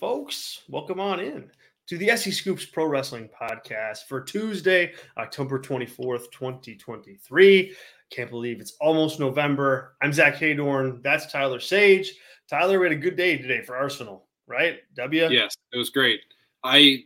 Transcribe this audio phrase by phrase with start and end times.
[0.00, 0.62] Folks.
[0.70, 1.50] Welcome on in
[1.86, 7.76] to the SEScoops Pro Wrestling Podcast for Tuesday, October 24th, 2023.
[8.08, 9.96] Can't believe it's almost November.
[10.00, 11.02] I'm Zach Haydorn.
[11.02, 12.14] That's Tyler Sage.
[12.48, 14.78] Tyler, we had a good day today for Arsenal, right?
[14.96, 15.28] W?
[15.28, 16.22] Yes, it was great.
[16.64, 17.04] I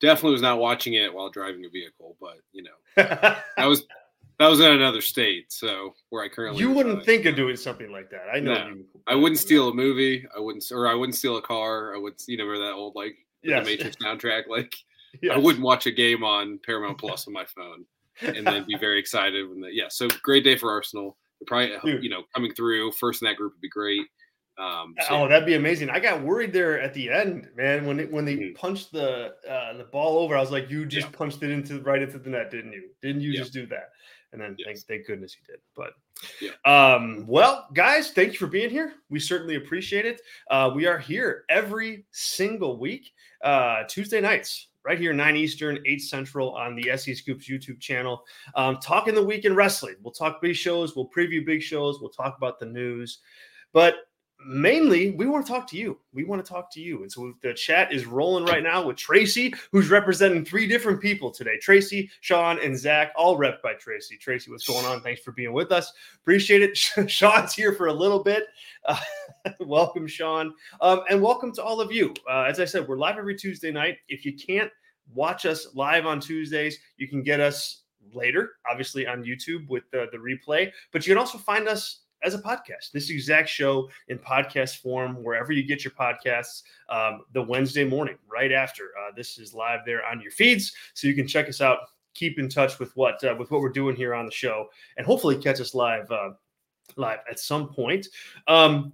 [0.00, 3.84] definitely was not watching it while driving a vehicle, but you know, that was
[4.38, 6.60] that was in another state, so where I currently.
[6.60, 8.26] You wouldn't think of doing something like that.
[8.32, 8.54] I know.
[8.54, 8.84] No, you.
[9.06, 10.26] I wouldn't steal a movie.
[10.36, 11.94] I wouldn't, or I wouldn't steal a car.
[11.94, 13.64] I would, you know, that old like Yes.
[13.64, 14.42] the Matrix soundtrack.
[14.48, 14.74] Like
[15.22, 15.32] Yes.
[15.36, 17.84] I wouldn't watch a game on Paramount Plus on my phone,
[18.20, 19.88] and then be very excited when the yeah.
[19.88, 21.16] So great day for Arsenal.
[21.46, 22.02] Probably Dude.
[22.04, 24.02] you know coming through first in that group would be great.
[24.58, 25.88] Um, so, Oh, that'd be amazing.
[25.88, 27.86] I got worried there at the end, man.
[27.86, 28.56] When it, when they Mhm.
[28.56, 31.16] punched the uh, the ball over, I was like, "You just Yeah.
[31.16, 32.90] punched it into right into the net, didn't you?
[33.00, 33.38] Didn't you Yeah.
[33.40, 33.90] just do that?"
[34.32, 34.84] And then thank, Yes.
[34.84, 35.60] thank goodness you did.
[35.74, 35.94] But
[36.40, 36.50] Yeah.
[36.94, 38.94] um, well, guys, thank you for being here.
[39.08, 40.20] We certainly appreciate it.
[40.50, 43.12] Uh, we are here every single week,
[43.42, 48.24] uh, Tuesday nights, right here, nine Eastern, eight Central on the SEScoops YouTube channel.
[48.54, 49.96] Um, talking the week in wrestling.
[50.02, 50.94] We'll talk big shows.
[50.96, 52.00] We'll preview big shows.
[52.00, 53.20] We'll talk about the news,
[53.72, 54.07] but
[54.44, 55.98] mainly we want to talk to you.
[56.12, 57.02] We want to talk to you.
[57.02, 61.30] And so the chat is rolling right now with Tracy, who's representing three different people
[61.30, 64.16] today Tracy, Sean, and Zach, all rep by Tracy.
[64.16, 65.00] Tracy, what's going on?
[65.00, 65.92] Thanks for being with us.
[66.22, 66.76] Appreciate it.
[67.10, 68.44] Sean's here for a little bit.
[68.84, 68.98] Uh,
[69.60, 70.54] welcome, Sean.
[70.80, 72.14] Um, and welcome to all of you.
[72.30, 73.98] Uh, as I said, we're live every Tuesday night.
[74.08, 74.70] If you can't
[75.14, 77.82] watch us live on Tuesdays, you can get us
[78.12, 82.34] later, obviously on YouTube with the, the replay, but you can also find us as
[82.34, 82.92] a podcast.
[82.92, 88.16] This exact show in podcast form, wherever you get your podcasts, um, the Wednesday morning,
[88.30, 88.90] right after.
[88.98, 91.78] Uh, this is live there on your feeds, so you can check us out.
[92.14, 95.06] Keep in touch with what uh, with what we're doing here on the show, and
[95.06, 96.30] hopefully catch us live uh,
[96.96, 98.06] live at some point.
[98.48, 98.92] Um,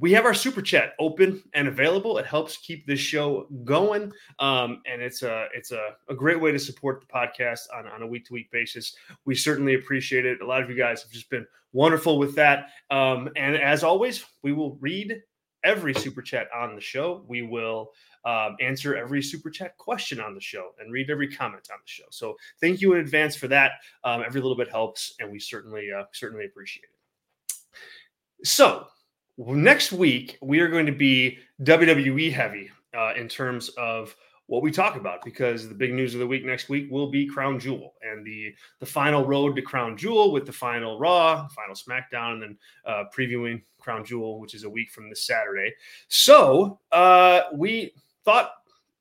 [0.00, 2.16] we have our super chat open and available.
[2.18, 6.50] It helps keep this show going, um, and it's a it's a, a great way
[6.52, 8.96] to support the podcast on, on a week to week basis.
[9.26, 10.40] We certainly appreciate it.
[10.40, 12.70] A lot of you guys have just been wonderful with that.
[12.90, 15.22] Um, and as always, we will read
[15.62, 17.22] every super chat on the show.
[17.28, 17.92] We will
[18.24, 21.88] um, answer every super chat question on the show and read every comment on the
[21.88, 22.04] show.
[22.10, 23.72] So thank you in advance for that.
[24.04, 28.46] Um, every little bit helps, and we certainly uh, certainly appreciate it.
[28.46, 28.86] So
[29.48, 34.14] next week we are going to be WWE heavy uh, in terms of
[34.46, 37.24] what we talk about because the big news of the week next week will be
[37.24, 41.74] Crown Jewel and the the final road to Crown Jewel with the final Raw, final
[41.74, 45.72] SmackDown, and then uh, previewing Crown Jewel, which is a week from this Saturday.
[46.08, 48.50] So uh, we thought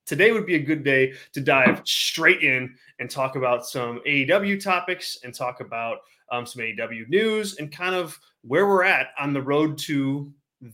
[0.06, 4.64] today would be a good day to dive straight in and talk about some AEW
[4.64, 6.00] topics and talk about
[6.32, 10.32] um, some AEW news and kind of where we're at on the road to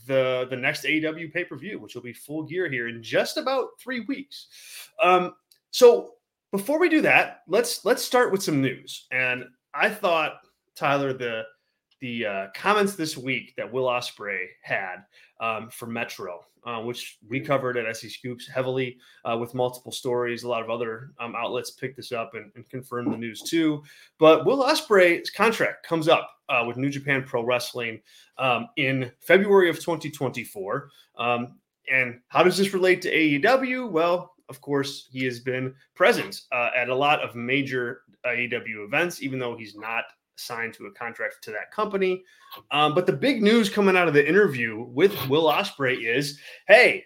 [0.07, 3.37] the the next AEW pay per view, which will be full gear here in just
[3.37, 4.47] about three weeks.
[5.01, 5.33] Um,
[5.71, 6.15] so
[6.51, 9.07] before we do that, let's let's start with some news.
[9.11, 10.39] And I thought
[10.75, 11.43] Tyler the
[12.01, 14.97] the uh, comments this week that Will Ospreay had
[15.39, 20.43] um, for Metro, uh, which we covered at SEScoops heavily uh, with multiple stories.
[20.43, 23.83] A lot of other um, outlets picked this up and, and confirmed the news too.
[24.17, 28.01] But Will Ospreay's contract comes up uh, with New Japan Pro Wrestling
[28.37, 30.89] um, in February of 2024.
[31.17, 31.59] Um,
[31.91, 33.89] and how does this relate to AEW?
[33.89, 39.21] Well, of course, he has been present uh, at a lot of major AEW events,
[39.21, 42.23] even though he's not signed to a contract to that company.
[42.71, 47.05] Um, but the big news coming out of the interview with Will Ospreay is, "Hey,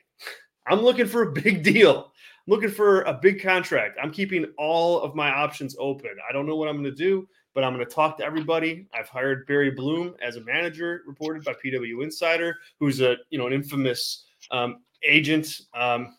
[0.68, 2.06] I'm looking for a big deal.
[2.06, 3.98] I'm looking for a big contract.
[4.02, 6.12] I'm keeping all of my options open.
[6.28, 8.88] I don't know what I'm going to do, but I'm going to talk to everybody.
[8.94, 13.48] I've hired Barry Bloom as a manager, reported by PW Insider, who's a you know
[13.48, 16.16] an infamous um, agent um,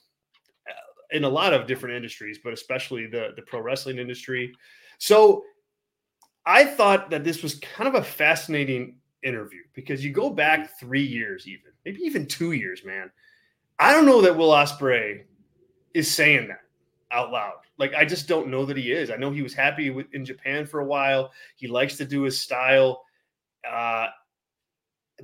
[1.12, 4.52] in a lot of different industries, but especially the the pro wrestling industry.
[4.98, 5.44] So
[6.46, 11.04] I thought that this was kind of a fascinating interview because you go back three
[11.04, 13.10] years, even maybe even two years, man.
[13.78, 15.22] I don't know that Will Ospreay
[15.94, 16.60] is saying that
[17.10, 17.54] out loud.
[17.78, 19.10] Like I just don't know that he is.
[19.10, 21.32] I know he was happy with, in Japan for a while.
[21.56, 23.04] He likes to do his style,
[23.70, 24.08] uh,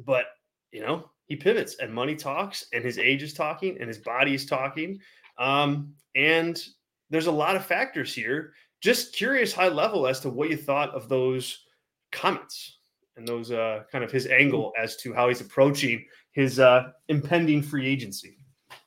[0.04, 0.26] but
[0.72, 4.34] you know he pivots and money talks, and his age is talking, and his body
[4.34, 4.98] is talking,
[5.38, 6.62] um, and
[7.10, 8.52] there's a lot of factors here.
[8.80, 11.64] Just curious, high level, as to what you thought of those
[12.12, 12.78] comments
[13.16, 17.62] and those uh, kind of his angle as to how he's approaching his uh, impending
[17.62, 18.36] free agency.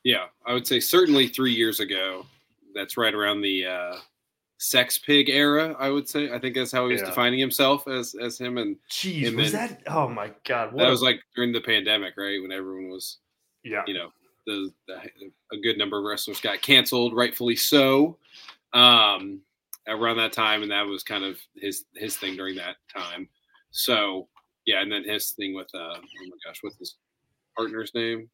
[0.04, 2.26] Yeah, I would say certainly three years ago.
[2.76, 3.96] That's right around the uh,
[4.60, 5.76] sex pig era.
[5.80, 6.32] I would say.
[6.32, 7.08] I think that's how he was Yeah.
[7.08, 9.94] defining himself as as him, and Jeez, And was then- that?
[9.94, 10.72] Oh my God!
[10.72, 13.18] What that a- was like during the pandemic, right when everyone was,
[13.64, 14.14] yeah, you know,
[14.46, 15.02] the, the
[15.52, 18.18] a good number of wrestlers got canceled, rightfully so.
[18.74, 19.42] Um,
[19.90, 23.28] around that time, and that was kind of his his thing during that time.
[23.72, 24.28] So
[24.66, 26.96] yeah, and then his thing with uh, oh my gosh, what's his
[27.56, 28.30] partner's name?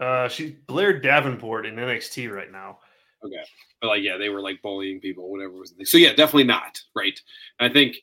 [0.00, 2.78] Uh, she's Blair Davenport in NXT right now.
[3.24, 3.42] Okay,
[3.80, 5.86] but like yeah, they were like bullying people, whatever was the thing.
[5.86, 7.18] So yeah, definitely not right.
[7.60, 7.96] I think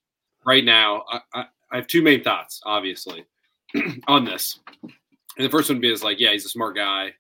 [0.45, 3.25] right now I, I, I have two main thoughts, obviously,
[4.07, 4.59] on this.
[4.81, 7.13] And the first one be is like, yeah, he's a smart guy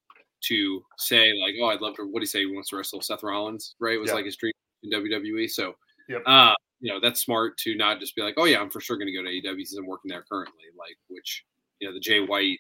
[0.45, 2.03] to say like, oh, I'd love to.
[2.03, 2.39] What do you say?
[2.39, 3.95] He wants to wrestle Seth Rollins, right?
[3.95, 5.49] It was like his dream in WWE.
[5.49, 5.73] So,
[6.09, 6.21] yep.
[6.25, 8.97] uh, you know, that's smart to not just be like, oh yeah, I'm for sure
[8.97, 10.65] going to go to AEW because I'm working there currently.
[10.77, 11.45] Like, which
[11.79, 12.59] you know, the Jay White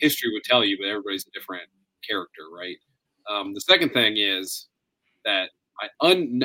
[0.00, 1.68] history would tell you, but everybody's a different
[2.06, 2.76] character, right?
[3.30, 4.68] Um, the second thing is
[5.24, 5.50] that
[5.80, 6.42] I un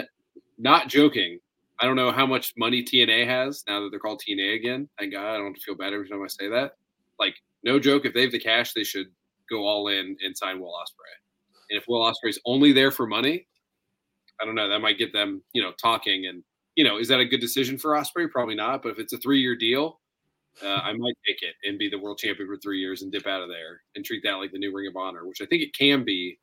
[0.58, 1.40] not joking.
[1.82, 4.90] I don't know how much money TNA has now that they're called TNA again.
[5.00, 6.74] Thank God I don't feel bad every time I say that.
[7.20, 9.08] Like, no joke, if they have the cash, they should
[9.50, 11.16] go all in and sign Will Ospreay.
[11.70, 13.48] And if Will Ospreay's only there for money,
[14.42, 14.70] I don't know.
[14.70, 16.26] That might get them, you know, talking.
[16.28, 16.44] And
[16.76, 18.30] you know, is that a good decision for Ospreay?
[18.32, 18.82] Probably not.
[18.82, 20.00] But if it's a three-year deal,
[20.64, 23.28] uh, I might take it and be the world champion for three years and dip
[23.28, 25.62] out of there and treat that like the new Ring of Honor, which I think
[25.62, 26.40] it can be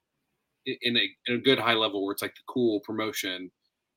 [0.66, 3.50] in a, in a good high level where it's like the cool promotion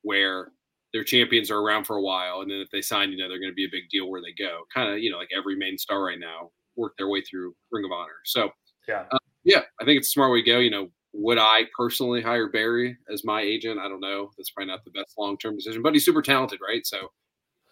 [0.04, 0.52] where
[0.94, 3.40] their champions are around for a while, and then if they sign, you know, they're
[3.40, 4.62] going to be a big deal where they go.
[4.74, 7.86] Kind of, you know, like every main star right now work their way through Ring
[7.86, 8.18] of Honor.
[8.26, 8.50] So
[8.88, 10.60] yeah, uh, yeah, I think it's a smart way to go.
[10.60, 13.80] You know, would I personally hire Barry as my agent?
[13.80, 14.32] I don't know.
[14.38, 16.86] That's probably not the best long term decision, but he's super talented, right?
[16.86, 17.12] So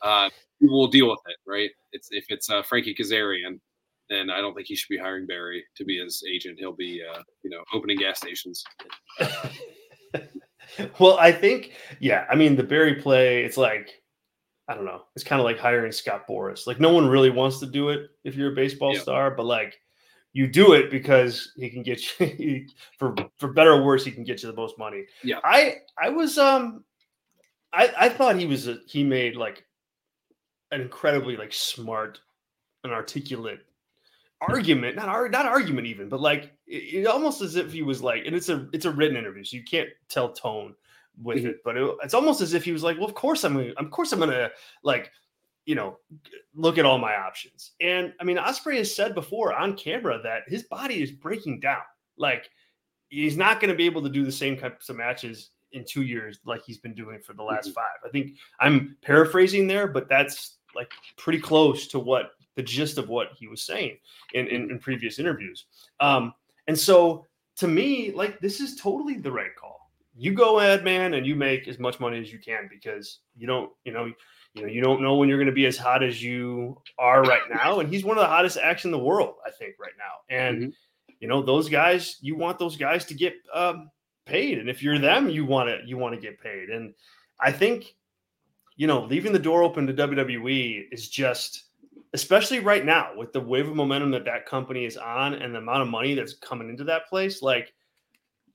[0.02, 0.30] uh,
[0.62, 1.70] we'll deal with it, right?
[1.92, 3.60] It's if it's uh, Frankie Kazarian,
[4.10, 6.58] then I don't think he should be hiring Barry to be his agent.
[6.60, 8.64] He'll be, uh, you know, opening gas stations.
[11.00, 12.26] well, I think, yeah.
[12.30, 14.02] I mean, the Barry play, it's like,
[14.70, 15.04] I don't know.
[15.16, 16.68] It's kind of like hiring Scott Boras.
[16.68, 19.02] Like, no one really wants to do it if you're a baseball yeah.
[19.02, 19.78] star, but like,
[20.38, 22.68] you do it because he can get you
[23.00, 26.10] for for better or worse he can get you the most money yeah i i
[26.10, 26.84] was um
[27.74, 29.66] i i thought he was a, he made like
[30.72, 32.20] an incredibly like smart
[32.84, 33.62] and articulate
[34.42, 38.24] argument not not argument even but like it, it, almost as if he was like
[38.28, 40.76] and it's a it's a written interview so you can't tell tone
[41.24, 41.48] with mm-hmm.
[41.48, 43.74] it but it, it's almost as if he was like well of course i'm gonna
[43.78, 44.50] of course i'm gonna
[44.84, 45.10] like
[45.68, 45.98] you know,
[46.56, 47.74] look at all my options.
[47.82, 51.82] And I mean, Ospreay has said before on camera that his body is breaking down.
[52.18, 52.50] Like
[53.10, 56.04] he's not going to be able to do the same types of matches in two
[56.04, 57.74] years like he's been doing for the last mm-hmm.
[57.74, 58.00] five.
[58.06, 63.10] I think I'm paraphrasing there, but that's like pretty close to what the gist of
[63.10, 63.98] what he was saying
[64.34, 65.66] in, in, in previous interviews.
[66.00, 66.34] Um,
[66.68, 67.26] and so
[67.58, 69.92] to me, like this is totally the right call.
[70.16, 73.46] You go ahead, man, and you make as much money as you can because you
[73.46, 74.12] don't, you know,
[74.54, 77.22] you know, you don't know when you're going to be as hot as you are
[77.24, 77.80] right now.
[77.80, 80.36] And he's one of the hottest acts in the world, I think, right now.
[80.36, 81.14] And mm-hmm.
[81.20, 83.90] you know, those guys, you want those guys to get um,
[84.26, 86.70] paid, and if you're them, you want to you want to get paid.
[86.70, 86.94] And
[87.40, 87.96] I think,
[88.76, 91.66] you know, leaving the door open to WWE is just,
[92.14, 95.60] especially right now with the wave of momentum that that company is on and the
[95.60, 97.74] amount of money that's coming into that place, like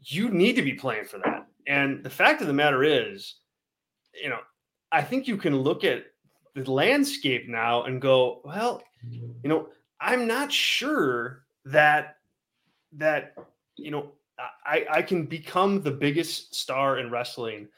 [0.00, 1.46] you need to be playing for that.
[1.66, 3.36] And the fact of the matter is,
[4.20, 4.40] you know,
[4.92, 6.04] I think you can look at
[6.54, 9.68] the landscape now and go, well, you know,
[10.00, 12.16] I'm not sure that
[12.94, 13.34] that
[13.76, 14.12] you know
[14.66, 17.68] I, I can become the biggest star in wrestling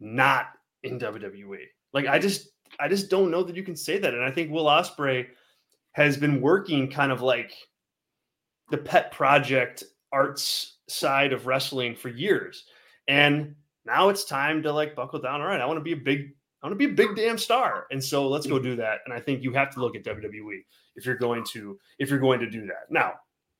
[0.00, 0.46] not
[0.82, 1.64] in WWE.
[1.92, 2.48] Like I just
[2.80, 4.14] I just don't know that you can say that.
[4.14, 5.26] And I think Will Ospreay
[5.92, 7.52] has been working kind of like
[8.70, 12.64] the pet project arts side of wrestling for years.
[13.08, 15.40] And now it's time to like buckle down.
[15.40, 17.38] All right, I want to be a big I want to be a big damn
[17.38, 17.86] star.
[17.90, 19.00] And so let's go do that.
[19.04, 20.64] And I think you have to look at WWE
[20.94, 22.90] if you're going to if you're going to do that.
[22.90, 23.14] Now,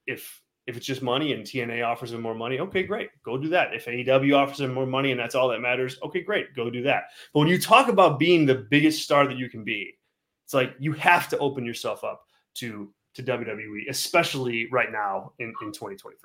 [0.06, 3.11] if if it's just money and TNA offers them more money, okay, great.
[3.25, 3.75] Go do that.
[3.75, 6.54] If AEW offers them more money and that's all that matters, okay, great.
[6.54, 7.06] Go do that.
[7.35, 9.99] But when you talk about being the biggest star that you can be,
[10.44, 12.23] it's like you have to open yourself up
[12.54, 16.16] to to WWE, especially right now in, in 2023.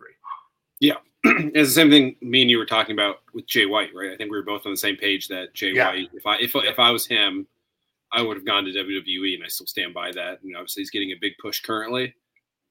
[0.79, 0.95] Yeah.
[1.23, 4.11] it's the same thing me and you were talking about with Jay White, right?
[4.11, 5.89] I think we were both on the same page that Jay yeah.
[5.89, 7.47] White, if I if if I was him,
[8.11, 10.41] I would have gone to WWE, and I still stand by that.
[10.43, 12.15] And obviously, he's getting a big push currently,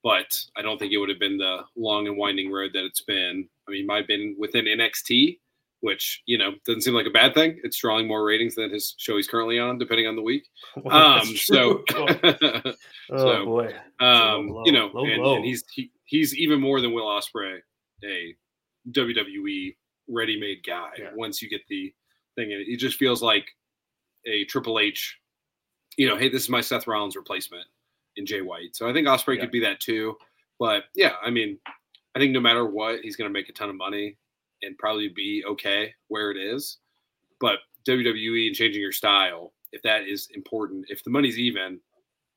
[0.02, 3.02] but I don't think it would have been the long and winding road that it's
[3.02, 3.48] been.
[3.68, 5.38] I mean, might have been within NXT,
[5.80, 7.60] which you know doesn't seem like a bad thing.
[7.64, 10.44] It's drawing more ratings than his show he's currently on, depending on the week.
[10.76, 12.74] Well, um, so, oh
[13.16, 15.36] so, boy, um, low, you know, low, and, low.
[15.36, 17.60] and, he's he, he's even more than Will Ospreay
[18.04, 18.34] a
[18.92, 19.76] WWE
[20.08, 21.10] ready-made guy yeah.
[21.14, 21.92] once you get the
[22.36, 22.68] thing in it.
[22.68, 23.46] It just feels like
[24.26, 25.18] a Triple H,
[25.96, 27.66] you know, hey, this is my Seth Rollins replacement
[28.16, 28.76] in Jay White.
[28.76, 29.42] So I think Ospreay yeah.
[29.42, 30.16] could be that too.
[30.58, 31.58] But yeah, I mean,
[32.14, 34.16] I think no matter what, he's going to make a ton of money
[34.62, 36.78] and probably be okay where it is.
[37.40, 41.80] But WWE and changing your style, if that is important, if the money's even,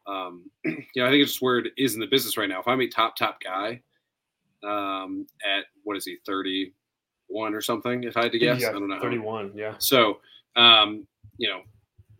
[0.07, 2.59] um, you know, I think it's just where it is in the business right now.
[2.59, 3.81] If I'm a top top guy,
[4.63, 8.03] um, at what is he, 31 or something?
[8.03, 8.99] If I had to guess, Yeah, I don't know.
[8.99, 9.53] 31.
[9.55, 9.75] Yeah.
[9.79, 10.19] So,
[10.55, 11.61] um, you know,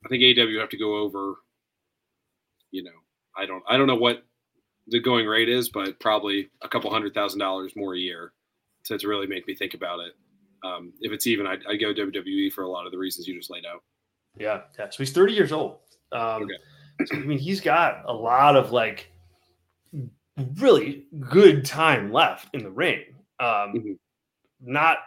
[0.05, 1.35] I think AW have to go over.
[2.71, 2.91] You know,
[3.37, 4.23] I don't, I don't know what
[4.87, 8.33] the going rate is, but probably a couple hundred thousand dollars more a year
[8.85, 10.13] to, to really make me think about it.
[10.63, 13.35] Um, if it's even, I'd, I'd go WWE for a lot of the reasons you
[13.37, 13.83] just laid out.
[14.37, 14.61] Yeah.
[14.77, 14.89] Yeah.
[14.89, 15.77] So he's 30 years old.
[16.11, 16.53] Um, Okay.
[17.05, 19.11] so, I mean, he's got a lot of like
[20.57, 23.03] really good time left in the ring.
[23.39, 23.99] Um, Mhm.
[24.61, 24.99] Not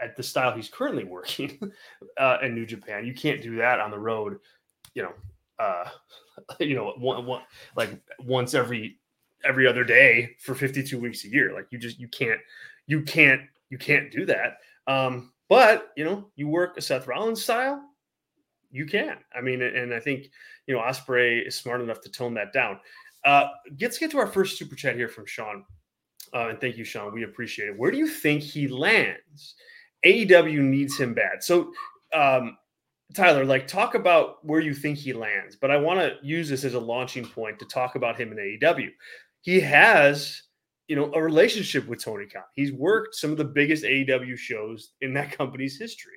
[0.00, 1.58] at the style he's currently working
[2.18, 3.04] uh, in New Japan.
[3.06, 4.38] You can't do that on the road,
[4.94, 5.12] you know,
[5.58, 5.88] uh,
[6.60, 7.42] you know, one, one,
[7.76, 7.90] like
[8.20, 8.98] once every
[9.44, 11.52] every other day for 52 weeks a year.
[11.52, 12.40] Like you just you can't
[12.86, 14.58] you can't you can't do that.
[14.86, 17.82] Um, but you know, you work a Seth Rollins style,
[18.70, 19.16] you can.
[19.34, 20.30] I mean, and I think
[20.66, 22.78] you know Ospreay is smart enough to tone that down.
[23.24, 23.48] Uh,
[23.80, 25.64] let's get to our first super chat here from Sean.
[26.32, 27.12] Uh, and thank you, Sean.
[27.12, 27.78] We appreciate it.
[27.78, 29.54] Where do you think he lands?
[30.04, 31.42] AEW needs him bad.
[31.42, 31.72] So,
[32.14, 32.56] um,
[33.14, 35.56] Tyler, like, talk about where you think he lands.
[35.56, 38.38] But I want to use this as a launching point to talk about him in
[38.38, 38.90] AEW.
[39.42, 40.42] He has,
[40.86, 42.44] you know, a relationship with Tony Khan.
[42.54, 46.14] He's worked some of the biggest AEW shows in that company's history.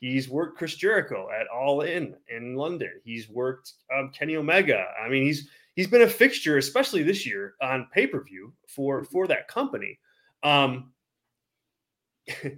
[0.00, 2.90] He's worked Chris Jericho at All In in London.
[3.04, 4.84] He's worked um, Kenny Omega.
[5.02, 9.04] I mean, he's he's been a fixture, especially this year on pay per view for
[9.04, 9.98] for that company.
[10.42, 10.92] Um,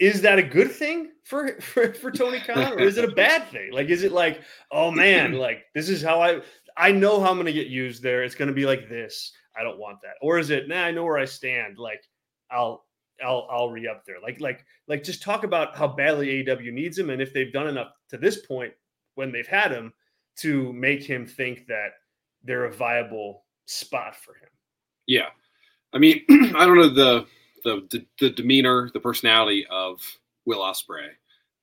[0.00, 3.48] is that a good thing for, for for Tony Khan, or is it a bad
[3.48, 3.72] thing?
[3.72, 6.40] Like, is it like, oh man, like this is how I
[6.76, 8.22] I know how I'm going to get used there.
[8.22, 9.32] It's going to be like this.
[9.58, 10.14] I don't want that.
[10.22, 10.68] Or is it?
[10.68, 11.78] Nah, I know where I stand.
[11.78, 12.02] Like,
[12.50, 12.86] I'll
[13.22, 14.16] I'll I'll re up there.
[14.22, 17.68] Like like like just talk about how badly AEW needs him, and if they've done
[17.68, 18.72] enough to this point
[19.14, 19.92] when they've had him
[20.34, 21.90] to make him think that
[22.44, 24.48] they're a viable spot for him.
[25.06, 25.28] Yeah,
[25.92, 27.26] I mean, I don't know the,
[27.64, 30.00] the the the demeanor, the personality of
[30.46, 31.08] Will Ospreay,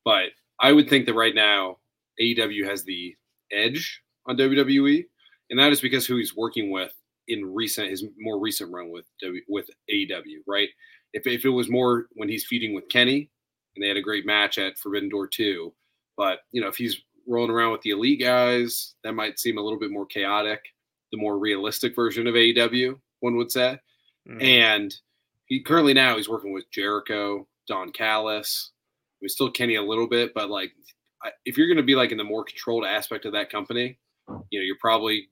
[0.05, 1.77] but I would think that right now
[2.21, 3.15] AEW has the
[3.51, 5.05] edge on WWE,
[5.50, 6.93] and that is because who he's working with
[7.27, 9.05] in recent his more recent run with
[9.48, 10.69] with AEW, right?
[11.13, 13.29] If if it was more when he's feuding with Kenny,
[13.75, 15.74] and they had a great match at Forbidden Door two,
[16.17, 19.62] but you know if he's rolling around with the elite guys, that might seem a
[19.62, 20.59] little bit more chaotic.
[21.12, 23.77] The more realistic version of AEW, one would say.
[24.29, 24.43] Mm.
[24.43, 24.95] And
[25.45, 28.71] he currently now he's working with Jericho, Don Callis.
[29.21, 30.71] He's still Kenny a little bit, but like
[31.45, 33.98] if you're going to be like in the more controlled aspect of that company,
[34.50, 35.27] you know, you're probably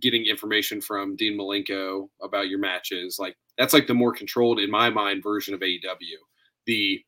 [0.00, 3.18] getting information from Dean Malenko about your matches.
[3.18, 6.16] Like that's like the more controlled in my mind version of AEW.
[6.66, 7.02] The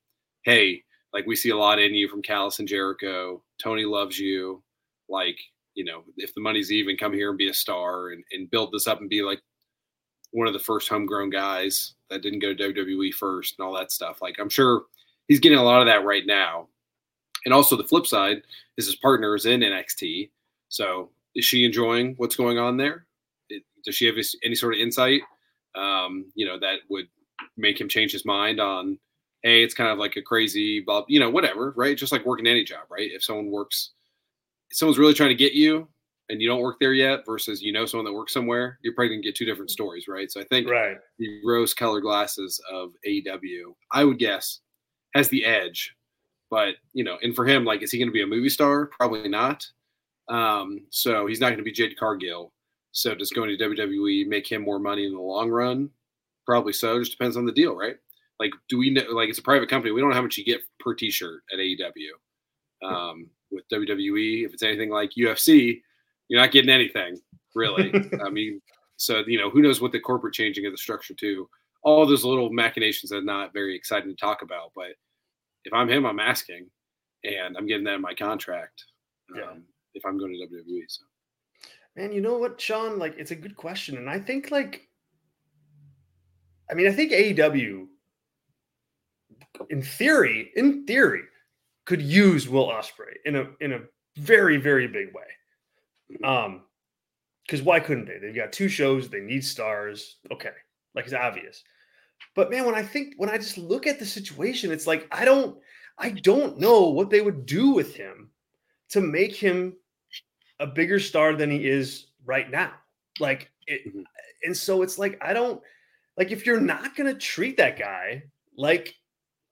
[0.44, 0.82] hey,
[1.12, 3.42] like we see a lot in you from Callis and Jericho.
[3.62, 4.62] Tony loves you.
[5.08, 5.38] Like,
[5.74, 8.72] you know, if the money's even, come here and be a star and, and build
[8.72, 9.40] this up and be like
[10.32, 13.92] one of the first homegrown guys that didn't go to WWE first and all that
[13.92, 14.22] stuff.
[14.22, 14.84] Like I'm sure
[15.28, 16.68] he's getting a lot of that right now.
[17.44, 18.42] And also the flip side
[18.76, 20.30] is his partner is in NXT.
[20.68, 23.06] So is she enjoying what's going on there?
[23.84, 25.22] Does she have any sort of insight,
[25.74, 27.08] um, you know, that would
[27.56, 28.98] make him change his mind on,
[29.42, 31.97] hey, it's kind of like a crazy, blah, you know, whatever, right?
[31.97, 33.11] Just like working any job, right?
[33.11, 33.90] If someone works,
[34.70, 35.88] if someone's really trying to get you
[36.28, 39.16] and you don't work there yet versus you know someone that works somewhere, you're probably
[39.16, 40.30] gonna get two different stories, right?
[40.30, 40.97] So I think right.
[41.18, 44.61] the rose colored glasses of AEW, I would guess,
[45.14, 45.94] has the edge.
[46.50, 48.87] But, you know, and for him, like, is he going to be a movie star?
[48.87, 49.66] Probably not.
[50.28, 52.52] Um, so he's not going to be Jade Cargill.
[52.92, 55.90] So does going to WWE make him more money in the long run?
[56.44, 56.99] Probably so.
[56.99, 57.97] Just depends on the deal, right?
[58.40, 59.92] Like, do we know, like, it's a private company.
[59.92, 62.09] We don't know how much you get per t shirt at AEW.
[62.82, 65.82] Um, with WWE, if it's anything like UFC,
[66.28, 67.20] you're not getting anything,
[67.54, 67.92] really.
[68.25, 68.62] I mean,
[68.97, 71.49] so you know, who knows what the corporate changing of the structure to
[71.82, 74.73] All those little machinations are not very exciting to talk about.
[74.75, 74.92] But
[75.64, 76.66] if I'm him, I'm asking,
[77.25, 78.85] and I'm getting that in my contract.
[79.35, 79.52] Um, Yeah.
[79.92, 81.04] If I'm going to WWE, so
[81.97, 82.99] Man, you know what, Sean?
[82.99, 84.88] Like, it's a good question, and I think like,
[86.70, 87.88] I mean, I think AEW,
[89.68, 91.22] in theory, in theory,
[91.84, 93.80] could use Will Ospreay in a in a
[94.16, 96.22] very very big way.
[96.24, 96.62] Um,
[97.46, 98.18] because why couldn't they?
[98.18, 99.08] They've got two shows.
[99.08, 100.16] They need stars.
[100.32, 100.52] Okay,
[100.94, 101.64] like it's obvious.
[102.34, 105.24] But man, when I think when I just look at the situation, it's like I
[105.24, 105.58] don't
[105.98, 108.30] I don't know what they would do with him
[108.90, 109.76] to make him
[110.60, 112.72] a bigger star than he is right now.
[113.18, 114.04] Like it, Mhm.
[114.44, 115.60] and so it's like I don't
[116.16, 118.24] like if you're not going to treat that guy
[118.56, 118.94] like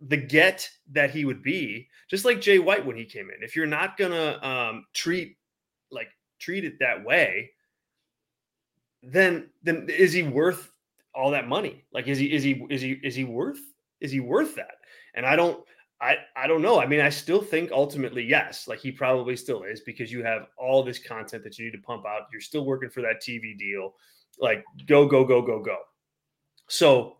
[0.00, 3.56] the get that he would be, just like Jay White when he came in, if
[3.56, 5.36] you're not to um, treat
[5.90, 7.50] like treat it that way,
[9.02, 10.72] then then is he worth
[11.14, 11.84] all that money?
[11.92, 13.60] Like is he is he is he is he worth
[14.00, 14.76] is he worth that?
[15.14, 15.62] And I don't
[16.00, 16.80] I I don't know.
[16.80, 20.46] I mean, I still think ultimately yes, like he probably still is because you have
[20.56, 22.22] all this content that you need to pump out.
[22.32, 23.94] You're still working for that TV deal.
[24.38, 25.78] Like go go go go go.
[26.68, 27.17] So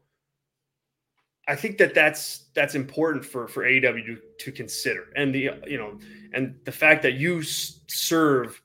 [1.49, 5.79] I think that that's that's important for for AEW to, to consider, and the you
[5.79, 5.99] know,
[6.35, 8.61] and the fact that you serve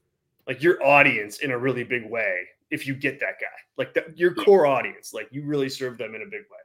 [0.47, 2.35] like your audience in a really big way
[2.69, 3.47] if you get that guy,
[3.77, 6.57] like the, your core audience, like you really serve them in a big way.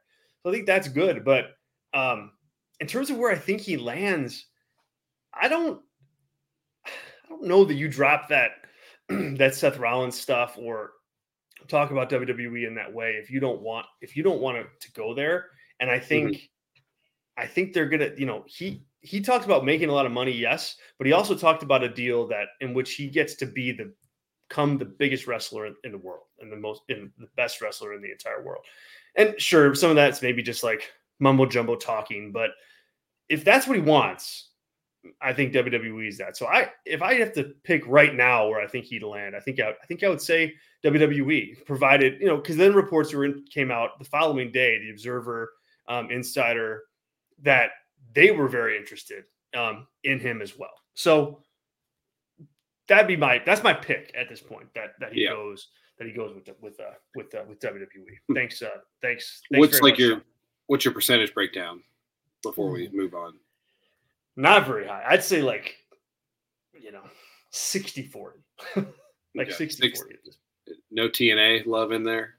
[0.43, 1.51] So I think that's good, but
[1.95, 2.33] um,
[2.81, 4.47] in terms of where I think he lands,
[5.33, 5.81] I don't
[6.87, 8.53] I don't know that you drop that
[9.09, 10.93] that Seth Rollins stuff or
[11.69, 14.89] talk about WWE in that way if you don't want if you don't want to,
[14.89, 15.47] to go there.
[15.81, 17.43] And I think mm-hmm.
[17.43, 20.33] I think they're gonna, you know, he he talked about making a lot of money,
[20.33, 23.73] yes, but he also talked about a deal that in which he gets to be
[23.73, 23.93] the
[24.49, 27.95] become the biggest wrestler in, in the world and the most in the best wrestler
[27.95, 28.65] in the entire world.
[29.17, 32.51] And sure, some of that's maybe just like mumbo jumbo talking, but
[33.29, 34.51] if that's what he wants,
[35.21, 36.37] I think WWE is that.
[36.37, 39.41] So I, if I have to pick right now where I think he'd land, I
[39.41, 40.55] think I, I think I would say
[40.85, 44.91] WWE, provided you know, because then reports were in, came out the following day, the
[44.91, 45.51] Observer,
[45.89, 46.85] um, Insider,
[47.43, 47.71] that
[48.15, 49.25] they were very interested
[49.57, 50.75] um, in him as well.
[50.95, 51.43] So
[52.89, 54.69] that'd be my that's my pick at this point.
[54.75, 55.31] That that he yeah.
[55.31, 55.69] goes
[55.99, 58.35] that he goes with with uh, with uh, with WWE.
[58.35, 58.69] Thanks, uh,
[59.03, 59.43] thanks.
[59.51, 60.23] thanks what's like your
[60.67, 61.83] what's your percentage breakdown
[62.43, 63.35] before we move on?
[64.37, 65.05] Not very high.
[65.09, 65.77] I'd say like
[66.73, 67.03] you know
[67.51, 68.39] 60 40.
[69.35, 70.15] like 60 40.
[70.91, 72.38] No TNA love in there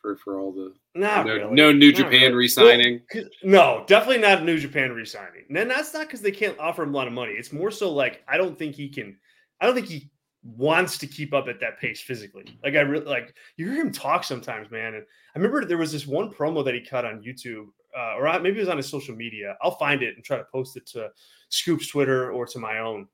[0.00, 1.54] for for all the not no, really.
[1.54, 2.34] no New not Japan really.
[2.34, 3.00] re-signing.
[3.14, 5.44] Well, no, definitely not New Japan re-signing.
[5.48, 7.32] And that's not because they can't offer him a lot of money.
[7.32, 9.16] It's more so like I don't think he can
[9.60, 10.10] I don't think he
[10.42, 12.58] wants to keep up at that pace physically.
[12.64, 14.94] Like I really like you hear him talk sometimes, man.
[14.94, 18.40] And I remember there was this one promo that he cut on YouTube, uh, or
[18.40, 19.56] maybe it was on his social media.
[19.62, 21.10] I'll find it and try to post it to
[21.50, 23.06] Scoop's Twitter or to my own.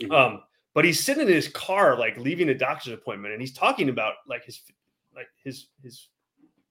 [0.00, 0.12] Mm-hmm.
[0.12, 0.42] Um,
[0.74, 4.14] but he's sitting in his car, like leaving a doctor's appointment, and he's talking about
[4.28, 4.60] like his
[5.14, 6.08] like his his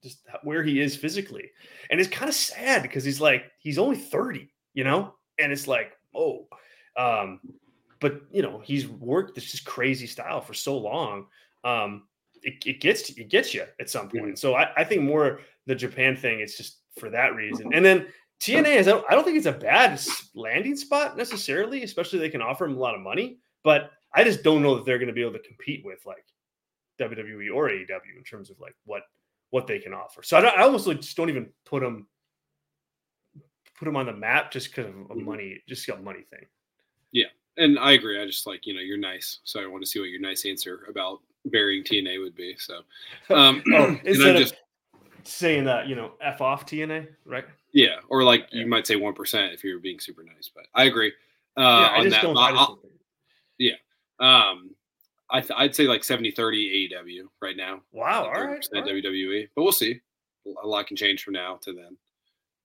[0.03, 1.49] just where he is physically.
[1.89, 5.15] And it's kind of sad because he's like he's only 30, you know?
[5.39, 6.47] And it's like, oh,
[6.97, 7.39] um,
[7.99, 11.27] but you know he's worked this just crazy style for so long.
[11.63, 12.03] Um,
[12.41, 14.37] it, it gets to, it gets you at some point.
[14.37, 16.41] So I, I think more the Japan thing.
[16.41, 17.73] It's just for that reason.
[17.73, 18.07] And then
[18.41, 19.99] TNA is I don't, I don't think it's a bad
[20.35, 23.37] landing spot necessarily, especially they can offer him a lot of money.
[23.63, 26.25] But I just don't know that they're going to be able to compete with like
[26.99, 29.03] WWE or AEW in terms of like what
[29.53, 30.23] what they can offer.
[30.23, 32.07] So I, I almost like just don't even put them
[33.77, 35.25] put them on the map just because of a mm-hmm.
[35.25, 36.45] money, just a money thing.
[37.11, 38.21] Yeah and I agree.
[38.21, 40.45] I just like you know you're nice, so I want to see what your nice
[40.45, 42.55] answer about burying TNA would be.
[42.57, 42.81] So,
[43.35, 44.59] um, oh, instead just, of
[45.23, 47.45] saying that, you know, f off TNA, right?
[47.71, 48.61] Yeah, or like yeah.
[48.61, 51.13] you might say one percent if you're being super nice, but I agree
[51.57, 52.25] uh, yeah, I on that.
[52.25, 52.75] I
[53.59, 53.73] yeah,
[54.19, 54.71] um,
[55.33, 57.81] I th- I'd say like 70-30 AEW right now.
[57.91, 59.99] Wow, all right, all right, WWE, but we'll see.
[60.63, 61.97] A lot can change from now to then.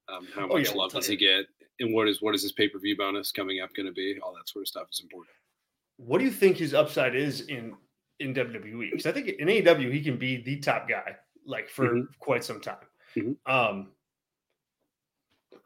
[0.08, 1.46] Um, how oh, much yeah, love does he get?
[1.80, 4.18] and what is what is his pay per view bonus coming up going to be?
[4.22, 5.34] All that sort of stuff is important.
[5.96, 7.74] What do you think his upside is in
[8.20, 8.90] in WWE?
[8.90, 12.00] Because I think in AEW he can be the top guy like for mm-hmm.
[12.18, 12.76] quite some time.
[13.16, 13.52] Mm-hmm.
[13.52, 13.88] Um,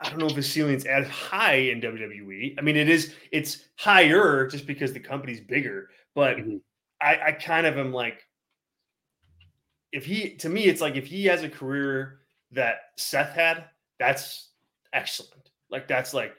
[0.00, 2.54] I don't know if his ceiling's as high in WWE.
[2.58, 3.14] I mean, it is.
[3.30, 5.88] It's higher just because the company's bigger.
[6.14, 6.56] But mm-hmm.
[7.02, 8.22] I, I kind of am like,
[9.92, 12.20] if he to me, it's like if he has a career
[12.52, 13.64] that Seth had,
[13.98, 14.50] that's
[14.92, 15.50] excellent.
[15.70, 16.34] Like that's like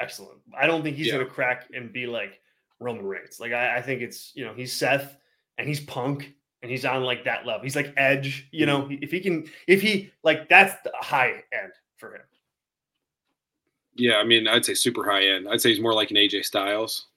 [0.00, 0.40] excellent.
[0.58, 1.14] I don't think he's yeah.
[1.14, 2.40] gonna crack and be like
[2.80, 3.40] Roman Reigns.
[3.40, 5.16] Like I, I, think it's you know he's Seth
[5.58, 7.62] and he's Punk and he's on like that level.
[7.62, 8.48] He's like Edge.
[8.52, 9.02] You know mm-hmm.
[9.02, 12.22] if he can if he like that's the high end for him.
[13.94, 15.48] Yeah, I mean I'd say super high end.
[15.48, 17.07] I'd say he's more like an AJ Styles.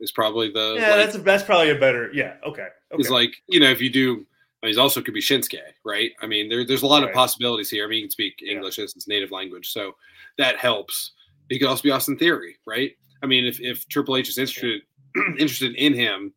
[0.00, 0.94] Is probably the yeah.
[0.94, 2.36] Like, that's that's probably a better yeah.
[2.44, 2.62] Okay.
[2.62, 2.70] okay.
[2.92, 4.26] It's like you know if you do
[4.62, 6.10] I mean, he's also could be Shinsuke, right?
[6.20, 7.10] I mean, there, there's a lot right.
[7.10, 7.84] of possibilities here.
[7.84, 8.84] I mean, he can speak English yeah.
[8.84, 9.92] as his native language, so
[10.36, 11.12] that helps.
[11.48, 12.92] He could also be Austin Theory, right?
[13.22, 14.82] I mean, if, if Triple H is interested
[15.38, 16.34] interested in him,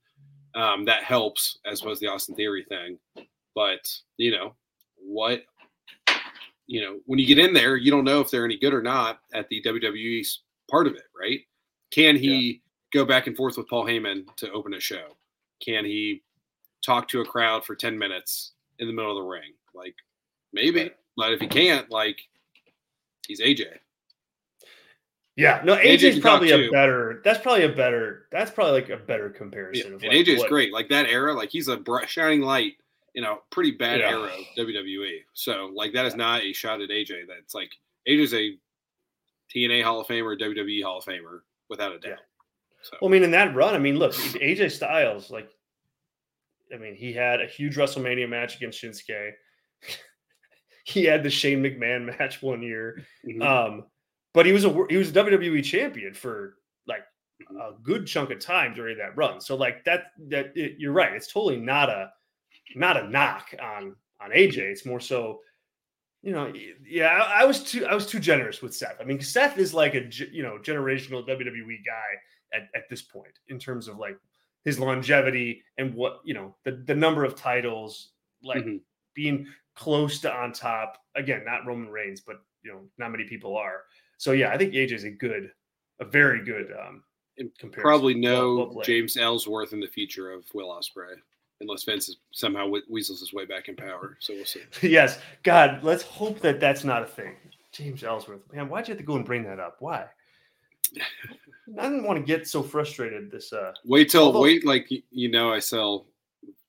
[0.53, 2.97] um, that helps as opposed to the Austin Theory thing.
[3.55, 4.55] But you know
[4.97, 5.43] what?
[6.67, 8.83] You know, when you get in there, you don't know if they're any good or
[8.83, 10.25] not at the WWE
[10.69, 11.39] part of it, right?
[11.91, 12.59] Can he yeah.
[12.93, 15.17] Go back and forth with Paul Heyman to open a show?
[15.63, 16.21] Can he
[16.83, 19.53] talk to a crowd for 10 minutes in the middle of the ring.
[19.73, 19.95] Like
[20.51, 20.81] maybe.
[20.83, 20.95] Right.
[21.15, 22.19] But if he can't, like,
[23.27, 23.65] he's AJ.
[25.37, 27.21] Yeah, no, AJ AJ's can probably a better.
[27.23, 28.27] That's probably a better.
[28.31, 29.37] That's probably like a better Yeah.
[29.37, 29.85] comparison.
[29.87, 30.73] And of like AJ's what- great.
[30.73, 32.73] Like that era, like he's a bright, shining light
[33.15, 34.09] in a pretty bad Yeah.
[34.09, 35.23] era of WWE.
[35.33, 37.25] So, like, that is not a shot at AJ.
[37.27, 37.71] That's like
[38.07, 38.57] AJ's a
[39.53, 42.19] TNA Hall of Famer, WWE Hall of Famer, without a doubt.
[42.81, 45.49] So, Well, I mean, in that run, I mean, look, AJ Styles, like,
[46.73, 49.31] I mean, he had a huge WrestleMania match against Shinsuke.
[50.85, 53.43] he had the Shane McMahon match one year, mhm.
[53.43, 53.85] um,
[54.33, 56.55] but he was a he was a WWE champion for
[56.87, 57.03] like
[57.59, 59.41] a good chunk of time during that run.
[59.41, 62.09] So, like that that it, you're right, it's totally not a
[62.75, 64.57] not a knock on on AJ.
[64.57, 65.39] It's more so.
[66.23, 66.53] You know,
[66.87, 68.97] yeah, I, I was too I was too generous with Seth.
[69.01, 72.19] I mean, Seth is like a you know generational WWE guy
[72.53, 74.17] at, at this point in terms of like
[74.63, 78.09] his longevity and what you know the, the number of titles
[78.43, 78.79] like Mhm.
[79.15, 83.55] being close to on top again not roman reigns but you know not many people
[83.57, 83.83] are
[84.17, 85.51] so yeah i think AJ is a good
[85.99, 87.03] a very good um
[87.57, 87.81] comparison.
[87.81, 88.81] probably no.
[88.83, 91.15] James Ellsworth in the future of Will Ospreay
[91.61, 94.17] unless Vince is somehow we- weasels his way back in power.
[94.19, 94.61] So we'll see.
[94.87, 97.35] yes god let's hope that that's not a thing
[97.71, 100.05] james ellsworth man why'd you have to go and bring that up why
[101.79, 105.29] i didn't want to get so frustrated this uh Wait till Although- wait like you
[105.29, 106.05] know I sell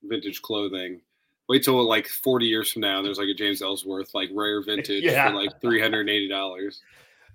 [0.04, 1.00] vintage clothing.
[1.48, 5.02] Wait till like forty years from now, there's like a James Ellsworth like rare vintage
[5.04, 5.28] Yeah.
[5.30, 6.82] for like three hundred and eighty dollars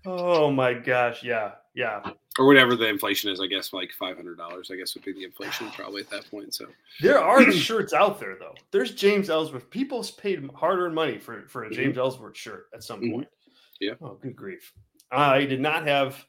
[0.06, 2.02] oh my gosh yeah yeah
[2.40, 3.42] or whatever the inflation is.
[3.42, 4.70] I guess like five hundred dollars.
[4.72, 6.54] I guess would be the inflation probably at that point.
[6.54, 6.66] So
[7.02, 8.54] There are shirts out there though.
[8.72, 9.70] There's James Ellsworth.
[9.70, 13.12] People's paid hard-earned money for for a James Ellsworth shirt at some Mhm.
[13.12, 13.28] point.
[13.82, 13.94] Yeah.
[14.02, 14.72] Oh, good grief!
[15.12, 16.26] I did not have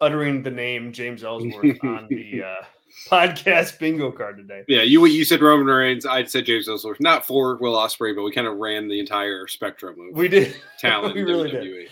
[0.00, 2.64] uttering the name James Ellsworth on the uh,
[3.08, 4.64] podcast bingo card today.
[4.68, 6.06] yeah, you you said Roman Reigns.
[6.06, 9.46] I said James Ellsworth, not for Will Ospreay, but we kind of ran the entire
[9.46, 10.56] spectrum of We did.
[10.78, 11.14] talent.
[11.14, 11.62] we really WWE.
[11.62, 11.88] did.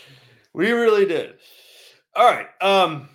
[0.54, 1.34] We really did.
[2.16, 2.46] All right.
[2.60, 3.08] Um.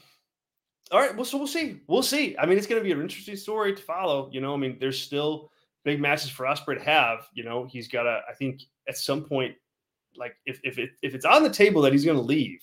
[0.92, 1.16] All right.
[1.16, 1.80] Well, so we'll see.
[1.88, 2.36] We'll see.
[2.38, 4.30] I mean, it's going to be an interesting story to follow.
[4.32, 5.50] You know, I mean, there's still
[5.84, 7.28] big matches for Ospreay to have.
[7.34, 8.22] You know, he's got to.
[8.30, 9.56] I think at some point,
[10.16, 12.60] like if if it, if it's on the table that he's going to leave,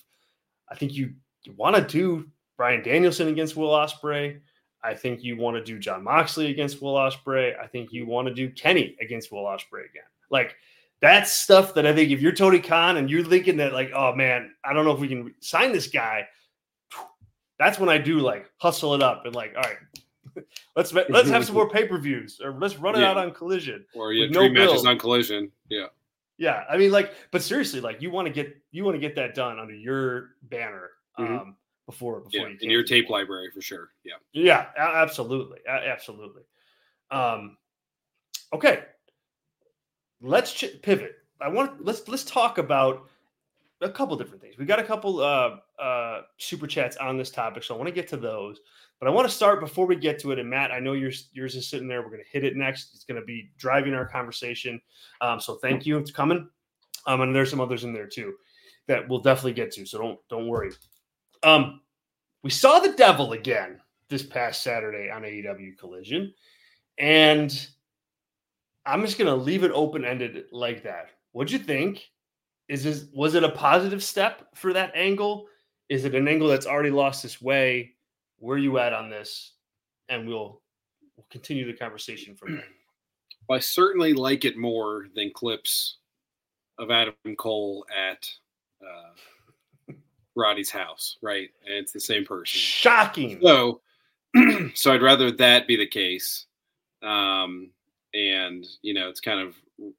[0.70, 1.12] I think you
[1.44, 4.38] you want to do Bryan Danielson against Will Ospreay.
[4.82, 7.58] I think you want to do Jon Moxley against Will Ospreay.
[7.58, 10.04] I think you want to do Kenny against Will Ospreay again.
[10.30, 10.56] Like
[11.00, 14.14] that's stuff that I think if you're Tony Khan and you're thinking that like, oh
[14.14, 16.26] man, I don't know if we can sign this guy.
[17.58, 20.44] That's when I do like hustle it up and like, all right,
[20.76, 23.10] let's let's have some more pay per views or let's run it Yeah.
[23.10, 23.84] out on Collision.
[23.94, 25.50] Or yeah, no three matches on Collision.
[25.68, 25.86] Yeah.
[26.38, 29.14] Yeah, I mean, like, but seriously, like, you want to get you want to get
[29.16, 30.88] that done under your banner
[31.24, 31.56] um, Mhm.
[31.86, 33.18] before before Yeah, you in your tape more.
[33.18, 33.90] library for sure.
[34.04, 34.14] Yeah.
[34.32, 36.42] Yeah, absolutely, absolutely.
[37.10, 37.56] Um,
[38.52, 38.84] okay,
[40.20, 41.16] let's ch- pivot.
[41.40, 43.08] I want let's let's talk about
[43.80, 44.58] a couple different things.
[44.58, 47.94] We got a couple uh, uh, super chats on this topic, so I want to
[47.94, 48.60] get to those.
[48.98, 50.38] But I want to start before we get to it.
[50.38, 52.02] And Matt, I know yours yours is sitting there.
[52.02, 52.94] We're going to hit it next.
[52.94, 54.80] It's going to be driving our conversation.
[55.22, 56.48] Um, so thank you for coming.
[57.06, 58.34] Um, and there's some others in there too
[58.86, 59.86] that we'll definitely get to.
[59.86, 60.70] So don't don't worry.
[61.42, 61.80] Um,
[62.42, 66.34] we saw the devil again this past Saturday on AEW Collision,
[66.98, 67.68] and
[68.86, 71.10] I'm just gonna leave it open ended like that.
[71.32, 72.10] What'd you think?
[72.68, 75.46] Is this was it a positive step for that angle?
[75.88, 77.94] Is it an angle that's already lost its way?
[78.38, 79.54] Where you at on this?
[80.08, 80.62] And we'll
[81.16, 82.64] we'll continue the conversation from there.
[83.50, 85.98] I certainly like it more than clips
[86.78, 88.28] of Adam Cole at
[88.80, 89.10] uh,
[90.36, 91.48] Roddy's house, right?
[91.64, 92.46] And it's the same person.
[92.46, 93.40] Shocking.
[93.42, 93.80] So,
[94.74, 96.46] so I'd rather that be the case.
[97.02, 97.70] Um,
[98.14, 99.54] and you know, it's kind of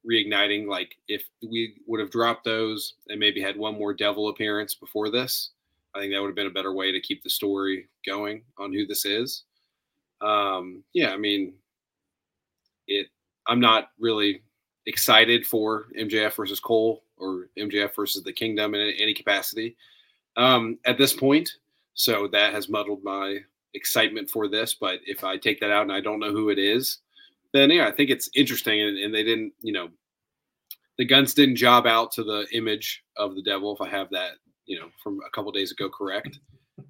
[0.08, 0.66] reigniting.
[0.66, 5.10] Like if we would have dropped those and maybe had one more devil appearance before
[5.10, 5.50] this,
[5.94, 8.72] I think that would have been a better way to keep the story going on
[8.72, 9.44] who this is.
[10.20, 11.54] Um, yeah, I mean,
[12.86, 13.08] it.
[13.48, 14.42] I'm not really
[14.86, 19.76] excited for MJF versus Cole or MJF versus the Kingdom in any capacity
[20.36, 21.50] um, at this point.
[21.94, 23.38] So that has muddled my
[23.74, 24.74] excitement for this.
[24.74, 26.98] But if I take that out and I don't know who it is,
[27.52, 28.80] then yeah, I think it's interesting.
[28.80, 29.88] And, and they didn't, you know,
[30.98, 33.74] the Gunns didn't job out to the image of the devil.
[33.74, 34.32] If I have that,
[34.66, 36.38] you know, from a couple days ago, correct.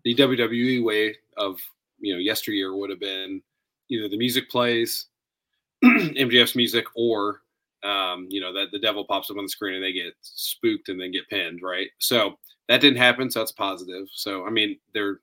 [0.04, 1.58] The WWE way of,
[2.00, 3.42] you know, yesteryear would have been
[3.90, 5.06] either the music plays,
[5.84, 7.41] MJF's music, or
[7.82, 10.88] um, you know, that the devil pops up on the screen and they get spooked
[10.88, 11.88] and then get pinned, right?
[11.98, 14.06] So that didn't happen, so that's positive.
[14.12, 15.20] So I mean, they're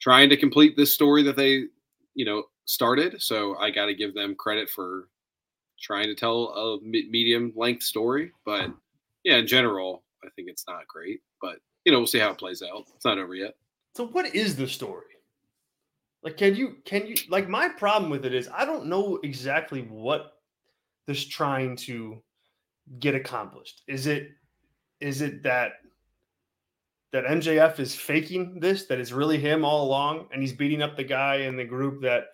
[0.00, 1.64] trying to complete this story that they,
[2.14, 3.20] you know, started.
[3.20, 5.08] So I got to give them credit for
[5.80, 8.32] trying to tell a medium length story.
[8.44, 8.70] But
[9.24, 11.20] yeah, in general, I think it's not great.
[11.40, 12.84] But you know, we'll see how it plays out.
[12.94, 13.54] It's not over yet.
[13.94, 15.04] So, what is the story?
[16.22, 19.82] Like, can you can you like my problem with it is I don't know exactly
[19.82, 20.37] what
[21.08, 22.22] this trying to
[23.00, 23.82] get accomplished.
[23.88, 24.28] Is it
[25.00, 25.72] is it that
[27.12, 30.96] that MJF is faking this, that it's really him all along, and he's beating up
[30.96, 32.26] the guy in the group that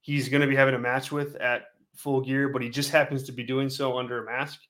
[0.00, 3.22] he's going to be having a match with at full gear, but he just happens
[3.22, 4.60] to be doing so under a mask.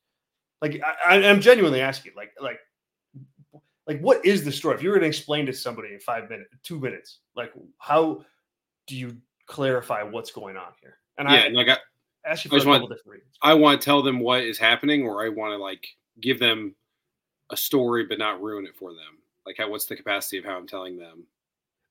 [0.61, 2.59] Like I, am genuinely asking, like, like,
[3.87, 4.75] like, what is the story?
[4.75, 8.25] If you were to explain to somebody in five minutes, two minutes, like, how
[8.87, 10.99] do you clarify what's going on here?
[11.17, 11.69] And yeah, I like
[12.25, 13.35] ask you for a couple want, different reasons.
[13.43, 15.87] I want to tell them what is happening, or I want to like
[16.21, 16.75] give them
[17.51, 19.19] a story, but not ruin it for them.
[19.47, 21.25] Like, how what's the capacity of how I'm telling them?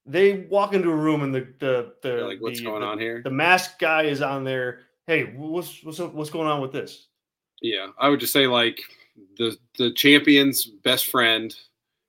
[0.05, 2.99] They walk into a room and the the the like what's the, going the, on
[2.99, 3.21] here.
[3.23, 4.81] The mask guy is on there.
[5.07, 7.07] Hey, what's what's what's going on with this?
[7.61, 8.79] Yeah, I would just say like
[9.37, 11.53] the the champion's best friend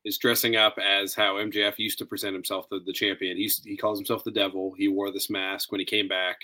[0.04, 3.36] is dressing up as how MJF used to present himself, the, the champion.
[3.36, 4.74] He's he calls himself the devil.
[4.76, 6.42] He wore this mask when he came back,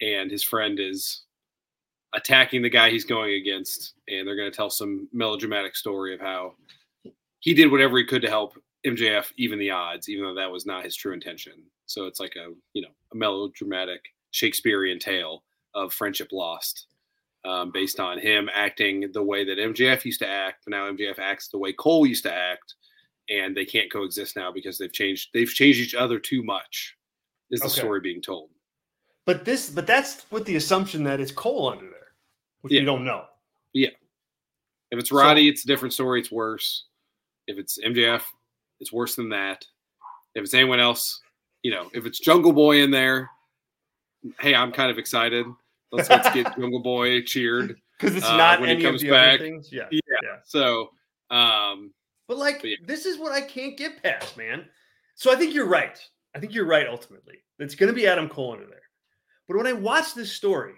[0.00, 1.22] and his friend is
[2.14, 6.20] attacking the guy he's going against, and they're going to tell some melodramatic story of
[6.20, 6.54] how
[7.40, 8.54] he did whatever he could to help
[8.86, 11.54] MJF even the odds, even though that was not his true intention.
[11.86, 16.86] So it's like a you know a melodramatic Shakespearean tale of friendship lost,
[17.44, 21.18] um, based on him acting the way that MJF used to act, but now MJF
[21.18, 22.74] acts the way Cole used to act,
[23.28, 25.30] and they can't coexist now because they've changed.
[25.34, 26.96] They've changed each other too much.
[27.50, 27.80] Is the okay.
[27.80, 28.50] story being told?
[29.26, 32.12] But this, but that's with the assumption that it's Cole under there,
[32.60, 32.80] which yeah.
[32.80, 33.24] we don't know.
[33.72, 33.90] Yeah.
[34.90, 36.20] If it's Roddy, so, it's a different story.
[36.20, 36.84] It's worse.
[37.46, 38.22] If it's MJF,
[38.80, 39.64] it's worse than that.
[40.34, 41.20] If it's anyone else,
[41.62, 43.30] you know, if it's Jungle Boy in there,
[44.40, 45.46] hey, I'm kind of excited.
[45.92, 49.40] Let's let's get Jungle Boy cheered because it's uh, not when he comes back.
[49.40, 49.70] Things.
[49.72, 50.36] Yeah, yeah, yeah.
[50.44, 50.90] So,
[51.30, 51.92] um,
[52.28, 52.76] but like, but yeah.
[52.84, 54.64] this is what I can't get past, man.
[55.14, 55.98] So I think you're right.
[56.34, 56.86] I think you're right.
[56.88, 58.80] Ultimately, it's going to be Adam Cole under there.
[59.46, 60.74] But when I watch this story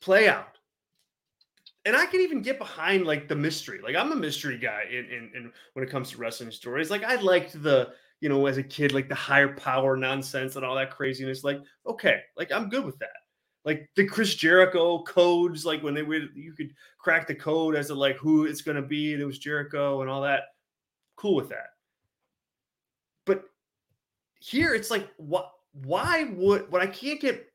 [0.00, 0.54] play out,
[1.84, 3.80] and I can even get behind like the mystery.
[3.82, 6.90] Like I'm a mystery guy in, in, in when it comes to wrestling stories.
[6.90, 10.64] Like I liked the you know as a kid like the higher power nonsense and
[10.64, 11.44] all that craziness.
[11.44, 13.10] Like okay, like I'm good with that.
[13.64, 17.88] Like the Chris Jericho codes, like when they would you could crack the code as
[17.88, 20.44] to like who it's going to be, and it was Jericho and all that.
[21.16, 21.68] Cool with that.
[23.26, 23.44] But
[24.40, 25.50] here it's like what?
[25.72, 27.50] Why would what I can't get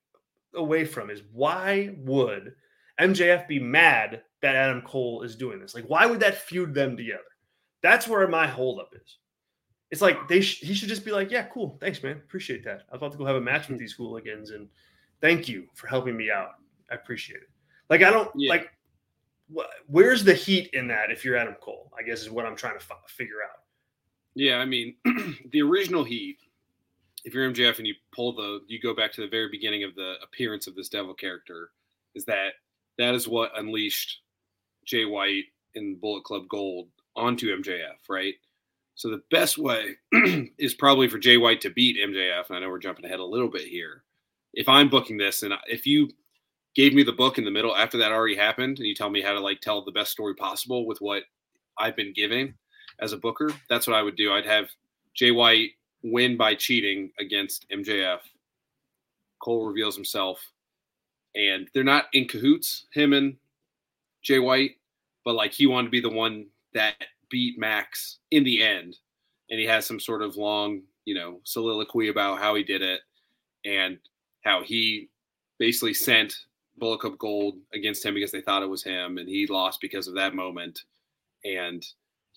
[0.55, 2.55] away from is why would
[2.99, 5.75] MJF be mad that Adam Cole is doing this?
[5.75, 7.21] Like, why would that feud them together?
[7.81, 9.17] That's where my holdup is.
[9.91, 12.83] It's like they sh- he should just be like, yeah, cool, thanks, man, appreciate that.
[12.89, 13.81] I was about to go have a match with hmm.
[13.81, 14.67] these hooligans, and
[15.21, 16.51] thank you for helping me out.
[16.91, 17.49] I appreciate it.
[17.89, 18.49] Like, I don't yeah.
[18.49, 18.69] like.
[19.55, 21.09] Wh- where's the heat in that?
[21.09, 23.63] If you're Adam Cole, I guess is what I'm trying to f- figure out.
[24.35, 24.95] Yeah, I mean,
[25.51, 26.37] the original heat.
[27.25, 29.95] If you're MJF and you pull the, you go back to the very beginning of
[29.95, 31.71] the appearance of this devil character,
[32.15, 32.53] is that
[32.97, 34.19] that is what unleashed
[34.85, 38.35] Jay White in Bullet Club Gold onto MJF, right?
[38.95, 39.95] So the best way
[40.57, 42.47] is probably for Jay White to beat MJF.
[42.49, 44.03] And I know we're jumping ahead a little bit here.
[44.53, 46.09] If I'm booking this, and if you
[46.75, 49.21] gave me the book in the middle after that already happened, and you tell me
[49.21, 51.23] how to like tell the best story possible with what
[51.77, 52.53] I've been giving
[52.99, 54.33] as a booker, that's what I would do.
[54.33, 54.67] I'd have
[55.13, 55.71] Jay White
[56.03, 58.19] win by cheating against MJF.
[59.39, 60.41] Cole reveals himself
[61.35, 63.35] and they're not in cahoots, him and
[64.21, 64.77] Jay White,
[65.23, 66.95] but like he wanted to be the one that
[67.29, 68.97] beat Max in the end,
[69.49, 73.01] and he has some sort of long, you know, soliloquy about how he did it
[73.65, 73.97] and
[74.43, 75.09] how he
[75.57, 76.33] basically sent
[76.77, 80.07] Bullet Club Gold against him because they thought it was him, and he lost because
[80.07, 80.83] of that moment,
[81.45, 81.85] and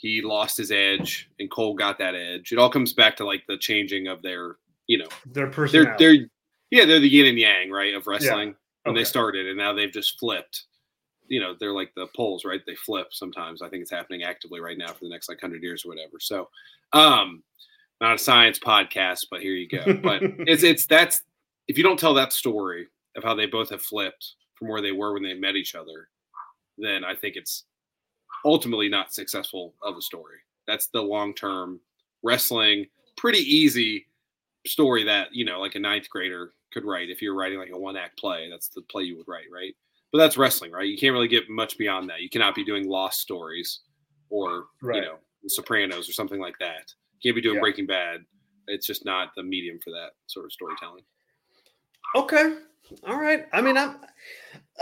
[0.03, 2.51] he lost his edge, and Cole got that edge.
[2.51, 4.57] It all comes back to like the changing of their,
[4.89, 5.95] you know, their personality.
[6.05, 6.27] They're, they're
[6.73, 9.01] yeah, they're the yin and yang, right, of wrestling when okay.
[9.01, 10.65] they started, and now they've just flipped.
[11.29, 12.61] You know, they're like the poles, right?
[12.67, 13.63] They flip sometimes.
[13.63, 16.19] I think it's happening actively right now for the next like hundred years or whatever.
[16.19, 16.49] So,
[16.93, 17.45] um,
[18.01, 19.85] not a science podcast, but here you go.
[20.03, 21.23] But it's it's that's
[21.69, 24.91] if you don't tell that story of how they both have flipped from where they
[24.91, 26.09] were when they met each other,
[26.77, 27.67] then I think it's
[28.45, 30.39] ultimately not successful of a story.
[30.67, 31.81] That's the long term
[32.23, 34.07] wrestling, pretty easy
[34.67, 37.79] story that you know, like a ninth grader could write if you're writing like a
[37.79, 38.49] one act play.
[38.51, 39.75] That's the play you would write, right?
[40.13, 40.89] But that's wrestling, right?
[40.89, 42.21] You can't really get much beyond that.
[42.21, 43.81] You cannot be doing lost stories
[44.31, 44.97] or right.
[44.97, 46.93] you know the Sopranos or something like that.
[47.21, 47.61] You can't be doing yeah.
[47.61, 48.25] Breaking Bad.
[48.69, 51.03] It's just not the medium for that sort of storytelling.
[52.15, 52.57] Okay,
[53.07, 53.47] all right.
[53.53, 53.97] I mean, I'm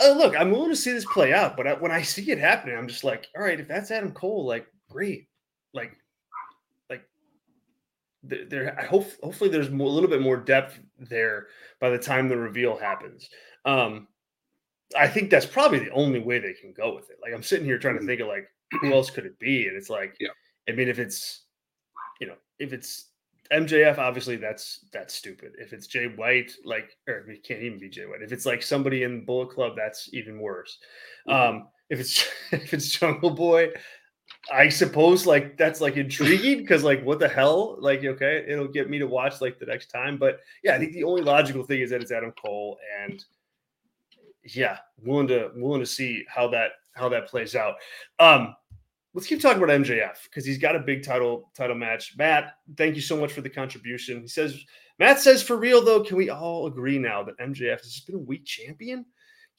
[0.03, 0.39] uh, look.
[0.39, 2.89] I'm willing to see this play out, but I, when I see it happening, I'm
[2.89, 3.61] just like, all right.
[3.61, 5.29] If that's Adam Cole, like, great.
[5.75, 5.97] Like,
[6.89, 7.03] like
[8.23, 8.79] there.
[8.79, 11.49] I hope hopefully there's more, a little bit more depth there
[11.81, 13.29] by the time the reveal happens.
[13.65, 14.09] Um,
[14.99, 17.19] I think that's probably the only way they can go with it.
[17.23, 18.09] Like I'm sitting here trying to mm-hmm.
[18.09, 18.49] think of like
[18.81, 20.31] who else could it be, and it's like, yeah.
[20.69, 21.45] I mean, if it's
[22.21, 23.10] you know, if it's
[23.53, 25.53] MJF, obviously that's that's stupid.
[25.59, 28.23] If it's Jay White, like, or it can't even be Jay White.
[28.23, 30.79] If it's like somebody in Bullet Club, that's even worse.
[31.29, 31.57] Mm-hmm.
[31.57, 33.71] Um, if it's if it's Jungle Boy,
[34.53, 37.77] I suppose like that's like intriguing because like what the hell?
[37.81, 40.17] Like, okay, it'll get me to watch like the next time.
[40.17, 43.25] But yeah, I think the only logical thing is that it's Adam Cole and
[44.45, 47.75] yeah, willing to willing to see how that how that plays out.
[48.19, 48.55] Um,
[49.15, 52.15] let's keep talking about MJF because he's got a big title title match.
[52.17, 54.21] Matt, thank you so much for the contribution.
[54.21, 54.63] He says
[54.99, 58.17] Matt says for real though, can we all agree now that MJF has just been
[58.17, 59.05] a weak champion?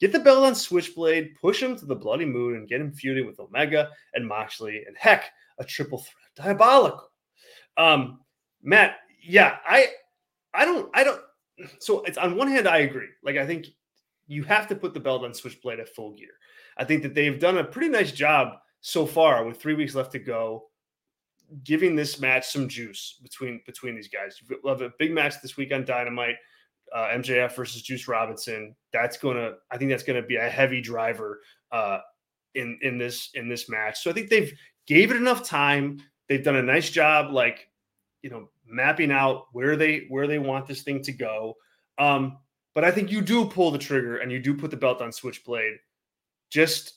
[0.00, 3.26] Get the belt on Switchblade, push him to the bloody moon, and get him feuding
[3.26, 5.26] with Omega and Moxley, and heck,
[5.58, 7.10] a triple threat diabolical.
[7.76, 8.20] Um,
[8.62, 9.88] Matt, yeah, I
[10.54, 11.20] I don't I don't
[11.78, 13.08] so it's on one hand, I agree.
[13.22, 13.66] Like I think
[14.26, 16.32] you have to put the belt on Switchblade at full gear.
[16.76, 20.12] I think that they've done a pretty nice job so far with three weeks left
[20.12, 20.64] to go,
[21.64, 24.40] giving this match some juice between between these guys.
[24.42, 26.36] You have a big match this week on Dynamite,
[26.94, 28.74] uh, MJF versus Juice Robinson.
[28.92, 31.40] That's gonna, I think that's gonna be a heavy driver
[31.70, 32.00] uh,
[32.54, 34.02] in in this in this match.
[34.02, 34.52] So I think they've
[34.86, 35.98] gave it enough time.
[36.28, 37.68] They've done a nice job, like
[38.22, 41.54] you know, mapping out where they where they want this thing to go.
[41.98, 42.38] Um,
[42.74, 45.12] but I think you do pull the trigger and you do put the belt on
[45.12, 45.76] Switchblade
[46.50, 46.94] just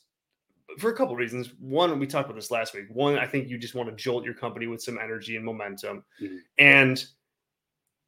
[0.77, 1.49] for a couple reasons.
[1.59, 2.85] One, we talked about this last week.
[2.89, 6.03] One, I think you just want to jolt your company with some energy and momentum.
[6.21, 6.38] Mm-hmm.
[6.57, 7.05] And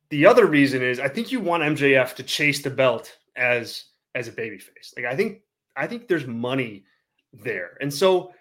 [0.09, 4.27] the other reason is I think you want MJF to chase the belt as as
[4.27, 4.95] a babyface.
[4.95, 5.41] Like I think
[5.75, 6.85] I think there's money
[7.33, 7.77] there.
[7.81, 8.33] And so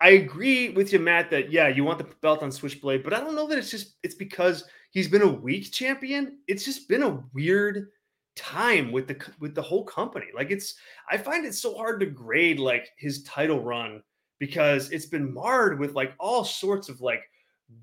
[0.00, 3.20] I agree with you, Matt, that yeah, you want the belt on Switchblade, but I
[3.20, 6.38] don't know that it's just it's because he's been a weak champion.
[6.46, 7.88] It's just been a weird
[8.36, 10.26] time with the with the whole company.
[10.34, 10.74] Like it's
[11.10, 14.02] I find it so hard to grade like his title run
[14.38, 17.22] because it's been marred with like all sorts of like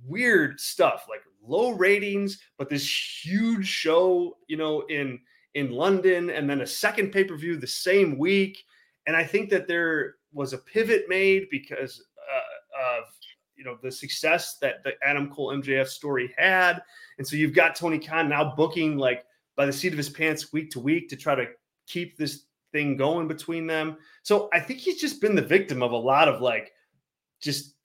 [0.06, 5.20] weird stuff, like low ratings, but this huge show, you know, in
[5.54, 8.64] in London and then a second pay-per-view the same week.
[9.06, 13.04] And I think that there was a pivot made because uh, of
[13.56, 16.82] you know the success that the Adam Cole MJF story had.
[17.18, 20.54] And so you've got Tony Khan now booking like by the seat of his pants
[20.54, 21.48] week to week to try to
[21.88, 23.98] keep this thing going between them.
[24.24, 26.72] So I think he's just been the victim of a lot of like
[27.42, 27.76] just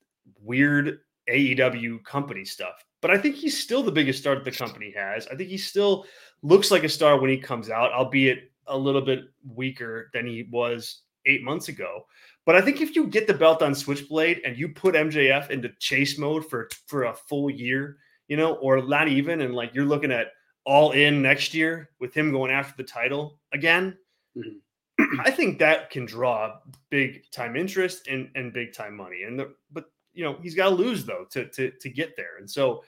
[0.42, 2.84] weird AEW company stuff.
[3.02, 5.26] But I think he's still the biggest star that the company has.
[5.26, 6.06] I think he still
[6.42, 9.24] looks like a star when he comes out, albeit a little bit
[9.54, 12.06] weaker than he was eight months ago.
[12.44, 15.70] But I think if you get the belt on Switchblade and you put MJF into
[15.80, 17.98] chase mode for for a full year,
[18.28, 20.28] you know, or not even, and like you're looking at
[20.66, 23.96] all in next year with him going after the title again,
[24.36, 25.20] mm-hmm.
[25.20, 26.58] I think that can draw
[26.90, 29.22] big time interest and, and big time money.
[29.22, 32.38] And the, but you know he's got to lose though to, to to get there.
[32.38, 32.82] And so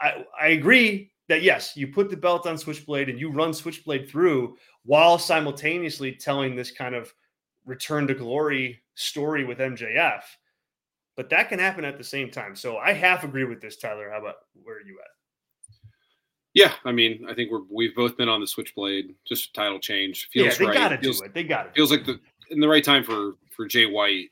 [0.00, 4.08] I I agree that yes, you put the belt on Switchblade and you run Switchblade
[4.08, 7.12] through while simultaneously telling this kind of
[7.64, 10.22] return to glory story with MJF.
[11.16, 12.54] But that can happen at the same time.
[12.54, 14.10] So I half agree with this, Tyler.
[14.10, 15.15] How about where are you at?
[16.56, 19.14] Yeah, I mean, I think we're we've both been on the switchblade.
[19.28, 20.74] Just title change feels yeah, they right.
[20.74, 21.34] Gotta feels, do it.
[21.34, 21.74] They got it.
[21.74, 22.18] Feels like the
[22.50, 24.30] in the right time for for Jay White.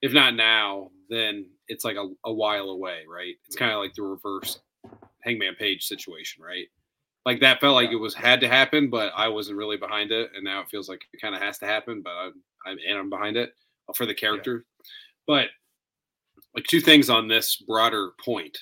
[0.00, 3.34] If not now, then it's like a, a while away, right?
[3.46, 4.60] It's kind of like the reverse
[5.20, 6.68] Hangman Page situation, right?
[7.26, 10.30] Like that felt like it was had to happen, but I wasn't really behind it,
[10.34, 12.32] and now it feels like it kind of has to happen, but I'm,
[12.64, 13.52] I'm and I'm behind it
[13.90, 14.64] uh, for the character.
[14.64, 14.84] Yeah.
[15.26, 15.48] But
[16.54, 18.56] like two things on this broader point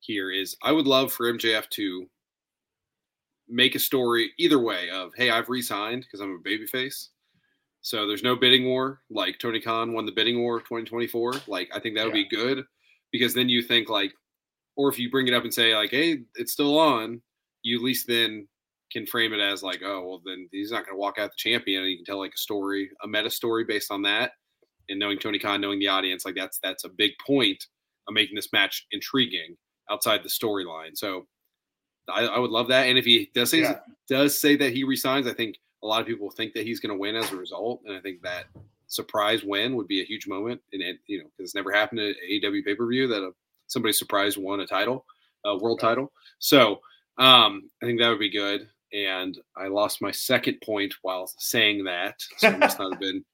[0.00, 2.08] here is I would love for MJF to
[3.48, 7.08] make a story either way of hey i've resigned because i'm a babyface.
[7.80, 11.78] So there's no bidding war like tony khan won the bidding war 2024 like i
[11.78, 12.24] think that would yeah.
[12.28, 12.64] be good
[13.12, 14.12] because then you think like
[14.76, 17.20] or if you bring it up and say like hey it's still on
[17.62, 18.48] you at least then
[18.92, 21.36] can frame it as like oh well then he's not going to walk out the
[21.36, 24.32] champion and you can tell like a story a meta story based on that.
[24.88, 27.62] And knowing tony khan knowing the audience like that's that's a big point
[28.06, 29.56] of making this match intriguing
[29.90, 30.90] outside the storyline.
[30.94, 31.26] So
[32.08, 32.86] I, I, would love that.
[32.86, 33.80] And if he does say yeah.
[34.08, 36.92] does say that he resigns, I think a lot of people think that he's going
[36.92, 38.46] to win as a result, and I think that
[38.88, 40.60] surprise win would be a huge moment.
[40.72, 43.32] And it, you know, because it's never happened at AEW pay per view that a,
[43.66, 45.04] somebody surprised won a title,
[45.44, 45.90] a world right.
[45.90, 46.12] title.
[46.38, 46.80] So
[47.18, 48.68] um, I think that would be good.
[48.92, 53.24] and I lost my second point while saying that, so it must not have been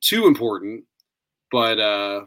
[0.00, 0.84] too important.
[1.50, 2.26] But uh,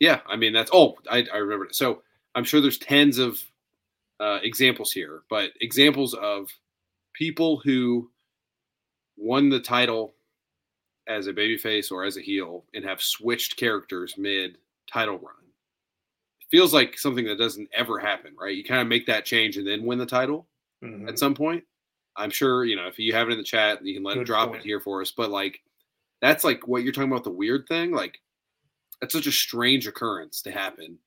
[0.00, 1.74] yeah, I mean that's oh I, I remember it.
[1.74, 2.02] So
[2.34, 3.40] I'm sure there's tens of
[4.20, 6.48] uh, examples here, but examples of
[7.14, 8.10] people who
[9.16, 10.14] won the title
[11.06, 14.58] as a babyface or as a heel and have switched characters mid
[14.90, 15.34] title run.
[16.40, 18.56] It feels like something that doesn't ever happen, right?
[18.56, 20.46] You kind of make that change and then win the title
[20.82, 21.08] mm-hmm.
[21.08, 21.64] at some point.
[22.16, 24.22] I'm sure, you know, if you have it in the chat, you can let Good
[24.22, 24.60] it drop point.
[24.60, 25.10] it here for us.
[25.10, 25.60] But like
[26.22, 27.90] that's like what you're talking about the weird thing.
[27.90, 28.18] Like
[29.00, 30.98] that's such a strange occurrence to happen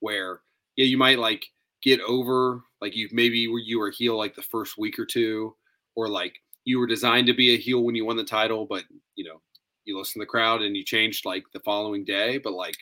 [0.00, 0.40] where
[0.76, 1.46] yeah, you might like
[1.86, 5.54] get over like you maybe were you were heel like the first week or two,
[5.94, 6.34] or like
[6.64, 8.84] you were designed to be a heel when you won the title, but
[9.14, 9.40] you know,
[9.84, 12.76] you listen to the crowd and you changed like the following day, but like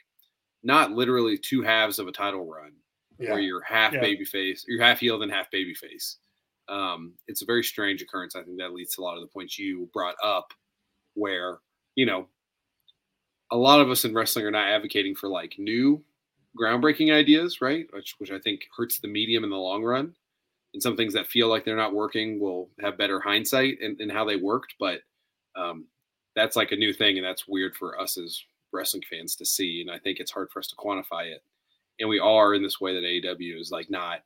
[0.62, 2.72] not literally two halves of a title run
[3.18, 3.30] yeah.
[3.30, 4.00] where you're half yeah.
[4.00, 6.16] baby face, you're half heel, then half baby face.
[6.70, 8.34] Um, it's a very strange occurrence.
[8.34, 10.54] I think that leads to a lot of the points you brought up,
[11.12, 11.58] where
[11.94, 12.26] you know,
[13.52, 16.02] a lot of us in wrestling are not advocating for like new
[16.58, 17.86] groundbreaking ideas, right?
[17.92, 20.14] Which which I think hurts the medium in the long run.
[20.72, 24.08] And some things that feel like they're not working will have better hindsight in, in
[24.08, 24.74] how they worked.
[24.80, 25.00] But
[25.56, 25.86] um,
[26.34, 28.42] that's like a new thing, and that's weird for us as
[28.72, 29.80] wrestling fans to see.
[29.80, 31.42] And I think it's hard for us to quantify it.
[32.00, 33.04] And we are in this way that
[33.38, 34.20] AEW is like not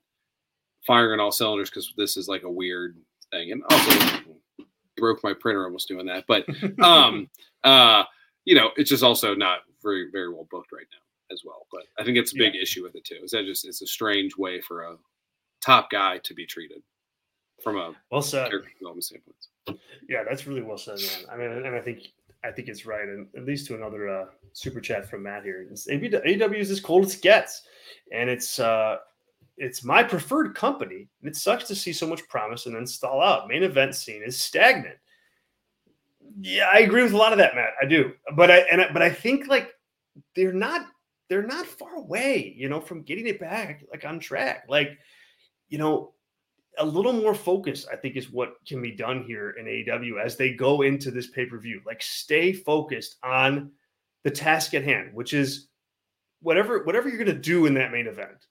[0.86, 2.96] firing on all cylinders because this is like a weird
[3.30, 3.52] thing.
[3.52, 4.20] And also
[4.96, 6.24] broke my printer almost doing that.
[6.26, 6.46] But
[6.82, 7.28] um
[7.62, 8.04] uh
[8.46, 11.66] you know, it's just also not very, very well booked right now as well.
[11.70, 12.62] But I think it's a big yeah.
[12.62, 13.20] issue with it too.
[13.22, 14.96] Is that just it's a strange way for a
[15.64, 16.82] top guy to be treated
[17.62, 19.36] from a well said development standpoint.
[20.08, 21.24] Yeah, that's really well said, man.
[21.30, 22.12] I mean, and I think
[22.44, 25.66] I think it's right, and at least to another uh, super chat from Matt here.
[25.70, 27.62] AEW is as cold as it gets,
[28.12, 28.98] and it's uh,
[29.56, 31.08] it's my preferred company.
[31.20, 33.48] And it sucks to see so much promise and then stall out.
[33.48, 34.96] Main event scene is stagnant.
[36.40, 37.70] Yeah, I agree with a lot of that, Matt.
[37.82, 39.72] I do, but I and I, but I think like
[40.36, 40.86] they're not
[41.28, 44.64] they're not far away, you know, from getting it back like on track.
[44.68, 44.98] Like,
[45.68, 46.14] you know,
[46.78, 50.36] a little more focus, I think, is what can be done here in AEW as
[50.36, 51.80] they go into this pay per view.
[51.84, 53.72] Like, stay focused on
[54.24, 55.68] the task at hand, which is
[56.40, 58.46] whatever whatever you're going to do in that main event.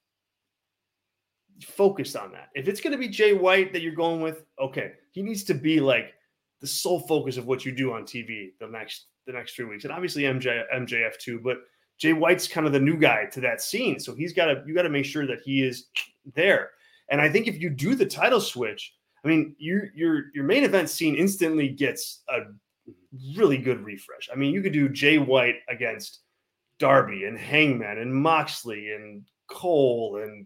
[1.64, 2.50] Focus on that.
[2.54, 5.56] If it's going to be Jay White that you're going with, okay, he needs to
[5.56, 6.14] be like
[6.62, 9.84] the sole focus of what you do on TV the next the next three weeks,
[9.84, 11.58] and obviously MJ MJF too, but
[11.98, 14.00] Jay White's kind of the new guy to that scene.
[14.00, 15.88] So he's got to you got to make sure that he is
[16.34, 16.72] there.
[17.10, 18.94] And I think if you do the title switch,
[19.24, 22.40] I mean, your your your main event scene instantly gets a
[23.36, 24.30] really good refresh.
[24.32, 26.20] I mean, you could do Jay White against
[26.80, 30.46] Darby and Hangman and Moxley and Cole and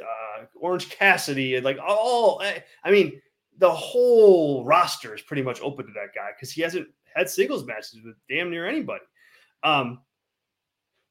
[0.00, 2.42] uh, Orange Cassidy and like all.
[2.84, 3.20] I mean,
[3.58, 7.64] the whole roster is pretty much open to that guy because he hasn't had singles
[7.64, 9.04] matches with damn near anybody.
[9.62, 10.00] Um,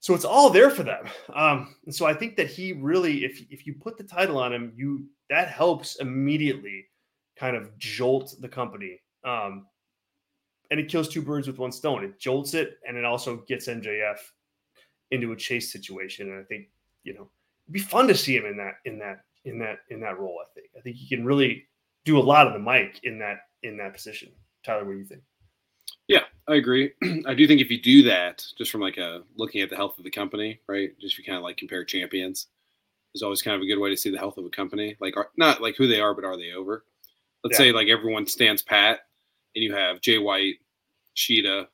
[0.03, 1.05] so it's all there for them.
[1.33, 4.51] Um, and so I think that he really, if if you put the title on
[4.51, 6.87] him, you that helps immediately
[7.37, 8.99] kind of jolt the company.
[9.23, 9.65] Um,
[10.71, 12.03] and it kills two birds with one stone.
[12.03, 14.17] It jolts it, and it also gets MJF
[15.11, 16.31] into a chase situation.
[16.31, 16.67] And I think
[17.05, 17.29] you know
[17.65, 20.37] it'd be fun to see him in that in that in that in that role.
[20.43, 21.63] I think I think he can really
[22.03, 24.33] do a lot of the mic in that in that position.
[24.65, 25.21] Tyler, what do you think?
[26.13, 26.91] Yeah, I agree.
[27.27, 29.97] I do think if you do that, just from like a looking at the health
[29.97, 30.97] of the company, right?
[30.99, 32.47] Just if you kind of like compare champions,
[33.15, 34.95] is always kind of a good way to see the health of a company.
[34.99, 36.85] Like, are, not like who they are, but are they over?
[37.43, 37.65] Let's yeah.
[37.65, 39.01] say like everyone stands pat,
[39.55, 40.55] and you have Jay White,
[41.15, 41.67] Shida,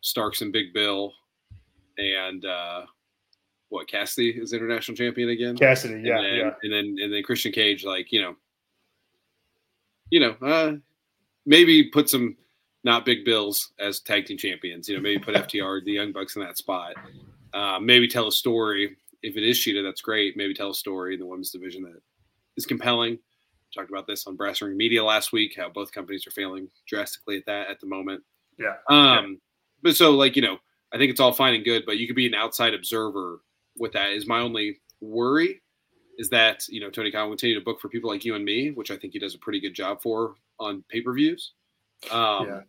[0.00, 1.12] Starks, and Big Bill,
[1.98, 2.82] and uh,
[3.68, 5.56] what Cassidy is international champion again.
[5.56, 8.36] Cassidy, yeah, and then, yeah, and then and then Christian Cage, like you know,
[10.10, 10.72] you know, uh,
[11.46, 12.36] maybe put some
[12.84, 14.88] not big bills as tag team champions.
[14.88, 16.94] You know, maybe put FTR, the Young Bucks in that spot.
[17.52, 18.96] Uh, maybe tell a story.
[19.22, 20.36] If it is Shida, that's great.
[20.36, 22.00] Maybe tell a story in the women's division that
[22.56, 23.18] is compelling.
[23.74, 25.54] Talked about this on Brass Ring Media last week.
[25.56, 28.22] How both companies are failing drastically at that at the moment.
[28.58, 28.74] Yeah.
[28.88, 28.98] Um.
[28.98, 29.36] Yeah.
[29.82, 30.58] But so like you know,
[30.92, 33.40] I think it's all fine and good, but you could be an outside observer
[33.78, 34.12] with that.
[34.12, 35.60] Is my only worry
[36.18, 38.44] is that you know Tony Khan will continue to book for people like you and
[38.44, 41.52] me, which I think he does a pretty good job for on pay per views.
[42.10, 42.60] Um, yeah.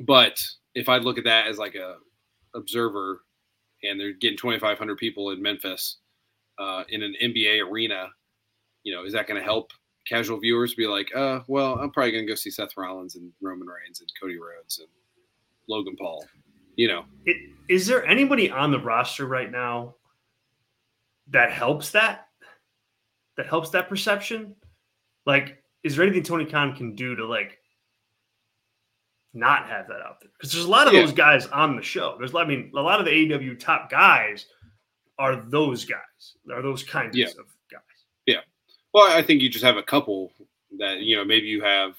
[0.00, 0.44] But
[0.74, 1.96] if I look at that as like a
[2.54, 3.22] observer,
[3.82, 5.98] and they're getting 2,500 people in Memphis
[6.58, 8.08] uh, in an NBA arena,
[8.82, 9.72] you know, is that going to help
[10.08, 13.30] casual viewers be like, uh, well, I'm probably going to go see Seth Rollins and
[13.40, 14.88] Roman Reigns and Cody Rhodes and
[15.68, 16.24] Logan Paul.
[16.76, 17.36] You know, it,
[17.68, 19.96] is there anybody on the roster right now
[21.28, 22.28] that helps that?
[23.36, 24.54] That helps that perception?
[25.26, 27.58] Like, is there anything Tony Khan can do to like
[29.38, 30.30] not have that out there?
[30.36, 31.00] Because there's a lot of Yeah.
[31.02, 32.16] those guys on the show.
[32.18, 34.46] There's, I mean, a lot of the AEW top guys
[35.18, 36.36] are those guys.
[36.52, 37.26] Are those kinds Yeah.
[37.38, 37.80] of guys.
[38.26, 38.40] Yeah.
[38.92, 40.32] Well, I think you just have a couple
[40.78, 41.96] that you know maybe you have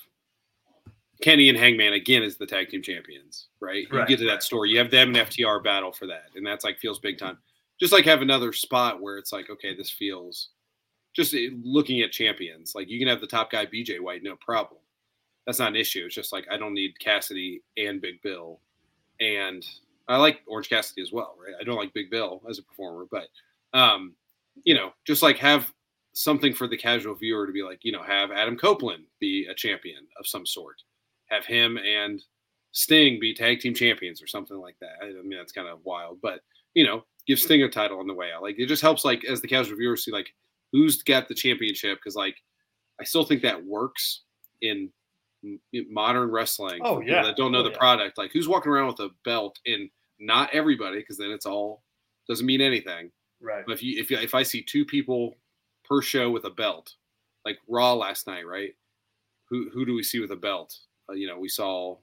[1.22, 3.88] Kenny and Hangman again as the tag team champions, right?
[3.92, 4.44] You Right, get to that right.
[4.44, 4.70] story.
[4.70, 7.38] You have them and FTR battle for that, and that's like feels big time.
[7.80, 10.50] Just like have another spot where it's like, okay, this feels
[11.16, 12.74] just eh, looking at champions.
[12.76, 14.79] Like you can have the top guy BJ White, no problem.
[15.50, 16.04] That's not an issue.
[16.06, 18.60] It's just like I don't need Cassidy and Big Bill,
[19.20, 19.66] and
[20.08, 21.56] I like Orange Cassidy as well, right?
[21.60, 23.30] I don't like Big Bill as a performer, but
[23.74, 24.14] um,
[24.64, 25.74] you know, just like have
[26.14, 29.56] something for the casual viewer to be like, you know, have Adam Copeland be a
[29.56, 30.84] champion of some sort,
[31.32, 32.22] have him and
[32.72, 34.98] Sting be tag team champions or something like that.
[35.02, 36.42] I mean, that's kind of wild, but
[36.76, 38.44] you know, give Sting a title on the way out.
[38.44, 40.32] Like it just helps, like as the casual viewer see, like
[40.72, 42.36] who's got the championship because, like,
[43.02, 44.22] I still think that works
[44.62, 44.92] in
[45.90, 46.82] modern wrestling.
[46.84, 47.24] Oh, yeah.
[47.24, 47.78] that don't know Oh, the yeah.
[47.78, 48.18] product.
[48.18, 51.82] Like who's walking around with a belt and not everybody because then it's all
[52.28, 53.12] doesn't mean anything.
[53.42, 53.64] Right.
[53.66, 55.38] But if you if if I see two people
[55.86, 56.94] per show with a belt,
[57.46, 58.76] like Raw last night, right?
[59.50, 60.76] Who who do we see with a belt?
[61.10, 61.98] Uh, you know, we saw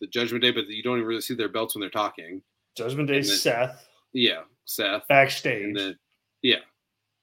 [0.00, 2.42] the Judgment Day, but you don't even really see their belts when they're talking.
[2.76, 5.98] Judgment Day, then- Seth Yeah, Seth, backstage, and and, then
[6.42, 6.56] yeah,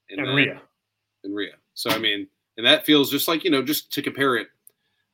[0.10, 0.62] and, then, Rhea.
[1.24, 1.54] and Rhea.
[1.76, 2.28] So I mean,
[2.58, 4.48] and that feels just like you know, just to compare it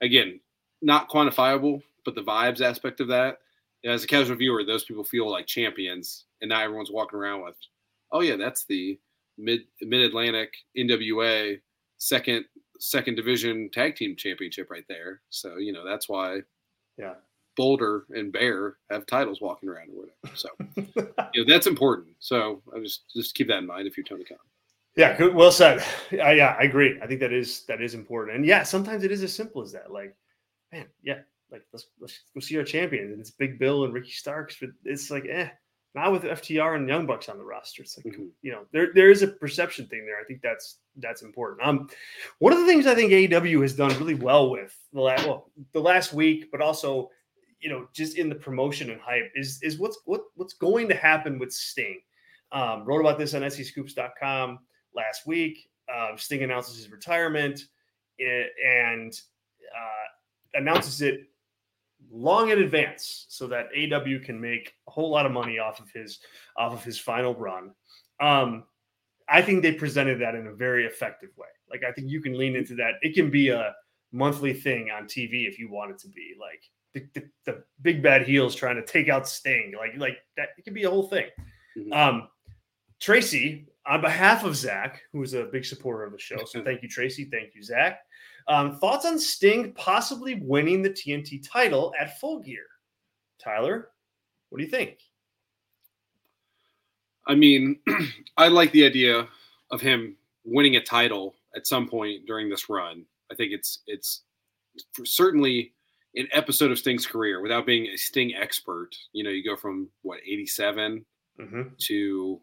[0.04, 0.39] again,
[0.82, 3.38] not quantifiable, but the vibes aspect of that.
[3.86, 7.56] As a casual viewer, those people feel like champions, and now everyone's walking around with,
[8.12, 8.99] oh yeah, that's the
[9.38, 11.60] mid Mid Atlantic NWA
[11.97, 12.45] second
[12.80, 15.22] second division tag team championship right there.
[15.30, 16.41] So you know that's why
[16.97, 17.16] Yeah.
[17.56, 20.36] Boulder and Bear have titles walking around or whatever.
[20.36, 20.49] So
[21.34, 22.16] you know that's important.
[22.20, 24.38] So I just just keep that in mind if you're Tony Khan.
[24.95, 25.33] Yeah, good.
[25.33, 25.83] Well said.
[26.11, 26.99] I, yeah, I agree.
[27.01, 28.37] I think that is that is important.
[28.37, 29.91] And yeah, sometimes it is as simple as that.
[29.91, 30.15] Like,
[30.71, 31.19] man, yeah,
[31.51, 34.57] like let's let's go see our champions, and it's Big Bill and Ricky Starks.
[34.59, 35.49] But it's like, eh,
[35.95, 37.81] not with FTR and Young Bucks on the roster.
[37.81, 38.29] It's like, Mhm.
[38.43, 40.19] you know, there there is a perception thing there.
[40.19, 41.67] I think that's that's important.
[41.67, 41.89] Um,
[42.37, 45.49] one of the things I think AEW has done really well with the last well
[45.71, 47.09] the last week, but also,
[47.59, 50.95] you know, just in the promotion and hype is is what's what what's going to
[50.95, 51.99] happen with Sting.
[52.51, 54.59] Um, wrote about this on SEScoops.com
[54.95, 55.69] last week.
[55.93, 57.65] Uh, Sting announces his retirement
[58.19, 59.13] eh, and
[59.75, 61.21] uh, announces it
[62.11, 65.89] long in advance so that AW can make a whole lot of money off of
[65.91, 66.19] his
[66.57, 67.71] off of his final run.
[68.19, 68.65] Um,
[69.29, 71.47] I think they presented that in a very effective way.
[71.69, 72.93] Like I think you can lean into that.
[73.01, 73.73] It can be a
[74.11, 76.35] monthly thing on TV if you want it to be.
[76.39, 76.61] Like
[76.93, 79.73] the, the, the big bad heels trying to take out Sting.
[79.77, 80.49] Like like that.
[80.57, 81.25] It can be a whole thing.
[81.77, 81.93] Mhm.
[81.93, 82.27] Um,
[82.99, 86.81] Tracy, on behalf of Zach, who is a big supporter of the show, so thank
[86.84, 87.25] you, Tracy.
[87.25, 87.99] Thank you, Zach.
[88.47, 92.65] Um, thoughts on Sting possibly winning the TNT title at Full Gear?
[93.41, 93.89] Tyler,
[94.49, 94.99] what do you think?
[97.27, 97.79] I mean,
[98.38, 99.27] I like the idea
[99.71, 103.05] of him winning a title at some point during this run.
[103.31, 104.23] I think it's it's
[105.05, 105.73] certainly
[106.15, 108.89] an episode of Sting's career without being a Sting expert.
[109.13, 111.05] You know, you go from what 87
[111.41, 111.61] Mm-hmm.
[111.79, 112.39] to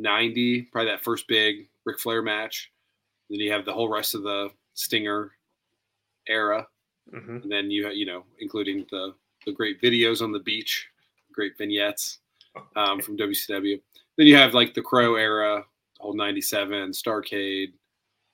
[0.00, 2.70] 90, probably that first big Ric Flair match.
[3.28, 5.32] Then you have the whole rest of the Stinger
[6.28, 6.66] era,
[7.14, 7.36] Mm-hmm.
[7.42, 10.86] and then you have, you know, including the the great videos on the beach,
[11.32, 12.18] great vignettes
[12.76, 13.80] um, from WCW.
[14.16, 15.64] Then you have like the Crow era,
[15.96, 17.72] the whole '97, Starcade,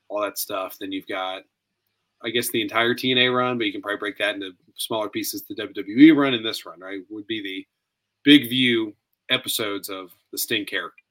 [0.09, 0.77] all that stuff.
[0.79, 1.45] Then you've got,
[2.23, 5.43] I guess, the entire TNA run, but you can probably break that into smaller pieces.
[5.43, 7.67] The WWE run and this run, right, would be the
[8.25, 8.95] big view
[9.31, 11.03] episodes of the Sting character.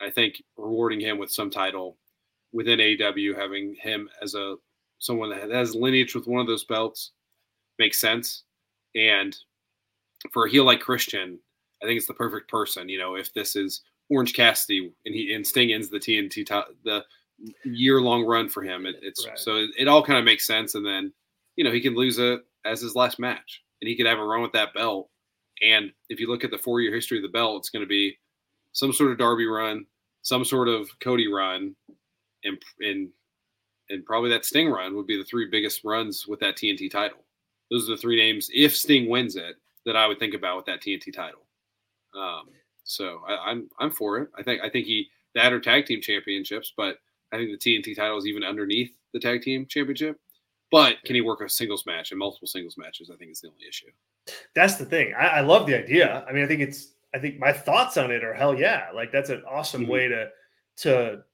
[0.00, 1.96] I think rewarding him with some title
[2.52, 4.56] within AEW, having him as a
[4.98, 7.12] someone that has lineage with one of those belts
[7.78, 8.44] makes sense.
[8.94, 9.36] And
[10.30, 11.38] for a heel like Christian,
[11.82, 12.88] I think it's the perfect person.
[12.88, 16.46] You know, if this is Orange Cassidy and he and Sting ends the TNT
[16.84, 17.04] the
[17.64, 19.38] year long run for him, it, it's Right.
[19.38, 20.74] so it, it all kind of makes sense.
[20.74, 21.12] And then
[21.56, 24.24] you know he can lose it as his last match, and he could have a
[24.24, 25.08] run with that belt.
[25.62, 27.88] And if you look at the four year history of the belt, it's going to
[27.88, 28.18] be
[28.72, 29.86] some sort of Darby run,
[30.22, 31.74] some sort of Cody run,
[32.44, 33.08] and and
[33.88, 37.18] and probably that Sting run would be the three biggest runs with that TNT title.
[37.70, 38.48] Those are the three names.
[38.52, 39.56] If Sting wins it,
[39.86, 41.46] that I would think about with that TNT title.
[42.14, 42.48] Um,
[42.84, 44.28] so I, I'm I'm for it.
[44.36, 46.98] I think I think he that or tag team championships, but
[47.32, 50.18] I think the TNT title is even underneath the tag team championship.
[50.70, 53.10] But can he work a singles match and multiple singles matches?
[53.12, 53.90] I think is the only issue.
[54.54, 55.12] That's the thing.
[55.18, 56.24] I, I love the idea.
[56.28, 56.88] I mean, I think it's.
[57.14, 58.88] I think my thoughts on it are hell yeah.
[58.94, 59.88] Like that's an awesome Mhm.
[59.88, 60.30] way to
[60.78, 61.24] to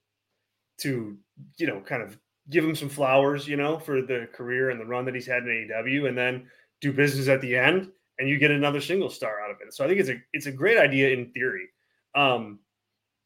[0.79, 1.19] to
[1.59, 2.19] you know kind of
[2.51, 5.43] give him some flowers, you know, for the career and the run that he's had
[5.43, 6.49] in AEW, and then
[6.81, 9.73] do business at the end, and you get another single star out of it.
[9.75, 11.69] So I think it's a it's a great idea in theory.
[12.15, 12.61] Um,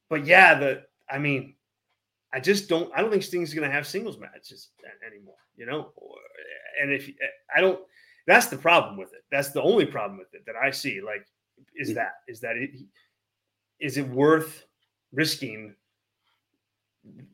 [0.09, 1.57] but yeah, the I mean,
[2.33, 4.71] I just don't I don't think Sting's going to have singles matches
[5.07, 5.93] anymore, you know.
[6.81, 7.11] And if
[7.55, 7.81] I don't,
[8.27, 9.23] that's the problem with it.
[9.31, 11.01] That's the only problem with it that I see.
[11.01, 11.27] Like,
[11.77, 11.97] is mm-hmm.
[11.97, 12.71] that is that it?
[13.81, 14.65] Is it worth
[15.13, 15.75] risking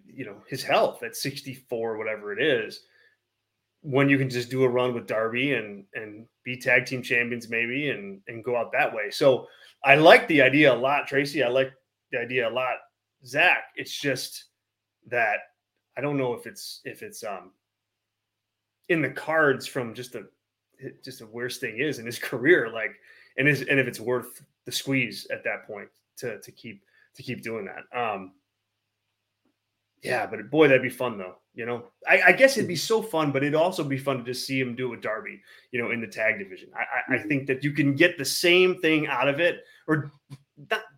[0.07, 2.81] you know his health at 64 whatever it is
[3.83, 7.49] when you can just do a run with Darby and and be tag team champions
[7.49, 9.11] maybe and and go out that way.
[9.11, 9.47] So
[9.85, 11.45] I like the idea a lot, Tracy.
[11.45, 11.73] I like
[12.11, 12.77] the idea a lot,
[13.25, 13.65] Zach.
[13.77, 14.47] It's just
[15.09, 15.39] that
[15.97, 17.53] I don't know if it's if it's um
[18.89, 20.25] in the cards from just a
[21.05, 22.97] just a worst thing is in his career, like
[23.39, 26.83] and is and if it's worth the squeeze at that point to to keep
[27.15, 27.99] to keep doing that.
[27.99, 28.33] Um
[30.03, 31.37] yeah, but boy, that'd be fun though.
[31.55, 34.25] You know, I, I, guess it'd be so fun, but it'd also be fun to
[34.25, 35.41] just see him do a Darby,
[35.73, 36.69] you know, in the tag division.
[36.77, 37.29] I, I, I mm-hmm.
[37.29, 40.13] think that you can get the same thing out of it, or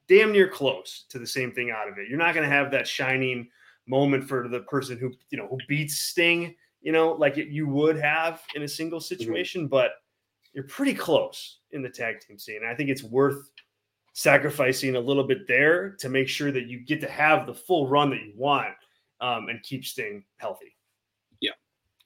[0.09, 2.09] damn near close to the same thing out of it.
[2.09, 3.49] You're not going to have that shining
[3.87, 7.69] moment for the person who, you know, who beats Sting, you know, like it, you
[7.69, 9.15] would have in a single mm-hmm.
[9.15, 9.71] situation, mm-hmm.
[9.71, 9.93] but
[10.53, 12.61] you're pretty close in the tag team scene.
[12.69, 13.51] I think it's worth
[14.13, 17.89] sacrificing a little bit there to make sure that you get to have the full
[17.89, 18.75] run that you want
[19.21, 20.75] um, and keep staying healthy.
[21.41, 21.53] Yeah,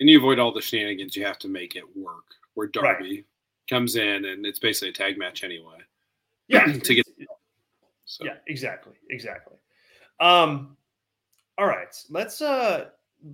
[0.00, 1.16] and you avoid all the shenanigans.
[1.16, 2.24] You have to make it work.
[2.54, 3.24] Where Darby right.
[3.70, 5.78] comes in, and it's basically a tag match anyway.
[6.48, 7.06] Yeah, to get.
[8.04, 8.26] So.
[8.26, 9.56] Yeah, exactly, exactly.
[10.20, 10.76] Um,
[11.56, 12.86] all right, let's uh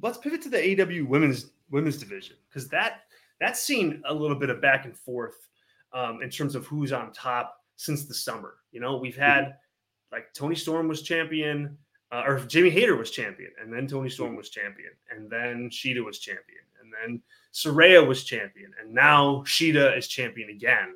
[0.03, 3.01] let's pivot to the AW women's women's division because that
[3.41, 5.49] that's seen a little bit of back and forth
[5.93, 8.57] um, in terms of who's on top since the summer.
[8.73, 10.15] You know, we've had mm-hmm.
[10.15, 11.77] like Toni Storm was champion
[12.11, 16.05] uh, or Jamie Hayter was champion, and then Toni Storm was champion, and then Shida
[16.05, 17.23] was champion, and then
[17.53, 20.95] Saraya was champion, and now Shida is champion again.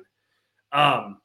[0.71, 1.21] Um,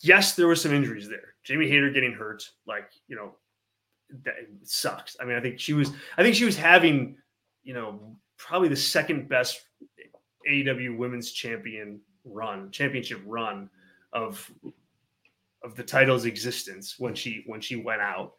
[0.00, 1.34] yes, there were some injuries there.
[1.44, 3.34] Jamie Hayter getting hurt, like you know,
[4.24, 5.16] that sucks.
[5.20, 7.16] I mean, I think she was, I think she was having,
[7.62, 9.60] you know, probably the second best
[10.48, 13.68] AEW Women's Champion run, championship run
[14.12, 14.50] of
[15.62, 18.34] of the title's existence when she when she went out.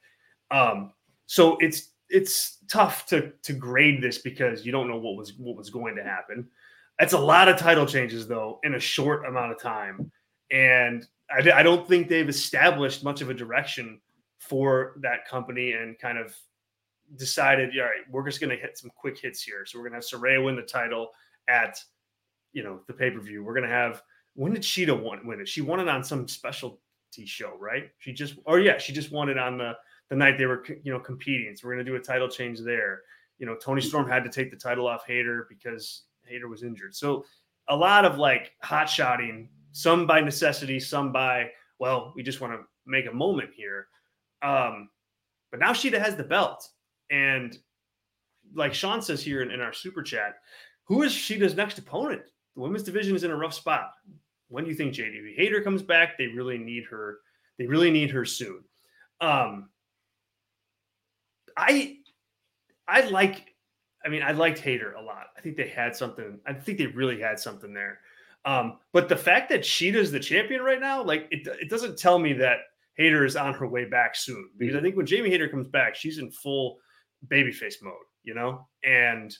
[0.49, 0.93] Um,
[1.27, 5.55] so it's it's tough to to grade this because you don't know what was what
[5.55, 6.47] was going to happen.
[6.99, 10.11] It's a lot of title changes though in a short amount of time,
[10.51, 13.99] and I, I don't think they've established much of a direction
[14.39, 16.35] for that company and kind of
[17.15, 19.65] decided, all right, we're just going to hit some quick hits here.
[19.65, 21.09] So we're going to have Saraya win the title
[21.47, 21.77] at
[22.53, 23.43] you know the pay per view.
[23.43, 24.01] We're to have
[24.35, 25.47] when did Shida win it?
[25.47, 26.79] She won it on some specialty
[27.25, 27.89] show, right?
[27.99, 29.73] She just, or yeah, she just won it on the
[30.09, 31.55] the night they were, you know, competing.
[31.55, 33.01] So we're gonna do a title change there.
[33.39, 36.95] You know, Toni Storm had to take the title off Hayter because Hayter was injured.
[36.95, 37.25] So
[37.69, 41.49] a lot of like hot shotting, some by necessity, some by
[41.79, 43.87] well, we just want to make a moment here.
[44.43, 44.89] Um,
[45.49, 46.67] but now Shida has the belt,
[47.09, 47.57] and
[48.53, 50.35] like Sean says here in, in our super chat,
[50.85, 52.30] who is Shida's next opponent?
[52.55, 53.91] The women's division is in a rough spot
[54.51, 56.17] when do you think JDB Hayter comes back?
[56.17, 57.19] They really need her.
[57.57, 58.63] They really need her soon.
[59.21, 59.69] Um,
[61.55, 61.97] I
[62.87, 63.55] I like.
[64.03, 65.27] I mean, I liked Hayter a lot.
[65.37, 66.39] I think they had something.
[66.45, 67.99] I think they really had something there.
[68.43, 72.19] Um, but the fact that Shida's the champion right now, like it, it doesn't tell
[72.19, 72.57] me that
[72.95, 74.49] Hayter is on her way back soon.
[74.57, 76.79] Because I think when Jamie Hayter comes back, she's in full
[77.27, 77.93] babyface mode,
[78.23, 79.37] you know, and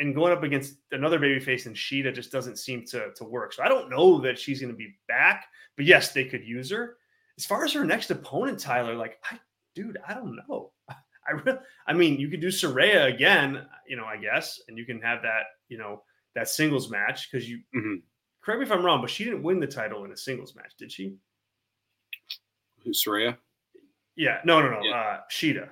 [0.00, 3.52] and going up against another babyface and Shida just doesn't seem to to work.
[3.52, 6.70] So I don't know that she's going to be back, but yes, they could use
[6.70, 6.96] her.
[7.38, 9.38] As far as her next opponent, Tyler, like, I,
[9.74, 10.72] dude, I don't know.
[10.88, 14.84] I really, I mean, you could do Saraya again, you know, I guess, and you
[14.84, 16.02] can have that, you know,
[16.34, 17.58] that singles match because you.
[17.74, 17.96] Mm-hmm.
[18.42, 20.72] Correct me if I'm wrong, but she didn't win the title in a singles match,
[20.78, 21.14] did she?
[22.82, 23.36] Who's Saraya?
[24.16, 24.80] Yeah, no, no, no.
[24.82, 24.94] Yeah.
[24.94, 25.68] Uh, Shida.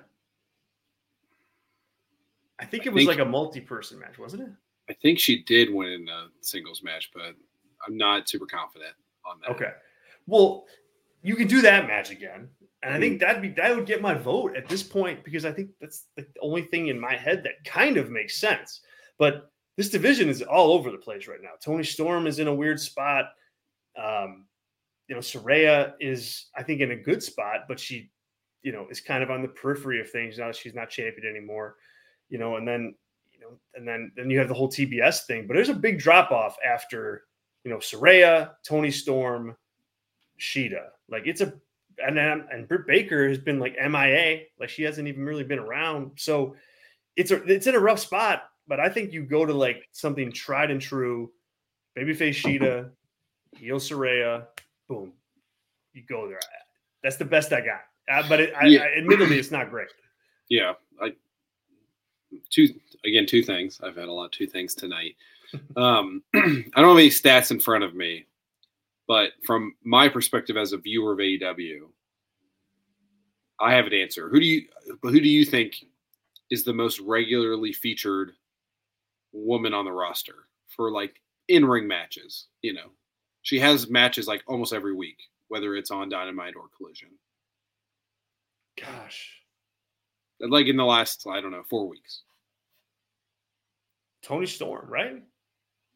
[2.59, 4.49] I think it was think, like a multi-person match, wasn't it?
[4.89, 7.35] I think she did win in a singles match, but
[7.87, 8.93] I'm not super confident
[9.25, 9.51] on that.
[9.51, 9.71] Okay.
[10.27, 10.65] Well,
[11.21, 12.49] you can do that match again.
[12.81, 13.27] And I think mm-hmm.
[13.27, 16.25] that'd be that would get my vote at this point because I think that's the
[16.41, 18.81] only thing in my head that kind of makes sense.
[19.17, 21.51] But this division is all over the place right now.
[21.61, 23.25] Toni Storm is in a weird spot.
[24.01, 24.45] Um,
[25.07, 28.11] you know, Saraya is, I think, in a good spot, but she,
[28.61, 31.27] you know, is kind of on the periphery of things now that she's not champion
[31.27, 31.75] anymore
[32.29, 32.95] you know, and then
[33.33, 35.47] you know, and then then you have the whole TBS thing.
[35.47, 37.23] But there's a big drop off after
[37.63, 39.55] you know Saraya, Toni Storm,
[40.39, 40.87] Shida.
[41.09, 41.53] Like it's a
[42.05, 45.59] and then and Britt Baker has been like MIA, like she hasn't even really been
[45.59, 46.11] around.
[46.17, 46.55] So
[47.15, 48.43] it's a it's in a rough spot.
[48.67, 51.31] But I think you go to like something tried and true,
[51.97, 52.91] babyface Shida,
[53.57, 54.45] heel Saraya,
[54.87, 55.13] boom,
[55.93, 56.39] you go there.
[57.03, 57.81] That's the best I got.
[58.11, 58.81] Uh, but it, Yeah.
[58.81, 59.87] I, I, admittedly, it's not great.
[60.49, 61.13] Yeah, I
[62.49, 62.67] two
[63.05, 63.79] again two things.
[63.83, 65.15] I've had a lot of two things tonight.
[65.75, 66.39] Um, I
[66.75, 68.25] don't have any stats in front of me,
[69.07, 71.81] but from my perspective as a viewer of AEW,
[73.59, 74.29] I have an answer.
[74.29, 74.67] Who do you
[75.01, 75.85] who do you think
[76.49, 78.33] is the most regularly featured
[79.31, 82.47] woman on the roster for like in ring matches?
[82.61, 82.91] You know,
[83.41, 85.17] she has matches like almost every week,
[85.47, 87.09] whether it's on Dynamite or Collision.
[88.77, 89.38] Gosh,
[90.41, 92.23] Like in the last, I don't know, four weeks.
[94.23, 95.21] Toni Storm, right?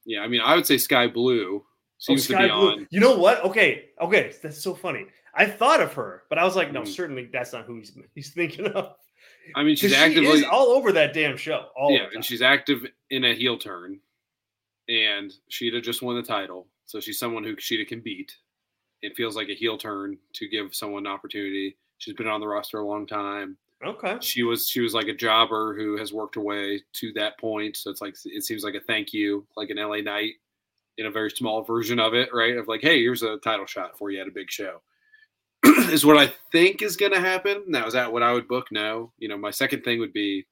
[0.06, 1.64] Yeah, I mean, I would say Skye Blue
[1.98, 2.72] seems oh, to be Blue.
[2.72, 2.88] on.
[2.90, 3.44] You know what?
[3.46, 5.06] Okay, okay, that's so funny.
[5.36, 6.88] I thought of her, but I was like, no, Mhm.
[6.88, 8.96] certainly that's not who he's he's thinking of.
[9.56, 11.70] I mean, she's she actively is all over that damn show.
[11.76, 14.00] All yeah, and she's active in a heel turn,
[14.90, 18.36] and Shida just won the title, so she's someone who Shida can beat.
[19.02, 21.78] It feels like a heel turn to give someone an opportunity.
[21.98, 23.58] She's been on the roster a long time.
[23.86, 24.18] Okay.
[24.22, 27.76] She was she was like a jobber who has worked her way to that point.
[27.78, 30.34] So it's like it seems like a thank you, like an LA Knight
[30.98, 32.56] in a very small version of it, right?
[32.58, 34.82] Of like, hey, here's a title shot for you at a big show.
[35.66, 37.64] is what I think is going to happen.
[37.68, 38.68] Now, is that what I would book?
[38.72, 39.12] No.
[39.18, 40.46] You know, my second thing would be,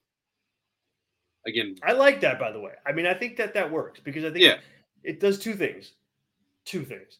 [1.46, 2.72] again, I like that, by the way.
[2.86, 4.56] I mean, I think that that works because I think Yeah.
[5.04, 5.92] it does two things.
[6.64, 7.18] Two things.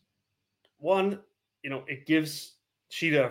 [0.79, 1.21] One,
[1.63, 2.55] you know, it gives
[2.91, 3.31] Shida a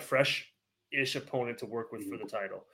[0.92, 2.36] fresh-ish opponent to work with for the mm-hmm.
[2.36, 2.66] title,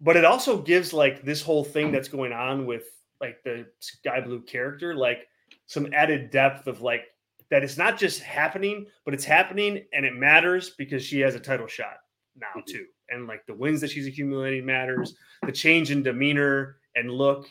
[0.00, 2.84] but it also gives like this whole thing that's going on with
[3.20, 5.26] like the Skye Blue character, like
[5.66, 7.06] some added depth of like
[7.50, 11.40] that it's not just happening, but it's happening and it matters because she has a
[11.40, 11.98] title shot
[12.36, 12.66] now Mhm.
[12.66, 15.16] too, and like the wins that she's accumulating matters.
[15.44, 17.48] The change in demeanor and look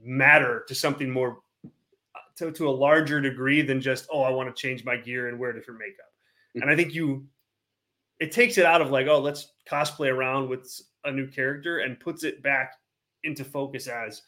[0.00, 4.54] matter to something more uh, to, to a larger degree than just oh i want
[4.54, 6.12] to change my gear and wear different makeup.
[6.54, 6.76] And i mm-hmm.
[6.76, 7.26] think you
[8.20, 11.98] it takes it out of like oh let's cosplay around with a new character and
[12.00, 12.74] puts it back
[13.24, 14.22] into focus as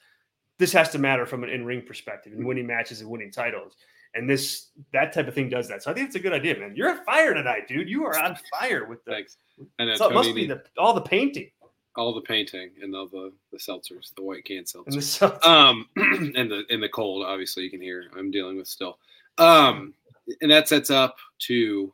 [0.58, 3.76] this has to matter from an in-ring perspective and winning matches and winning titles.
[4.14, 5.82] And this that type of thing does that.
[5.82, 6.74] So i think it's a good idea man.
[6.74, 7.88] You're on fire tonight dude.
[7.88, 9.36] You are on fire with the thanks.
[9.78, 11.50] And so it must be the all the painting.
[11.96, 15.88] All the painting and all the the seltzers, the white can and the stuff um
[15.96, 18.06] and the in the cold obviously you can hear.
[18.16, 18.98] I'm dealing with still.
[19.36, 19.94] Um
[20.40, 21.92] and that sets up to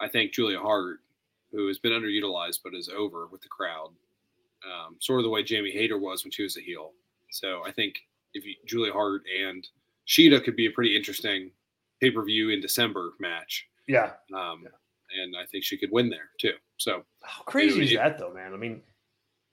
[0.00, 0.98] i think julia hart
[1.52, 3.90] who has been underutilized but is over with the crowd
[4.64, 6.92] um sort of the way jamie hayter was when she was a heel.
[7.30, 7.94] So i think
[8.34, 9.66] if you julia hart and
[10.06, 11.50] shida could be a pretty interesting
[12.00, 13.66] pay-per-view in december match.
[13.88, 14.12] Yeah.
[14.34, 14.64] Um
[15.18, 16.54] and i think she could win there too.
[16.76, 18.54] So How crazy is you- that though, man?
[18.54, 18.82] I mean,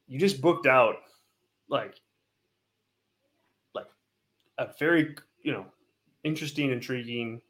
[0.07, 0.95] you just booked out
[1.69, 1.95] like
[3.75, 3.87] like
[4.57, 5.65] a very, you know,
[6.23, 7.41] interesting, intriguing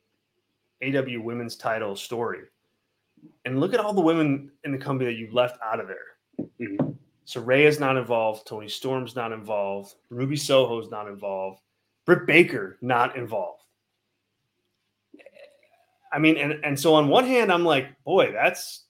[0.84, 2.42] AW women's title story.
[3.46, 6.48] And look at all the women in the company that you left out of there.
[6.60, 6.98] Mhm.
[7.26, 11.62] Saraya's not involved, Toni Storm's not involved, Ruby Soho's not involved,
[12.06, 13.64] Britt Baker not involved.
[16.12, 18.86] I mean, and and so on one hand, I'm like, boy, that's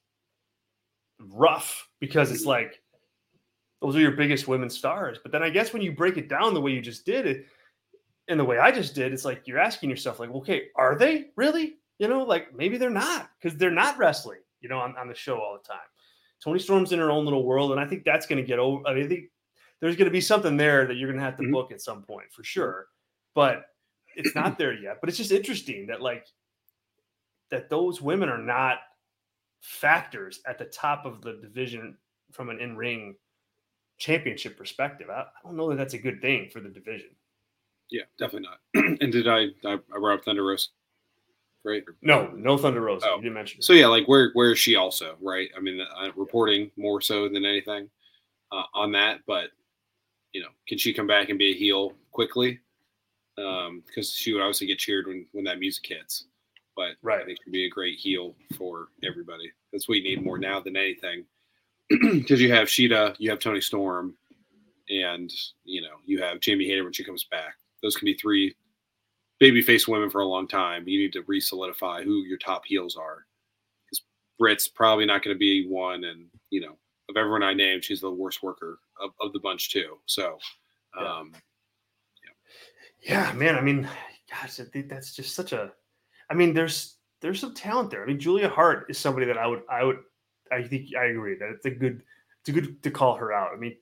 [1.19, 2.79] rough because it's like
[3.81, 5.17] those are your biggest women stars.
[5.21, 7.47] But then I guess when you break it down the way you just did it,
[8.27, 11.27] and the way I just did, it's like you're asking yourself, like, okay, are they
[11.35, 11.77] really?
[11.99, 15.15] You know, like maybe they're not because they're not wrestling, you know, on, on the
[15.15, 15.81] show all the time.
[16.43, 18.85] Toni Storm's in her own little world, and I think that's going to get over.
[18.87, 19.25] I mean, I think
[19.79, 21.51] there's going to be something there that you're going to have to Mhm.
[21.51, 22.87] book at some point for sure,
[23.33, 23.65] but
[24.15, 24.97] it's not there yet.
[25.01, 26.27] But it's just interesting that like
[27.49, 28.79] that those women are not
[29.61, 31.97] factors at the top of the division
[32.31, 33.15] from an in-ring
[33.97, 35.09] championship perspective.
[35.09, 37.09] I, I don't know that that's a good thing for the division.
[37.89, 38.59] yeah definitely not
[39.01, 40.67] and did i i, I brought up thunder rosa
[41.67, 43.07] right No, no Thunder Rosa.
[43.09, 43.15] Oh.
[43.17, 43.59] You didn't mention.
[43.59, 43.63] it.
[43.63, 45.49] So yeah, like where where is she also, right?
[45.55, 47.89] I mean, uh, reporting more so than anything
[48.51, 49.49] uh, on that, but
[50.33, 52.59] you know, can she come back and be a heel quickly?
[53.37, 56.25] Um, because she would obviously get cheered when when that music hits.
[56.75, 57.21] But Right.
[57.21, 59.51] I think she'd be a great heel for everybody.
[59.71, 61.25] That's what you need more now than anything.
[62.11, 64.13] Because you have Shida, you have Toni Storm,
[64.89, 65.31] and
[65.63, 67.55] you know you have Jamie Hayter when she comes back.
[67.81, 68.55] Those can be three
[69.41, 70.87] babyface women for a long time.
[70.87, 73.25] You need to re-solidify who your top heels are.
[73.85, 74.03] Because
[74.39, 76.77] Britt's probably not going to be one, and you know,
[77.09, 79.97] of everyone I named, she's the worst worker of, of the bunch too.
[80.05, 80.37] So,
[80.99, 81.13] Yeah.
[81.13, 81.33] um,
[83.01, 83.55] Yeah, man.
[83.55, 83.87] I mean,
[84.29, 85.71] gosh, that's just such a.
[86.29, 88.03] I mean, there's there's some talent there.
[88.03, 89.99] I mean, Julia Hart is somebody that I would I would
[90.51, 92.03] I think I agree that it's a good
[92.41, 93.51] it's a good to call her out.
[93.53, 93.77] I mean,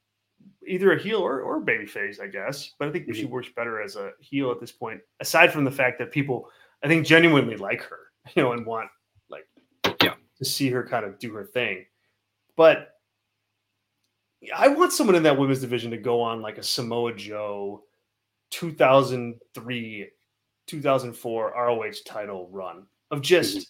[0.67, 2.71] either a heel or, or baby face, I guess.
[2.79, 3.13] But I think mm-hmm.
[3.13, 6.49] she works better as a heel at this point, aside from the fact that people
[6.83, 7.99] I think genuinely like her,
[8.35, 8.89] you know, and want
[9.29, 9.45] like
[10.03, 11.85] yeah to see her kind of do her thing.
[12.55, 12.89] But
[14.55, 17.83] I want someone in that women's division to go on like a Samoa Joe
[18.51, 20.09] 2003
[20.67, 23.63] 2004 ROH title run of just mm-hmm.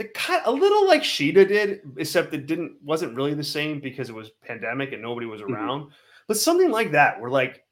[0.00, 4.08] The kind a little like Shida did, except it didn't wasn't really the same because
[4.08, 5.52] it was pandemic and nobody was mm-hmm.
[5.52, 5.80] around.
[5.82, 5.90] Mm-hmm.
[6.26, 7.64] But something like that, where like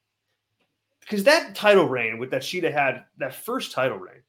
[1.01, 4.21] because that title reign with that Shida had that first title reign,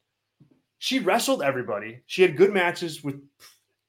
[0.78, 2.00] she wrestled everybody.
[2.06, 3.20] She had good matches with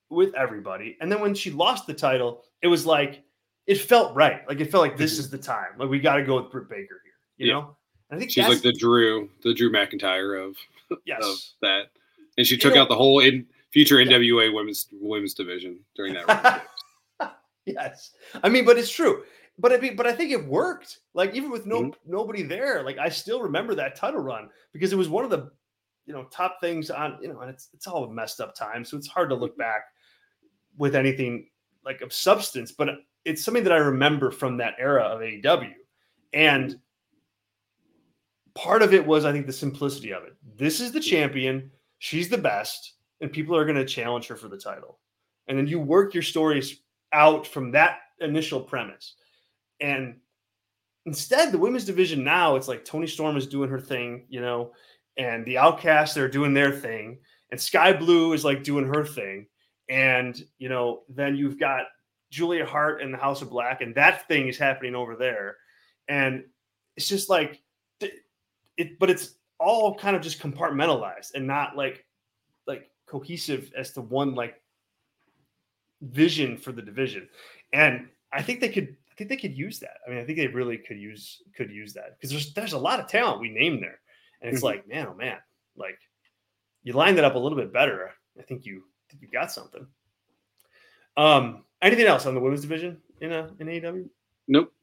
[0.10, 3.24] with everybody, and then when she lost the title, it was like
[3.66, 4.46] it felt right.
[4.46, 5.20] Like it felt like this mm-hmm.
[5.22, 5.70] is the time.
[5.78, 7.14] Like we got to go with Britt Baker here.
[7.38, 7.54] You yeah.
[7.54, 7.78] know,
[8.12, 10.58] I think she's like the Drew, the Drew McIntyre of
[11.06, 11.92] yes of that,
[12.38, 16.14] and she took you know, out the whole in future NWA women's women's division during
[16.14, 16.66] that.
[17.66, 18.12] yes,
[18.44, 19.24] I mean, but it's true.
[19.58, 21.00] But I mean, but I think it worked.
[21.14, 22.12] Like even with no mm-hmm.
[22.12, 25.52] nobody there, like I still remember that title run because it was one of the
[26.06, 28.84] you know top things on you know, and it's it's all a messed up time,
[28.84, 29.84] so it's hard to look back
[30.78, 31.48] with anything
[31.86, 32.72] like of substance.
[32.72, 32.90] But
[33.26, 35.74] it's something that I remember from that era of AEW,
[36.34, 36.80] and
[38.56, 40.34] part of it was I think the simplicity of it.
[40.58, 44.48] This is the champion, she's the best, and people are going to challenge her for
[44.48, 45.00] the title.
[45.48, 46.82] And then you work your stories
[47.14, 49.16] out from that initial premise.
[49.80, 50.18] And
[51.06, 54.72] instead, the women's division now, it's like Toni Storm is doing her thing, you know,
[55.18, 57.20] and the Outcasts are doing their thing,
[57.52, 59.48] and Skye Blue is like doing her thing.
[59.90, 61.88] And, you know, then you've got
[62.30, 65.58] Julia Hart and the House of Black, and that thing is happening over there.
[66.08, 66.46] And
[66.96, 67.62] it's just like
[68.78, 72.06] it, but it's all kind of just compartmentalized and not like like
[73.12, 74.62] cohesive as to one like
[76.02, 77.28] vision for the division.
[77.74, 79.98] And I think they could I think they could use that.
[80.08, 82.80] I mean, I think they really could use could use that because there's there's a
[82.80, 84.00] lot of talent we named there,
[84.42, 84.68] and it's mm-hmm.
[84.68, 85.38] like man, oh man,
[85.76, 86.00] like
[86.84, 88.12] you lined it up a little bit better.
[88.40, 89.86] I think you I think you got something.
[91.18, 94.10] Um, anything else on the women's division in a uh, in AEW?
[94.48, 94.74] Nope.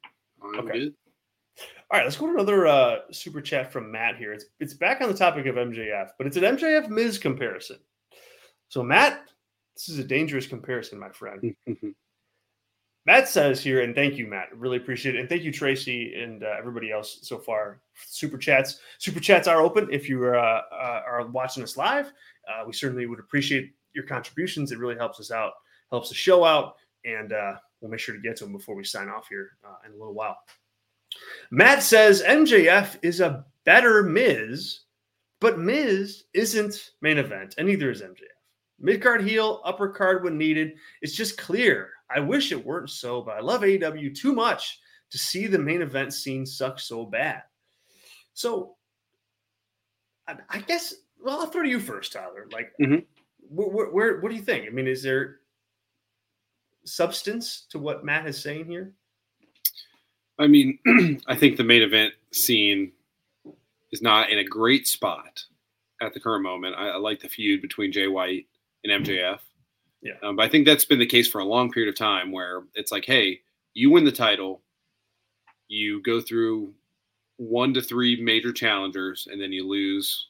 [0.44, 0.78] I'm okay.
[0.78, 0.94] Good.
[1.90, 4.34] All right, let's go to another uh, super chat from Matt here.
[4.34, 7.78] It's it's back on the topic of MJF, but it's an MJF Miz comparison.
[8.68, 9.28] So Matt,
[9.74, 11.54] this is a dangerous comparison, my friend.
[13.06, 14.54] Matt says here, and thank you, Matt.
[14.54, 17.80] Really appreciate it, and thank you, Tracy, and uh, everybody else so far.
[17.94, 19.88] Super chats, super chats are open.
[19.90, 22.12] If you uh, uh, are watching us live,
[22.46, 24.72] uh, we certainly would appreciate your contributions.
[24.72, 25.52] It really helps us out,
[25.90, 26.74] helps the show out,
[27.06, 29.76] and uh, we'll make sure to get to them before we sign off here uh,
[29.86, 30.36] in a little while.
[31.50, 34.80] Matt says MJF is a better Miz,
[35.40, 38.37] but Miz isn't main event, and neither is MJF.
[38.80, 40.74] Mid card heel, upper card when needed.
[41.02, 41.90] It's just clear.
[42.10, 44.78] I wish it weren't so, but I love AEW too much
[45.10, 47.42] to see the main event scene suck so bad.
[48.34, 48.76] So,
[50.50, 52.46] I, guess, well, I'll throw to you first, Tyler.
[52.52, 52.98] Like, mm-hmm.
[53.48, 54.66] where, where, what do you think?
[54.66, 55.40] I mean, is there
[56.84, 58.92] substance to what Matt is saying here?
[60.38, 60.78] I mean,
[61.26, 62.92] I think the main event scene
[63.90, 65.42] is not in a great spot
[66.00, 66.76] at the current moment.
[66.76, 68.46] I, I like the feud between Jay White
[68.88, 69.40] and MJF.
[70.02, 70.14] Yeah.
[70.22, 72.62] Um, but I think that's been the case for a long period of time where
[72.74, 73.40] it's like, hey,
[73.74, 74.62] you win the title,
[75.66, 76.72] you go through
[77.36, 80.28] one to three major challengers, and then you lose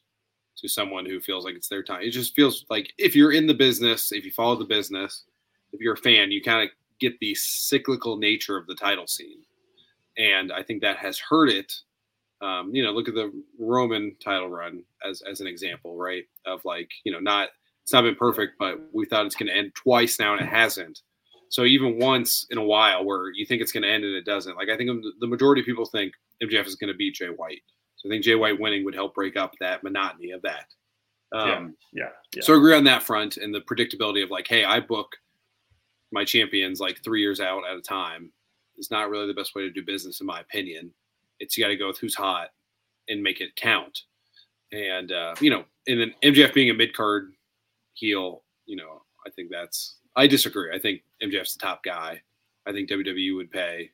[0.56, 2.02] to someone who feels like it's their time.
[2.02, 5.24] It just feels like if you're in the business, if you follow the business,
[5.72, 9.42] if you're a fan, you kind of get the cyclical nature of the title scene
[10.18, 11.72] and I think that has hurt it.
[12.40, 16.24] Um, you know, look at the Roman title run as as an example, right?
[16.44, 17.48] Of like, you know, not
[17.88, 20.46] it's not been perfect, but we thought it's going to end twice now, and it
[20.46, 21.00] hasn't.
[21.48, 24.26] So even once in a while, where you think it's going to end and it
[24.26, 26.12] doesn't, like I think the majority of people think
[26.42, 27.62] MJF is going to beat Jay White.
[27.96, 30.66] So I think Jay White winning would help break up that monotony of that.
[31.32, 31.48] Um,
[31.94, 32.42] yeah, yeah, yeah.
[32.42, 35.16] So I agree on that front and the predictability of like, hey, I book
[36.12, 38.30] my champions like three years out at a time
[38.76, 40.92] is not really the best way to do business, in my opinion.
[41.40, 42.48] It's you got to go with who's hot
[43.08, 44.02] and make it count.
[44.72, 47.32] And uh, you know, and then MJF being a mid card
[47.98, 50.74] heel, you know, I think that's I disagree.
[50.74, 52.20] I think MJF's the top guy.
[52.66, 53.90] I think WWE would pay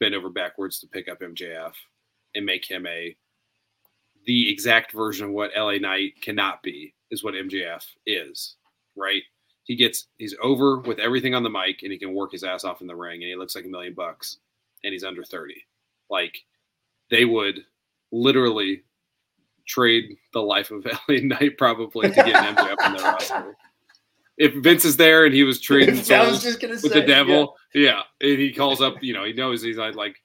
[0.00, 1.72] bend over backwards to pick up MJF
[2.34, 3.16] and make him a
[4.26, 8.56] the exact version of what LA Knight cannot be is what MJF is,
[8.96, 9.22] right?
[9.64, 12.64] he gets he's over with everything on the mic and he can work his ass
[12.64, 14.38] off in the ring and he looks like a million bucks
[14.84, 15.54] and he's under 30
[16.10, 16.36] like
[17.10, 17.64] they would
[18.12, 18.84] literally
[19.66, 23.56] trade the life of LA Knight probably to get an MJF on their roster.
[24.36, 28.02] If Vince is there and he was trading was with say the devil, yeah.
[28.20, 30.16] and he calls up, you know, he knows he's like, like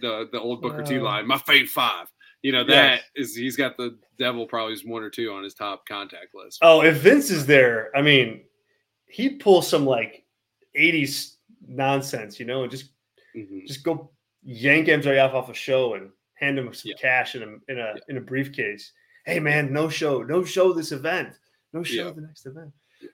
[0.00, 2.08] the the old Booker T Uh, line, my fate five.
[2.42, 2.68] You know, Yes.
[2.68, 6.34] that is he's got the devil probably is one or two on his top contact
[6.34, 6.58] list.
[6.62, 8.42] Oh, if Vince is there, I mean,
[9.08, 10.24] he'd pull some like
[10.76, 12.90] 80s nonsense, you know, and just
[13.36, 13.66] Mhm.
[13.66, 14.10] just go
[14.42, 16.96] yank MJF off a show and hand him some Yeah.
[17.00, 18.00] cash in a in a Yeah.
[18.08, 18.92] in a briefcase.
[19.26, 21.38] Hey man, no show, no show this event,
[21.72, 22.12] no show Yeah.
[22.12, 22.72] the next event.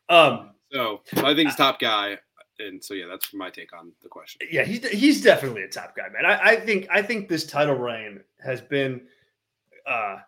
[0.09, 2.18] Um, So, I think he's top guy,
[2.59, 4.47] and so yeah, that's my take on the question.
[4.51, 6.25] yeah, he's he's definitely a top guy, man.
[6.27, 9.07] I, I think I think this title reign has been
[9.87, 10.18] uh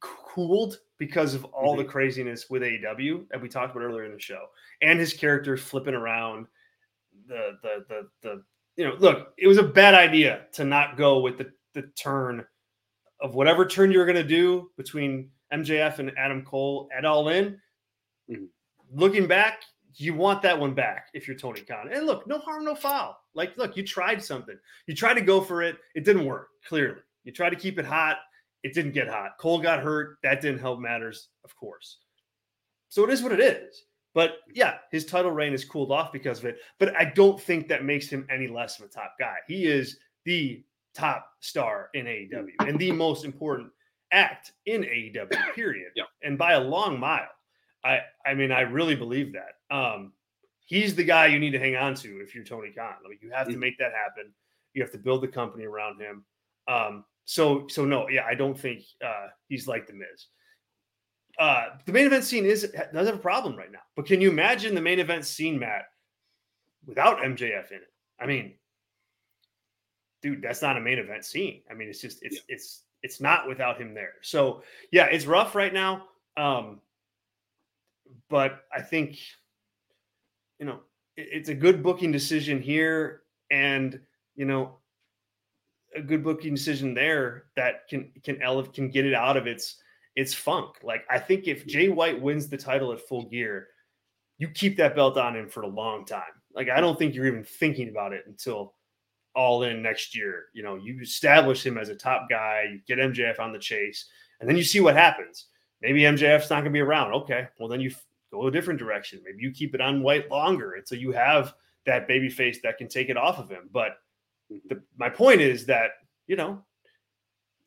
[0.00, 4.20] cooled because of all the craziness with AEW that we talked about earlier in the
[4.20, 4.46] show,
[4.82, 6.46] and his character flipping around.
[7.28, 8.44] The the the the
[8.76, 12.44] you know, look, it was a bad idea to not go with the the turn
[13.20, 17.28] of whatever turn you were going to do between MJF and Adam Cole at All
[17.28, 17.60] In.
[18.28, 18.48] Mhm.
[18.90, 19.62] Looking back,
[19.94, 21.88] you want that one back if you're Tony Khan.
[21.92, 23.16] And look, no harm, no foul.
[23.34, 24.58] Like, look, you tried something.
[24.86, 25.76] You tried to go for it.
[25.94, 26.48] It didn't work.
[26.66, 28.18] Clearly, you tried to keep it hot.
[28.62, 29.38] It didn't get hot.
[29.38, 30.18] Cole got hurt.
[30.22, 31.98] That didn't help matters, of course.
[32.88, 33.84] So it is what it is.
[34.14, 36.58] But yeah, his title reign is cooled off because of it.
[36.78, 39.36] But I don't think that makes him any less of a top guy.
[39.46, 40.64] He is the
[40.96, 43.70] top star in AEW and the most important
[44.12, 45.92] act in AEW, period.
[45.94, 46.04] Yeah.
[46.22, 47.28] And by a long mile.
[47.84, 49.74] I I mean, I really believe that.
[49.76, 50.12] Um,
[50.64, 52.94] he's the guy you need to hang on to if you're Tony Khan.
[53.08, 53.58] Like you have to Mhm.
[53.60, 54.32] make that happen.
[54.74, 56.24] You have to build the company around him.
[56.68, 60.26] Um, so so no, yeah, I don't think uh, he's like the Miz.
[61.38, 63.82] Uh, the main event scene is does have a problem right now.
[63.94, 65.84] But can you imagine the main event scene, Matt,
[66.86, 67.92] without MJF in it?
[68.18, 68.54] I mean,
[70.22, 71.62] dude, that's not a main event scene.
[71.70, 74.14] I mean, it's just it's it's it's not without him there.
[74.22, 76.04] So yeah, it's rough right now.
[76.36, 76.80] Um,
[78.28, 79.18] but I think
[80.58, 80.80] you know
[81.16, 84.00] it- it's a good booking decision here, and
[84.34, 84.78] you know
[85.94, 89.76] a good booking decision there that can can elevate can get it out of its
[90.14, 90.76] its funk.
[90.82, 93.68] Like I think if Jay White wins the title at full gear,
[94.38, 96.22] you keep that belt on him for a long time.
[96.54, 98.74] Like I don't think you're even thinking about it until
[99.36, 100.46] all in next year.
[100.54, 104.06] You know, you establish him as a top guy, you get MJF on the chase,
[104.40, 105.46] and then you see what happens.
[105.82, 107.12] Maybe MJF's not going to be around.
[107.12, 109.20] Okay, well then you f- go a different direction.
[109.24, 112.88] Maybe you keep it on White longer until you have that baby face that can
[112.88, 113.68] take it off of him.
[113.70, 113.98] But
[114.68, 115.90] the, my point is that
[116.26, 116.62] you know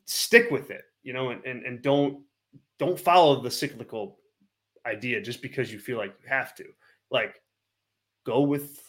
[0.05, 2.23] stick with it you know and, and and don't
[2.77, 4.17] don't follow the cyclical
[4.85, 6.65] idea just because you feel like you have to
[7.11, 7.41] like
[8.25, 8.81] go with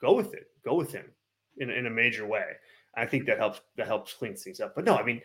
[0.00, 1.06] go with it go with him
[1.58, 2.44] in, in a major way
[2.96, 5.20] i think that helps that helps clean things up but no i mean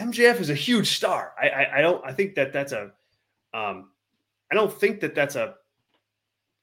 [0.00, 2.90] mjf is a huge star i i, I don't i think that that's a
[3.54, 3.90] um
[4.50, 5.54] i don't think that that's a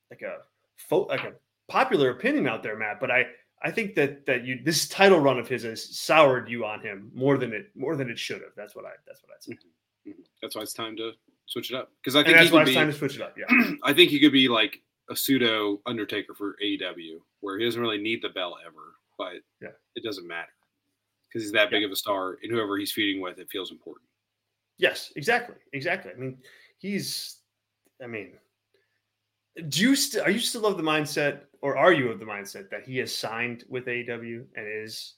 [0.10, 0.38] like a
[0.78, 1.34] fo- like a
[1.68, 3.26] popular opinion out there matt but i
[3.64, 7.10] I think that that you this title run of his has soured you on him
[7.16, 8.52] more than it more than it should have.
[8.56, 9.58] That's what I that's what I'd say.
[10.08, 10.14] Mhm.
[10.44, 11.14] That's why it's time to
[11.48, 12.80] switch it up because I And think that's he why could it's be.
[12.80, 13.36] time to switch it up.
[13.36, 13.48] Yeah.
[13.84, 17.98] I think he could be like a pseudo Undertaker for AEW, where he doesn't really
[17.98, 19.72] need the bell ever, but Yeah.
[19.96, 20.52] it doesn't matter
[21.28, 24.08] because he's that big of a star, and whoever he's feeding with, it feels important.
[24.78, 25.56] Yes, exactly.
[25.74, 26.12] Exactly.
[26.12, 26.42] I mean,
[26.78, 27.40] he's
[28.02, 28.38] I mean,
[29.70, 32.70] do you still are you still of the mindset or are you of the mindset
[32.70, 35.16] that he has signed with AEW and is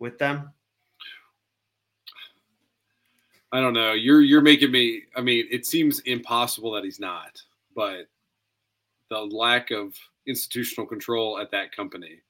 [0.00, 0.52] with them?
[3.52, 3.92] I don't know.
[3.92, 5.04] You're you're making me.
[5.14, 7.40] I mean, it seems impossible that he's not,
[7.76, 8.08] but
[9.14, 9.94] the lack of
[10.26, 12.20] institutional control at that company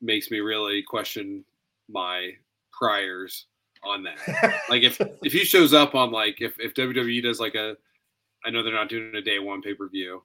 [0.00, 1.44] makes me really question
[1.88, 2.30] my
[2.72, 3.46] priors
[3.82, 4.60] on that.
[4.70, 7.76] like if if he shows up on like if if WWE does like a,
[8.44, 10.22] I know they're not doing a day one pay per view,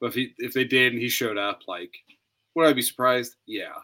[0.00, 1.92] but if he if they did and he showed up, like,
[2.54, 3.36] would I be surprised?
[3.46, 3.74] Yeah.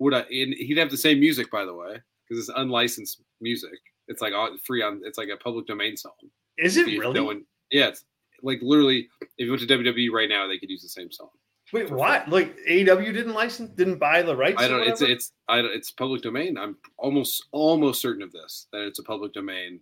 [0.00, 0.20] Would I?
[0.20, 1.96] And he'd have the same music, by the way,
[2.28, 3.78] because it's unlicensed music.
[4.08, 5.00] It's like all- free on.
[5.04, 6.12] It's like a public domain song.
[6.58, 7.14] Is it really?
[7.14, 8.04] no one- yeah, it's
[8.42, 9.08] like literally.
[9.20, 11.30] If you went to WWE right now, they could use the same song.
[11.72, 12.28] Wait, what?
[12.28, 14.60] Like AEW didn't license, didn't buy the rights?
[14.62, 14.86] I don't.
[14.86, 16.58] It's it's I don't, it's public domain.
[16.58, 19.80] I'm almost almost certain of this that it's a public domain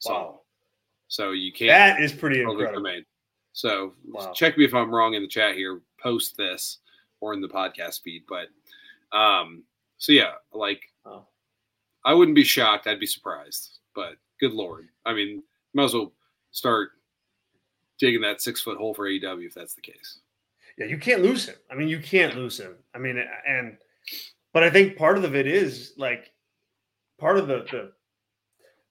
[0.00, 0.14] song.
[0.14, 0.40] wow.
[1.08, 2.82] So you can't That is pretty public incredible.
[2.88, 3.04] domain.
[3.52, 4.32] So Wow.
[4.32, 5.80] check me if I'm wrong in the chat here.
[6.00, 6.78] Post this
[7.20, 8.22] or in the podcast feed.
[8.28, 8.48] But
[9.16, 9.64] um,
[9.98, 11.24] so yeah, like Oh.
[12.04, 12.86] I wouldn't be shocked.
[12.86, 13.78] I'd be surprised.
[13.94, 15.42] But good lord, I mean,
[15.74, 16.12] might as well
[16.50, 16.90] start
[18.00, 20.18] digging that six foot hole for AEW if that's the case.
[20.78, 21.56] Yeah, you can't lose him.
[21.70, 22.74] I mean, you can't lose him.
[22.94, 23.76] I mean, and
[24.52, 26.32] but I think part of it is like
[27.18, 27.92] part of the the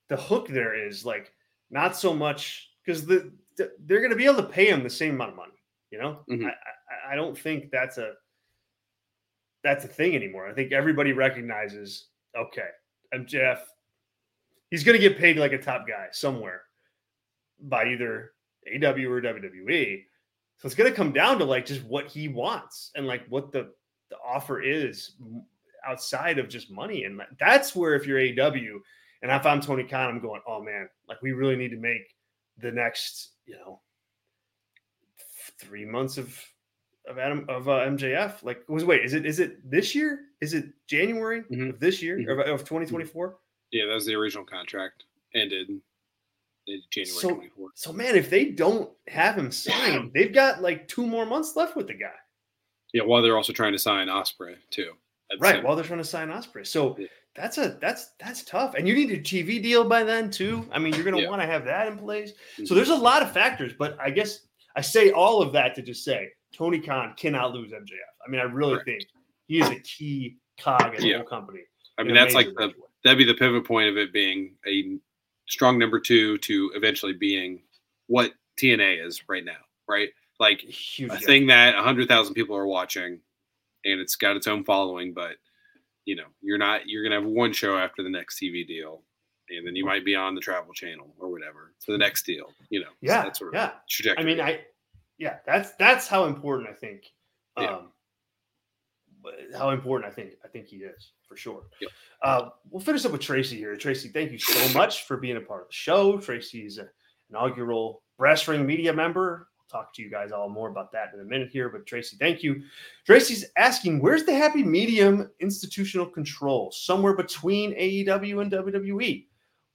[0.09, 1.33] the hook there is like
[1.71, 4.89] not so much because the, the, they're going to be able to pay him the
[4.89, 5.53] same amount of money.
[5.91, 6.45] You know, Mhm.
[6.45, 8.13] I, I I don't think that's a
[9.63, 10.47] that's a thing anymore.
[10.47, 12.07] I think everybody recognizes
[12.37, 12.67] okay,
[13.13, 13.59] MJF,
[14.69, 16.61] he's going to get paid like a top guy somewhere
[17.61, 18.33] by either
[18.67, 20.03] AW or WWE.
[20.57, 23.51] So it's going to come down to like just what he wants and like what
[23.51, 23.71] the
[24.09, 25.11] the offer is
[25.87, 27.03] outside of just money.
[27.05, 28.79] And that's where if you're AW
[29.21, 32.15] and if I'm Tony Khan, I'm going, oh man, like we really need to make
[32.57, 33.79] the next, you know,
[35.59, 36.37] three months of
[37.07, 38.43] of Adam of uh, MJF.
[38.43, 40.19] Like, was wait, is it is it this year?
[40.41, 41.69] Is it January Mhm.
[41.69, 42.31] of this year Mhm.
[42.31, 43.37] of, of 2024?
[43.71, 45.05] Yeah, that was the original contract.
[45.35, 45.69] Ended
[46.91, 47.71] January So- 24th.
[47.75, 51.75] So man, if they don't have him signed, they've got like two more months left
[51.75, 52.15] with the guy.
[52.93, 54.93] Yeah, while they're also trying to sign Ospreay too.
[55.29, 56.65] the Right, while they're trying to sign Ospreay.
[56.65, 57.07] So Yeah.
[57.35, 58.73] that's a that's that's tough.
[58.75, 60.67] And you need a TV deal by then too.
[60.71, 61.29] I mean, you're gonna Yeah.
[61.29, 62.33] want to have that in place.
[62.65, 63.03] So there's a mm-hmm.
[63.03, 66.79] lot of factors, but I guess I say all of that to just say Tony
[66.79, 67.99] Khan cannot lose MJF.
[68.25, 68.85] I mean, I really Correct.
[68.85, 69.03] think
[69.47, 71.61] he is a key cog in the whole company.
[71.97, 72.73] I mean, that's like the way.
[73.03, 74.97] that'd be the pivot point of it being a
[75.49, 77.61] strong number two to eventually being
[78.07, 80.09] what TNA is right now, right?
[80.39, 83.19] Like huge a thing that a hundred thousand people are watching,
[83.83, 85.13] and it's got its own following.
[85.13, 85.35] But
[86.05, 89.03] you know, you're not you're gonna have one show after the next TV deal,
[89.49, 92.53] and then you might be on the Travel Channel or whatever for the next deal.
[92.69, 93.71] You know, Yeah, that sort of yeah.
[93.89, 94.23] trajectory.
[94.23, 94.61] I mean, I
[95.17, 97.03] yeah, that's that's how important I think.
[97.57, 97.79] Um, Yeah.
[99.57, 101.63] How important I think I think he is for sure.
[101.81, 101.91] Yep.
[102.21, 103.75] Uh, we'll finish up with Tracy here.
[103.75, 106.17] Tracy, thank you so much for being a part of the show.
[106.17, 106.89] Tracy is an
[107.29, 109.47] inaugural Brass Ring Media member.
[109.57, 111.69] We'll talk to you guys all more about that in a minute here.
[111.69, 112.63] But Tracy, thank you.
[113.05, 119.25] Tracy's asking, where's the happy medium institutional control somewhere between AEW and WWE?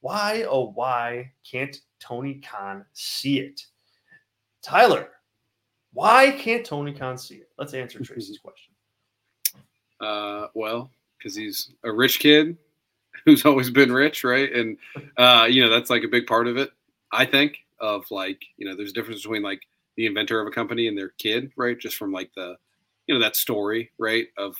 [0.01, 3.63] Why oh why can't Tony Khan see it?
[4.61, 5.09] Tyler,
[5.95, 7.49] why can't Tony Khan see it?
[7.57, 8.74] Let's answer Tracy's question.
[10.01, 12.57] Uh, well, because he's a rich kid
[13.25, 14.53] who's always been rich, right?
[14.53, 14.77] And
[15.17, 16.71] uh, you know that's like a big part of it.
[17.13, 19.61] I think of like you know there's a difference between like
[19.97, 21.79] the inventor of a company and their kid, right?
[21.79, 22.57] Just from like the
[23.07, 24.27] you know that story, right?
[24.37, 24.57] Of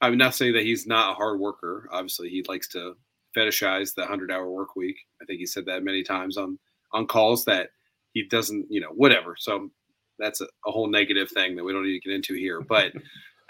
[0.00, 1.88] I'm not saying that he's not a hard worker.
[1.92, 2.94] Obviously, he likes to
[3.36, 4.96] fetishize the hundred hour work week.
[5.20, 6.58] I think he said that many times on
[6.92, 7.70] on calls that
[8.12, 9.36] he doesn't, you know, whatever.
[9.38, 9.70] So
[10.18, 12.60] that's a, a whole negative thing that we don't need to get into here.
[12.60, 12.92] But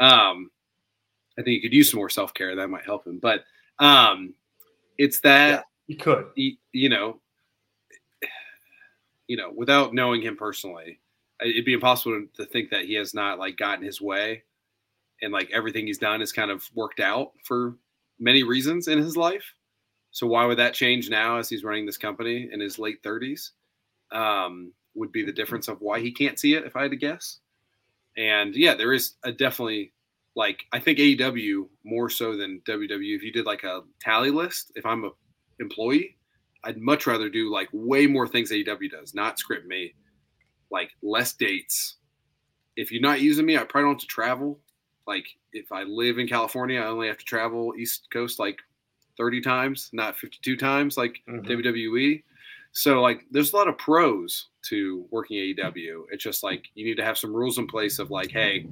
[0.00, 0.50] um,
[1.38, 2.56] I think he could use some more self care.
[2.56, 3.18] That might help him.
[3.18, 3.44] But
[3.78, 4.34] um,
[4.98, 6.26] it's that He could.
[6.34, 7.20] he, you know,
[9.28, 11.00] you know, without knowing him personally,
[11.40, 14.42] it'd be impossible to think that he has not like gotten his way,
[15.22, 17.76] and like everything he's done is kind of worked out for
[18.18, 19.54] many reasons in his life.
[20.10, 23.52] So why would that change now as he's running this company in his late thirties?
[24.10, 26.96] Um, would be the difference of why he can't see it, if I had to
[26.96, 27.38] guess.
[28.16, 29.92] And yeah, there is a definitely
[30.38, 33.16] like I think AEW more so than WWE.
[33.16, 35.10] If you did like a tally list, if I'm a
[35.58, 36.16] employee,
[36.62, 39.94] I'd much rather do like way more things AEW does, not script me,
[40.70, 41.96] like less dates.
[42.76, 44.60] If you're not using me, I probably don't have to travel.
[45.08, 48.58] Like if I live in California, I only have to travel East Coast like
[49.16, 51.44] 30 times, not 52 times like Mhm.
[51.48, 52.22] WWE.
[52.70, 56.06] So like there's a lot of pros to working AEW.
[56.12, 58.68] It's just like you need to have some rules in place of like, hey,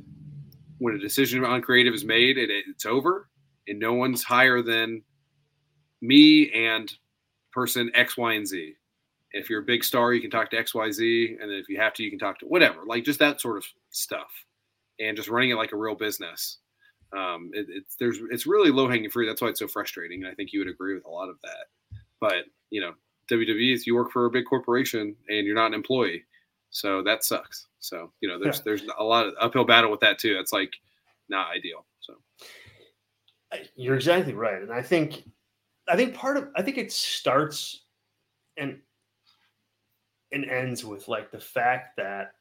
[0.79, 3.29] when a decision on creative is made, it, it's over,
[3.67, 5.03] and no one's higher than
[6.01, 6.93] me and
[7.53, 8.75] person X, Y, and Z.
[9.33, 11.69] If you're a big star, you can talk to X, Y, Z, and then if
[11.69, 14.31] you have to, you can talk to whatever, like just that sort of stuff,
[15.01, 16.59] and just running it like a real business.
[17.17, 19.27] Um, it, it's there's it's really low hanging fruit.
[19.27, 21.37] That's why it's so frustrating, and I think you would agree with a lot of
[21.43, 21.99] that.
[22.21, 22.93] But you know,
[23.31, 26.25] WWE is you work for a big corporation and you're not an employee,
[26.77, 27.69] so that sucks.
[27.79, 28.63] So you know, there's Yeah.
[28.67, 30.35] there's a lot of uphill battle with that too.
[30.35, 30.75] That's like
[31.31, 31.87] not ideal.
[32.01, 32.15] So
[33.77, 35.25] You're exactly right, and I think,
[35.89, 37.85] I think part of I think it starts
[38.59, 38.79] and
[40.33, 42.33] and ends with like the fact that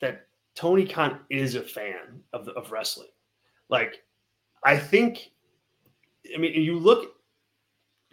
[0.00, 3.08] that Tony Khan is a fan of the, of wrestling.
[3.68, 4.02] Like,
[4.64, 5.30] I think,
[6.34, 7.16] I mean, you look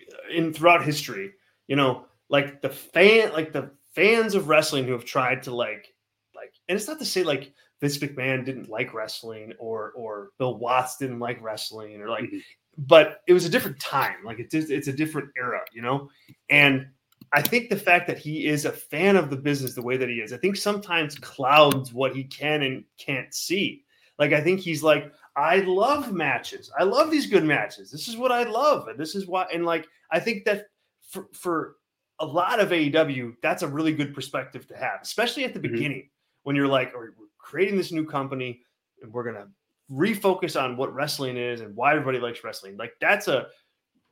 [0.02, 1.32] uh, in throughout history,
[1.68, 5.94] you know, like the fan, like the fans of wrestling who have tried to like,
[6.36, 10.58] like, and it's not to say like Vince McMahon didn't like wrestling or or Bill
[10.58, 12.42] Watts didn't like wrestling or like, Mhm.
[12.78, 14.24] but it was a different time.
[14.24, 16.10] Like it's it's a different era, you know,
[16.50, 16.88] and
[17.34, 20.10] I think the fact that he is a fan of the business the way that
[20.10, 23.84] he is, I think sometimes clouds what he can and can't see.
[24.20, 26.70] Like I think he's like, I love matches.
[26.78, 27.90] I love these good matches.
[27.90, 29.48] This is what I love, and this is why.
[29.54, 30.68] And like, I think that
[31.10, 31.76] for for
[32.22, 35.74] a lot of AEW, that's a really good perspective to have, especially at the mm-hmm.
[35.74, 36.10] beginning
[36.44, 38.62] when you're like, we're creating this new company
[39.02, 39.48] and we're gonna
[39.92, 42.78] refocus on what wrestling is and why everybody likes wrestling.
[42.78, 43.48] Like that's a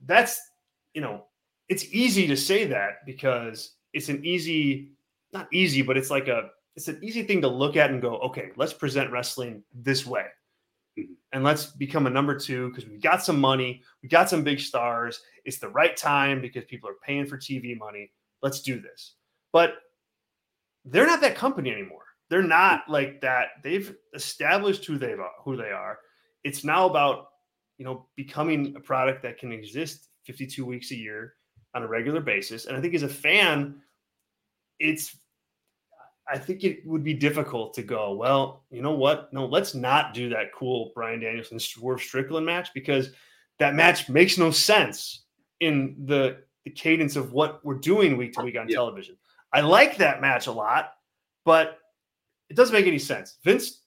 [0.05, 0.41] that's
[0.93, 1.25] you know,
[1.69, 4.91] it's easy to say that because it's an easy,
[5.31, 8.17] not easy, but it's like a it's an easy thing to look at and go,
[8.19, 10.25] okay, let's present wrestling this way.
[10.97, 11.13] Mm-hmm.
[11.33, 14.59] And let's become a number two because we've got some money, we got some big
[14.59, 15.21] stars.
[15.45, 18.11] It's the right time because people are paying for TV money.
[18.41, 19.15] Let's do this.
[19.51, 19.75] But
[20.85, 22.03] they're not that company anymore.
[22.29, 23.47] They're not like that.
[23.63, 25.99] They've established who they are, who they are.
[26.43, 27.27] It's now about
[27.77, 31.33] you know becoming a product that can exist 52 weeks a year
[31.73, 32.65] on a regular basis.
[32.65, 33.81] And I think as a fan,
[34.79, 35.17] it's
[36.31, 39.33] I think it would be difficult to go, well, you know what?
[39.33, 43.11] No, let's not do that cool Bryan Danielson Swerve Strickland match because
[43.57, 45.25] that match makes no sense
[45.59, 49.17] in the, the cadence of what we're doing week to week on television.
[49.51, 50.91] I like that match a lot,
[51.45, 51.79] but
[52.49, 53.37] it doesn't make any sense.
[53.43, 53.83] Vince,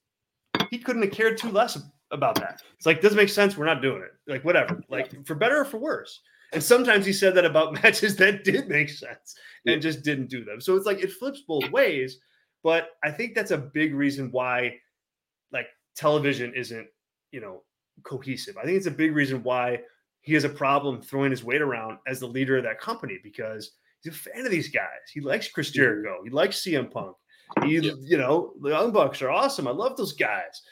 [0.71, 1.79] he couldn't have cared too less
[2.11, 2.63] about that.
[2.77, 3.57] It's like doesn't make sense.
[3.57, 4.13] We're not doing it.
[4.31, 4.83] Like whatever.
[4.89, 6.21] Like for better or for worse.
[6.53, 9.37] And sometimes he said that about matches that did make sense
[9.67, 10.61] and just didn't do them.
[10.61, 12.19] So it's like it flips both ways.
[12.63, 14.79] But I think that's a big reason why
[15.53, 15.67] like
[15.97, 16.87] television isn't,
[17.31, 17.63] you know,
[18.05, 18.57] cohesive.
[18.57, 19.81] I think it's a big reason why
[20.21, 23.73] he has a problem throwing his weight around as the leader of that company because
[24.03, 24.87] he's a fan of these guys.
[25.13, 25.77] He likes Chris mm-hmm.
[25.77, 26.21] Jericho.
[26.25, 27.17] He likes CM Punk.
[27.65, 29.69] He, you know, the Young Bucks are awesome.
[29.69, 30.63] I love those guys.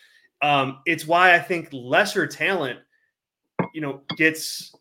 [0.41, 2.79] Um, it's why I think lesser talent,
[3.75, 4.73] you know, gets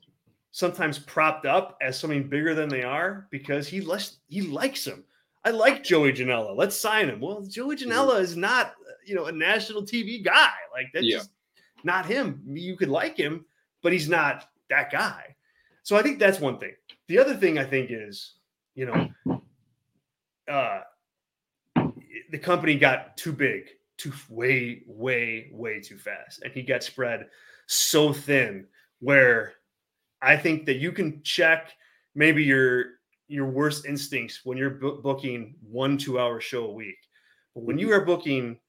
[0.51, 5.03] sometimes propped up as something bigger than they are because he less he likes them.
[5.49, 6.55] I like Joey Janela.
[6.55, 7.19] Let's sign him.
[7.19, 7.89] Well, Joey mm-hmm.
[7.89, 10.51] Janela is not, you know, a national TV guy.
[10.71, 11.23] Like that's yeah.
[11.83, 12.43] not him.
[12.45, 13.45] You could like him,
[13.81, 15.35] but he's not that guy.
[15.81, 16.73] So I think that's one thing.
[17.07, 18.35] The other thing I think is,
[18.75, 19.41] you know,
[20.47, 20.81] uh,
[22.29, 27.25] the company got too big, too way, way, way too fast, and he got spread
[27.65, 28.67] so thin.
[28.99, 29.53] Where
[30.21, 31.71] I think that you can check
[32.13, 32.98] maybe your
[33.29, 36.97] your worst instincts when you're bu- booking one two hour show a week,
[37.55, 38.01] but when you mm-hmm.
[38.01, 38.59] are booking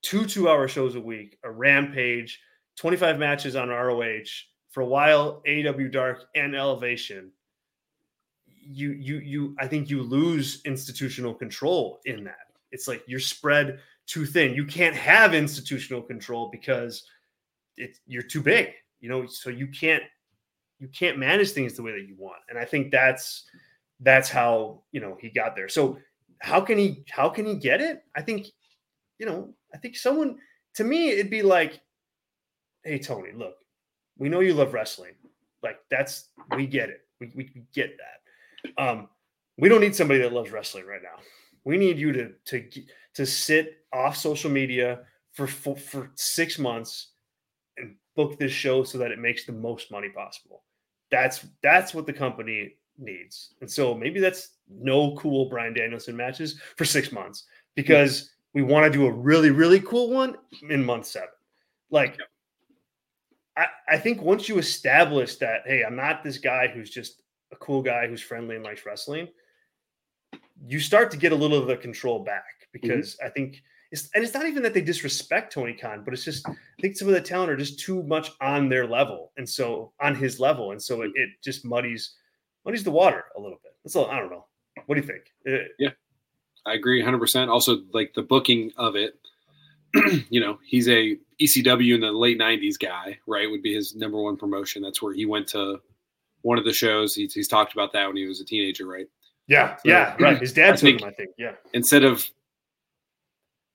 [0.00, 2.40] two two hour shows a week, a Rampage,
[2.76, 4.24] twenty five matches on ROH
[4.70, 7.30] for a while, AW Dark and Elevation
[8.66, 12.46] you you you I think you lose institutional control in that.
[12.72, 14.54] It's like you're spread too thin.
[14.54, 17.04] You can't have institutional control because
[17.76, 18.70] it's you're too big,
[19.00, 20.02] you know, so you can't
[20.78, 22.40] you can't manage things the way that you want.
[22.48, 23.44] And I think that's
[24.00, 25.68] that's how, you know, he got there.
[25.68, 25.98] So
[26.40, 28.02] how can he how can he get it?
[28.14, 28.46] I think
[29.18, 30.38] you know, I think someone
[30.74, 31.80] to me it'd be like
[32.82, 33.54] hey Tony, look,
[34.18, 35.12] we know you love wrestling.
[35.62, 37.00] Like that's we get it.
[37.20, 38.14] We, we, we get that
[38.78, 39.08] um,
[39.58, 41.22] we don't need somebody that loves wrestling right now.
[41.64, 42.68] We need you to to
[43.14, 45.00] to sit off social media
[45.32, 47.12] for for, for six months
[47.76, 50.64] and book this show so that it makes the most money possible.
[51.10, 53.54] That's that's what the company needs.
[53.60, 57.44] And so maybe that's no cool Bryan Danielson matches for six months
[57.74, 60.36] because we want to do a really, really cool one
[60.70, 61.28] in month seven.
[61.90, 62.18] Like,
[63.56, 67.22] I, I think once you establish that, hey, I'm not this guy who's just
[67.52, 69.28] a cool guy who's friendly and likes wrestling,
[70.66, 72.78] you start to get a little of the control back mm-hmm.
[72.80, 73.26] because mm-hmm.
[73.26, 76.48] I think it's and it's not even that they disrespect Tony Khan, but it's just
[76.48, 79.92] I think some of the talent are just too much on their level, and so
[80.00, 82.14] on his level, and so it, it just muddies
[82.64, 83.72] muddies the water a little bit.
[83.84, 84.10] That's all.
[84.10, 84.46] I don't know.
[84.86, 85.32] What do you think?
[85.46, 85.90] Uh, yeah,
[86.66, 87.18] I agree 100.
[87.18, 89.18] percent Also, like the booking of it,
[90.30, 93.50] you know, he's a ECW in the late 90s guy, right?
[93.50, 94.82] Would be his number one promotion.
[94.82, 95.80] That's where he went to
[96.42, 97.14] one of the shows.
[97.14, 99.06] He's, he's talked about that when he was a teenager, right?
[99.46, 100.38] Yeah, so, yeah, right.
[100.38, 101.30] His dad took him, I think.
[101.38, 101.52] Yeah.
[101.72, 102.28] Instead of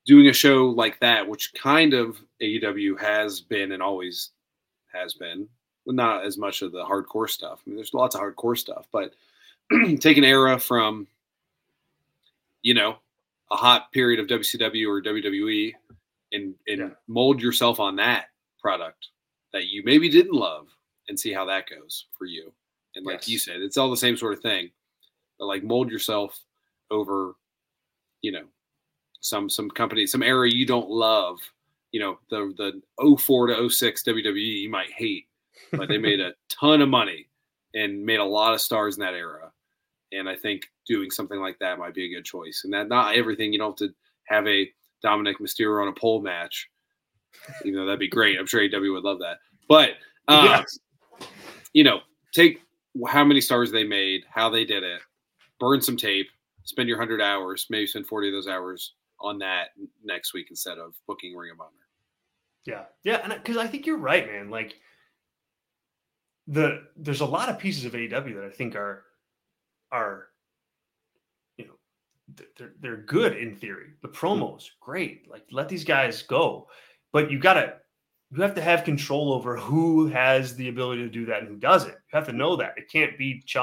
[0.06, 4.32] doing a show like that, which kind of AEW has been and always
[4.94, 5.48] has been,
[5.96, 7.62] not as much of the hardcore stuff.
[7.66, 9.14] I mean, there's lots of hardcore stuff, but
[10.00, 11.08] take an era from,
[12.62, 12.98] you know,
[13.52, 15.74] a hot period of WCW or WWE
[16.32, 16.90] and and yeah.
[17.08, 18.26] mold yourself on that
[18.62, 19.10] product
[19.54, 20.68] that you maybe didn't love
[21.08, 22.52] and see how that goes for you.
[22.96, 23.30] And like yes.
[23.30, 24.70] you said, it's all the same sort of thing.
[25.38, 26.40] But like mold yourself
[26.92, 27.36] over,
[28.22, 28.46] you know,
[29.22, 31.40] some some company, some era you don't love.
[31.92, 32.54] You know, the
[33.00, 35.28] the 04 to 06 WWE you might hate,
[35.72, 37.28] but they made a ton of money
[37.74, 39.52] and made a lot of stars in that era.
[40.12, 42.62] And I think doing something like that might be a good choice.
[42.64, 43.96] And that not everything you don't have to
[44.26, 44.70] have a
[45.02, 46.70] Dominic Mysterio on a pole match
[47.64, 48.40] You know, that'd be great.
[48.40, 49.38] I'm sure AW would love that.
[49.68, 49.92] But
[50.28, 50.64] uh,
[51.22, 51.28] yes.
[51.74, 52.00] you know,
[52.34, 52.62] take
[53.08, 55.02] how many stars they made, how they did it,
[55.60, 56.28] burn some tape,
[56.64, 59.70] spend your hundred hours, maybe spend 40 of those hours on that
[60.04, 61.72] next week instead of booking Ring of Honor.
[62.66, 62.84] Yeah.
[63.04, 63.22] Yeah.
[63.24, 64.50] And because I think you're right, man.
[64.50, 64.76] Like
[66.50, 69.04] the there's a lot of pieces of AEW that I think are
[69.92, 70.28] are
[71.58, 71.74] you know
[72.58, 73.92] they're they're good in theory.
[74.02, 75.30] The promos, great.
[75.30, 76.68] Like let these guys go.
[77.14, 77.76] But you gotta
[78.32, 81.56] you have to have control over who has the ability to do that and who
[81.56, 81.92] doesn't.
[81.92, 82.78] You have to know that.
[82.78, 83.58] It can't be ch-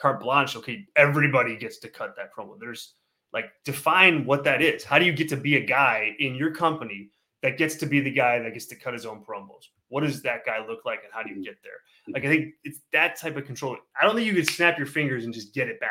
[0.00, 0.56] carte blanche.
[0.56, 2.58] Okay, everybody gets to cut that promo.
[2.58, 2.94] There's
[3.34, 4.84] like define what that is.
[4.84, 7.10] How do you get to be a guy in your company
[7.42, 9.68] that gets to be the guy that gets to cut his own promos?
[9.88, 11.72] What does that guy look like, and how do you get there?
[12.08, 13.76] Like I think it's that type of control.
[14.00, 15.90] I don't think you can snap your fingers and just get it back,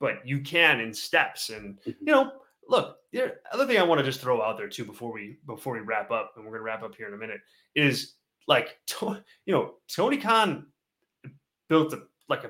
[0.00, 1.50] but you can in steps.
[1.50, 2.32] And you know,
[2.68, 5.74] look, the other thing I want to just throw out there too before we before
[5.74, 7.40] we wrap up, and we're gonna wrap up here in a minute,
[7.74, 8.14] is
[8.48, 10.66] like you know Tony Khan
[11.68, 12.48] built a like a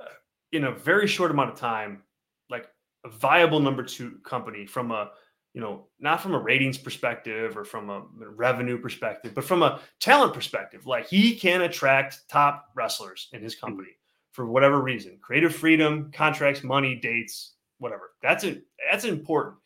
[0.00, 0.14] uh,
[0.52, 2.02] in a very short amount of time,
[2.50, 2.68] like
[3.04, 5.10] a viable number two company from a
[5.58, 8.04] you know not from a ratings perspective or from a
[8.36, 10.86] revenue perspective, but from a talent perspective.
[10.86, 13.88] Like he can attract top wrestlers in his company
[14.30, 18.12] for whatever reason, creative freedom, contracts, money, dates, whatever.
[18.22, 18.66] That's it.
[18.88, 19.56] That's important,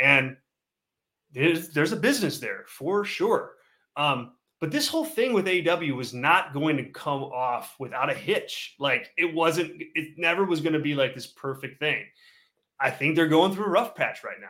[0.00, 0.38] and
[1.32, 3.56] there's there's a business there for sure.
[3.98, 8.14] Um, but this whole thing with AEW was not going to come off without a
[8.14, 8.74] hitch.
[8.78, 9.72] Like it wasn't.
[9.94, 12.06] It never was going to be like this perfect thing.
[12.80, 14.48] I think they're going through a rough patch right now.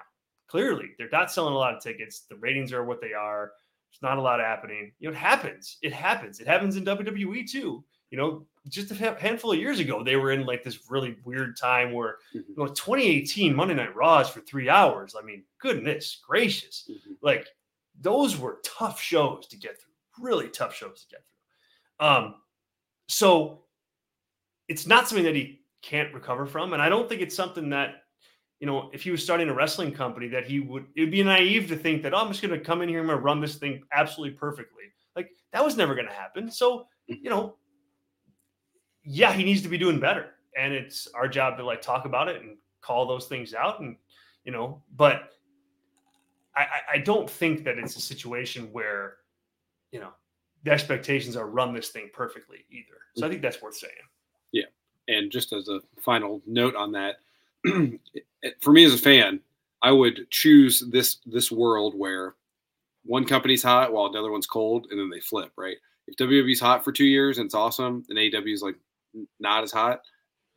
[0.52, 2.26] Clearly, they're not selling a lot of tickets.
[2.28, 3.52] The ratings are what they are.
[3.90, 4.92] There's not a lot happening.
[4.98, 5.78] You know, it happens.
[5.80, 6.40] It happens.
[6.40, 7.82] It happens in WWE too.
[8.10, 11.56] You know, just a handful of years ago, they were in like this really weird
[11.56, 12.40] time where, mm-hmm.
[12.50, 15.16] you know, 2018 Monday Night Raws for three hours.
[15.18, 16.86] I mean, goodness gracious.
[16.90, 17.12] Mm-hmm.
[17.22, 17.46] Like,
[17.98, 21.22] those were tough shows to get through, really tough shows to get
[21.98, 22.06] through.
[22.06, 22.34] Um,
[23.08, 23.62] so
[24.68, 26.74] it's not something that he can't recover from.
[26.74, 28.01] And I don't think it's something that,
[28.62, 31.66] you know, if he was starting a wrestling company, that he would, it'd be naive
[31.66, 33.56] to think that, oh, I'm just going to come in here and I'm run this
[33.56, 34.84] thing absolutely perfectly.
[35.16, 36.48] Like, that was never going to happen.
[36.48, 37.14] So, mm-hmm.
[37.24, 37.56] you know,
[39.02, 40.34] yeah, he needs to be doing better.
[40.56, 43.80] And it's our job to like talk about it and call those things out.
[43.80, 43.96] And,
[44.44, 45.32] you know, but
[46.54, 49.16] I, I don't think that it's a situation where,
[49.90, 50.10] you know,
[50.62, 53.00] the expectations are run this thing perfectly either.
[53.16, 53.92] So I think that's worth saying.
[54.52, 54.66] Yeah.
[55.08, 57.16] And just as a final note on that,
[58.60, 59.40] for me as a fan,
[59.82, 62.34] I would choose this this world where
[63.04, 65.76] one company's hot while another one's cold, and then they flip, right?
[66.06, 68.76] If WWE's hot for two years and it's awesome, and AEW is like
[69.40, 70.02] not as hot,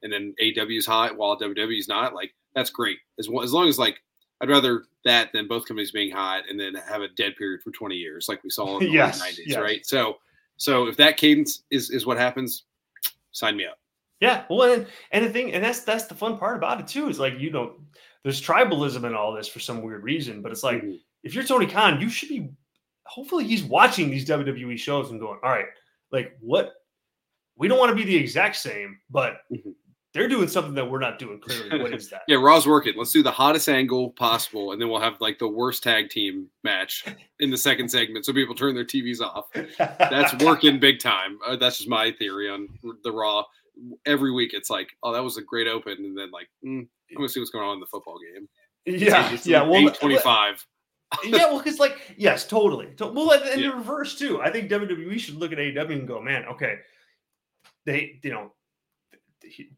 [0.04, 3.00] and then AW's hot while WWE's not, like that's great.
[3.20, 4.02] As as long as like
[4.42, 7.72] I'd rather that than both companies being hot and then have a dead period for
[7.72, 9.60] 20 years, like we saw in the yes, 90s, yes.
[9.60, 9.86] right?
[9.86, 10.18] So,
[10.58, 12.64] so if that cadence is is what happens,
[13.32, 13.78] sign me up.
[14.26, 17.10] Yeah, well, and, and the thing, and that's that's the fun part about it too,
[17.10, 17.76] is like you know,
[18.24, 20.96] there's tribalism in all this for some weird reason, but it's like mm-hmm.
[21.24, 22.50] if you're Tony Khan, you should be.
[23.06, 25.68] Hopefully, he's watching these WWE shows and going, "All right,
[26.12, 26.74] like what
[27.56, 29.70] we don't want to be the exact same, but mm-hmm.
[30.16, 31.40] they're doing something that we're not doing.
[31.40, 32.24] Clearly, what is that?
[32.28, 32.96] yeah, Raw's working.
[32.98, 36.48] Let's do the hottest angle possible, and then we'll have like the worst tag team
[36.64, 37.06] match
[37.40, 39.52] in the second segment, so people turn their TVs off.
[39.78, 41.38] That's working big time.
[41.46, 42.70] Uh, that's just my theory on
[43.04, 43.44] the Raw.
[44.06, 47.16] Every week, it's like, oh, that was a great open, and then like, mm, I'm
[47.16, 48.48] gonna see what's going on in the football game.
[48.86, 49.64] Yeah, it's, yeah.
[49.64, 50.66] Well, twenty-five.
[51.26, 52.90] yeah, well, because like, yes, totally.
[53.00, 53.70] Well, and yeah.
[53.70, 54.42] the reverse too.
[54.42, 56.78] I think WWE should look at AEW and go, man, okay,
[57.86, 58.52] they you know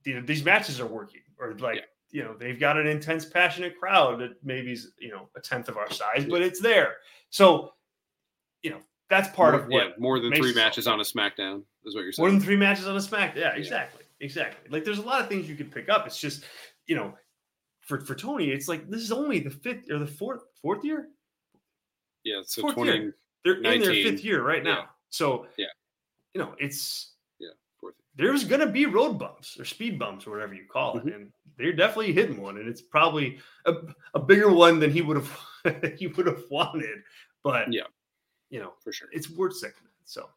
[0.03, 1.81] these matches are working or like yeah.
[2.11, 5.77] you know they've got an intense passionate crowd that maybe's you know a tenth of
[5.77, 6.95] our size but it's there
[7.29, 7.73] so
[8.63, 8.79] you know
[9.09, 12.03] that's part more, of what yeah, more than three matches on a smackdown is what
[12.03, 14.25] you're saying more than three matches on a smackdown yeah exactly yeah.
[14.25, 16.43] exactly like there's a lot of things you could pick up it's just
[16.85, 17.13] you know
[17.81, 21.07] for for tony it's like this is only the fifth or the fourth fourth year
[22.23, 23.15] yeah so fourth 20 year.
[23.43, 25.67] they're in their fifth year right now so yeah
[26.33, 27.49] you know it's yeah,
[28.15, 31.05] there's going to be road bumps or speed bumps or whatever you call it.
[31.05, 31.15] Mm-hmm.
[31.15, 32.57] And they're definitely hitting one.
[32.57, 33.73] And it's probably a,
[34.15, 36.99] a bigger one than he would have he would have wanted.
[37.43, 37.83] But yeah,
[38.49, 39.07] you know, for sure.
[39.11, 39.87] It's worth second.
[40.05, 40.29] So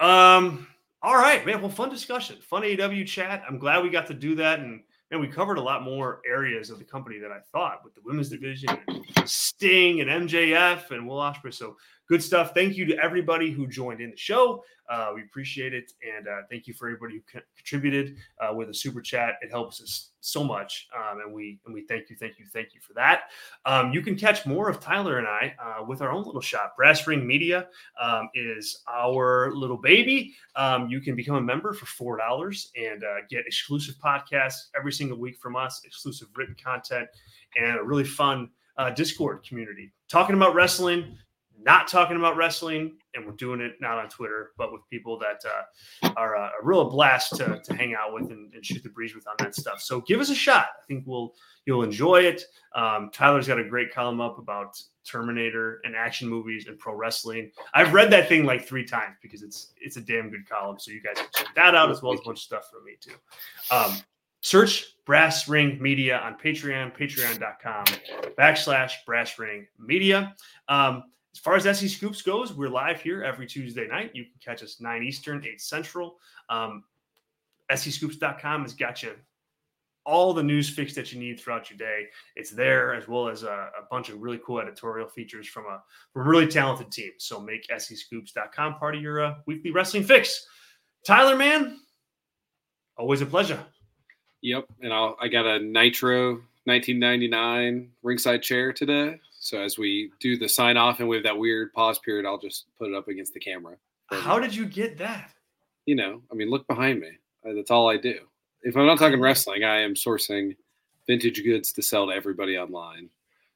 [0.00, 0.66] um
[1.00, 1.60] all right, man.
[1.60, 3.44] Well, fun discussion, fun AW chat.
[3.48, 4.58] I'm glad we got to do that.
[4.58, 7.94] And man, we covered a lot more areas of the company than I thought with
[7.94, 11.54] the women's division, and Sting and MJF and Will Ospreay.
[11.54, 11.76] So
[12.08, 12.52] good stuff.
[12.54, 14.64] Thank you to everybody who joined in the show.
[14.88, 18.74] Uh, we appreciate it, and uh, thank you for everybody who contributed uh, with a
[18.74, 19.34] super chat.
[19.42, 22.74] It helps us so much, um, and we and we thank you, thank you, thank
[22.74, 23.24] you for that.
[23.66, 26.74] Um, you can catch more of Tyler and I uh, with our own little shop.
[26.74, 27.68] Brass Ring Media
[28.00, 30.34] um, is our little baby.
[30.56, 34.92] Um, you can become a member for four dollars and uh, get exclusive podcasts every
[34.92, 37.08] single week from us, exclusive written content,
[37.60, 38.48] and a really fun
[38.78, 41.18] uh, Discord community talking about wrestling
[41.60, 45.40] not talking about wrestling, and we're doing it not on Twitter, but with people that
[45.44, 48.88] uh, are uh, a real blast to, to hang out with and, and, shoot the
[48.88, 49.80] breeze with on that stuff.
[49.80, 50.66] So give us a shot.
[50.80, 51.34] I think we'll
[51.66, 52.42] you'll enjoy it.
[52.74, 57.50] Um, Tyler's got a great column up about Terminator and action movies and pro wrestling.
[57.74, 60.78] I've read that thing like three times because it's it's a damn good column.
[60.78, 62.84] So you guys can check that out as well as a bunch of stuff from
[62.84, 63.74] me too.
[63.74, 63.98] Um,
[64.40, 67.84] search Brass Ring Media on Patreon, patreon.com
[68.38, 70.34] backslash Brass Ring Media.
[70.68, 71.04] Um,
[71.38, 74.10] as far as SE Scoops goes, we're live here every Tuesday night.
[74.12, 76.16] You can catch us 9 Eastern, 8 Central.
[76.50, 76.82] Um,
[77.70, 79.12] SEScoops.com has got you
[80.04, 82.06] all the news fix that you need throughout your day.
[82.34, 85.80] It's there as well as a, a, bunch of really cool editorial features from a,
[86.12, 87.12] from a really talented team.
[87.18, 90.44] So make SEScoops.com part of your uh, weekly wrestling fix.
[91.06, 91.78] Tyler, man,
[92.96, 93.64] always a pleasure.
[94.42, 94.64] Yep.
[94.82, 99.20] And I'll, I got a Nitro 1999 ringside chair today.
[99.40, 102.38] So as we do the sign off and we have that weird pause period, I'll
[102.38, 103.76] just put it up against the camera.
[104.10, 105.30] How did you get that?
[105.86, 107.10] You know, I mean, look behind me.
[107.48, 108.20] Uh, that's all I do.
[108.62, 110.56] If I'm not talking wrestling, I am sourcing
[111.06, 113.08] vintage goods to sell to everybody online.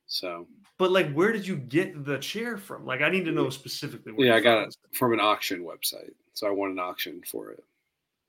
[0.07, 0.47] So,
[0.79, 2.87] but like, where did you get the chair from?
[2.87, 4.15] Like, I need to know specifically.
[4.19, 6.13] yeah, I got it from an auction website.
[6.35, 7.65] So I won an auction for it.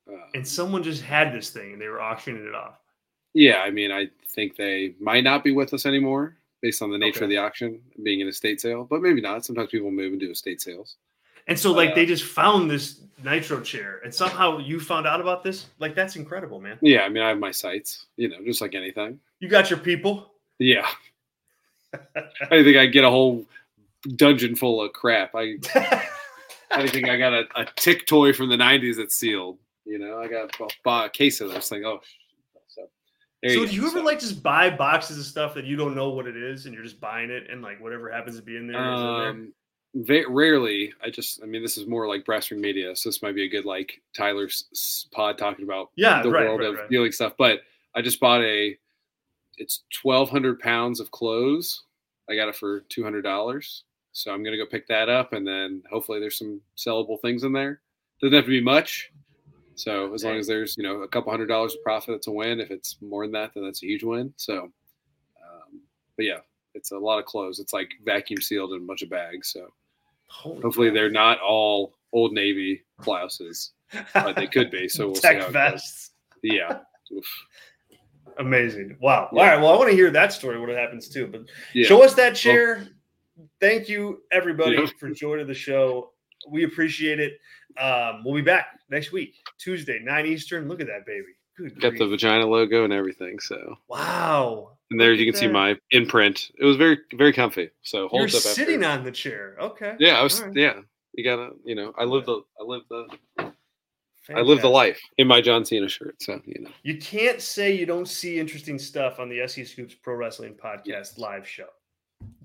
[0.08, 2.80] Um, and someone just had this thing and they were auctioning it off.
[3.34, 6.98] Yeah, I mean, I think they might not be with us anymore based on the
[6.98, 7.26] nature okay.
[7.26, 9.46] of the auction being an estate sale, but maybe not.
[9.46, 10.96] Sometimes people move and do estate sales.
[11.46, 15.20] And so, like, uh, they just found this nitro chair, and somehow you found out
[15.20, 15.68] about this.
[15.78, 16.78] Like, that's incredible, man.
[16.82, 19.20] Yeah, I mean, I have my sites, you know, just like anything.
[19.42, 20.32] You got your people.
[20.58, 20.88] Yeah.
[21.94, 23.46] I think I get a whole
[24.16, 25.36] dungeon full of crap.
[25.36, 25.58] I,
[26.72, 29.58] I think I got a, a tick toy from the '90s that's sealed.
[29.86, 31.84] You know, I got a, a case of this thing.
[31.86, 32.00] Oh,
[33.44, 34.04] there so do you ever so.
[34.04, 36.84] like just buy boxes of stuff that you don't know what it is and you're
[36.84, 38.78] just buying it and like whatever happens to be in there?
[38.80, 39.54] Um,
[39.94, 40.30] in there?
[40.30, 40.94] rarely.
[41.04, 43.50] I just, I mean, this is more like Brassring Media, so this might be a
[43.50, 46.90] good like Tyler's pod talking about yeah the right, world right, of right.
[46.90, 47.34] dealing stuff.
[47.38, 47.62] But
[47.96, 48.78] I just bought a,
[49.58, 51.84] it's twelve hundred pounds of clothes.
[52.30, 53.84] I got it for two hundred dollars.
[54.14, 57.54] So I'm gonna go pick that up, and then hopefully there's some sellable things in
[57.54, 57.82] there.
[58.22, 59.12] Doesn't have to be much.
[59.76, 62.32] So as long as there's you know a couple hundred dollars of profit, it's a
[62.32, 62.60] win.
[62.60, 64.34] If it's more than that, then that's a huge win.
[64.38, 65.82] So, um,
[66.16, 66.40] but yeah,
[66.74, 67.60] it's a lot of clothes.
[67.60, 69.50] It's like vacuum sealed in a bunch of bags.
[69.52, 69.68] So
[70.28, 70.96] Holy hopefully God.
[70.96, 73.72] they're not all Old Navy blouses,
[74.14, 74.88] but they could be.
[74.90, 76.12] So we'll Tech see how vests.
[76.42, 76.80] Yeah.
[78.40, 78.98] Amazing.
[79.00, 79.30] Wow.
[79.32, 79.40] Yeah.
[79.40, 79.62] All right.
[79.62, 81.28] Well, I want to hear that story what happens too.
[81.28, 81.44] But
[81.74, 81.86] yeah.
[81.86, 82.78] show us that chair.
[82.78, 82.88] Well,
[83.60, 84.88] Thank you everybody yeah.
[85.00, 86.12] for joining the show.
[86.50, 87.40] We appreciate it.
[87.80, 90.68] Um, we'll be back next week, Tuesday, 9 Eastern.
[90.68, 91.34] Look at that baby.
[91.58, 92.00] Good Got grief.
[92.00, 93.40] the vagina logo and everything.
[93.40, 94.72] So wow.
[94.90, 95.40] And there you can that.
[95.40, 96.52] see my imprint.
[96.58, 97.70] It was very, very comfy.
[97.84, 99.00] So hold You're sitting after.
[99.00, 99.56] on the chair.
[99.60, 99.96] Okay.
[100.00, 100.42] Yeah, I was.
[100.42, 100.56] Right.
[100.56, 100.82] Yeah,
[101.14, 101.52] you gotta.
[101.64, 102.42] You know, I live the.
[102.60, 103.08] I live the.
[103.38, 104.38] Fantastic.
[104.38, 106.16] I live the life in my John Cena shirt.
[106.24, 106.70] So you know.
[106.82, 110.86] You can't say you don't see interesting stuff on the SE Scoops Pro Wrestling Podcast
[110.86, 111.18] yes.
[111.18, 111.68] live show.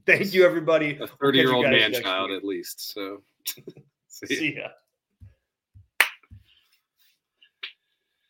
[0.05, 0.99] Thank you, everybody.
[1.01, 2.39] A thirty-year-old man child, week.
[2.39, 2.93] at least.
[2.93, 3.23] So.
[4.09, 4.69] See ya.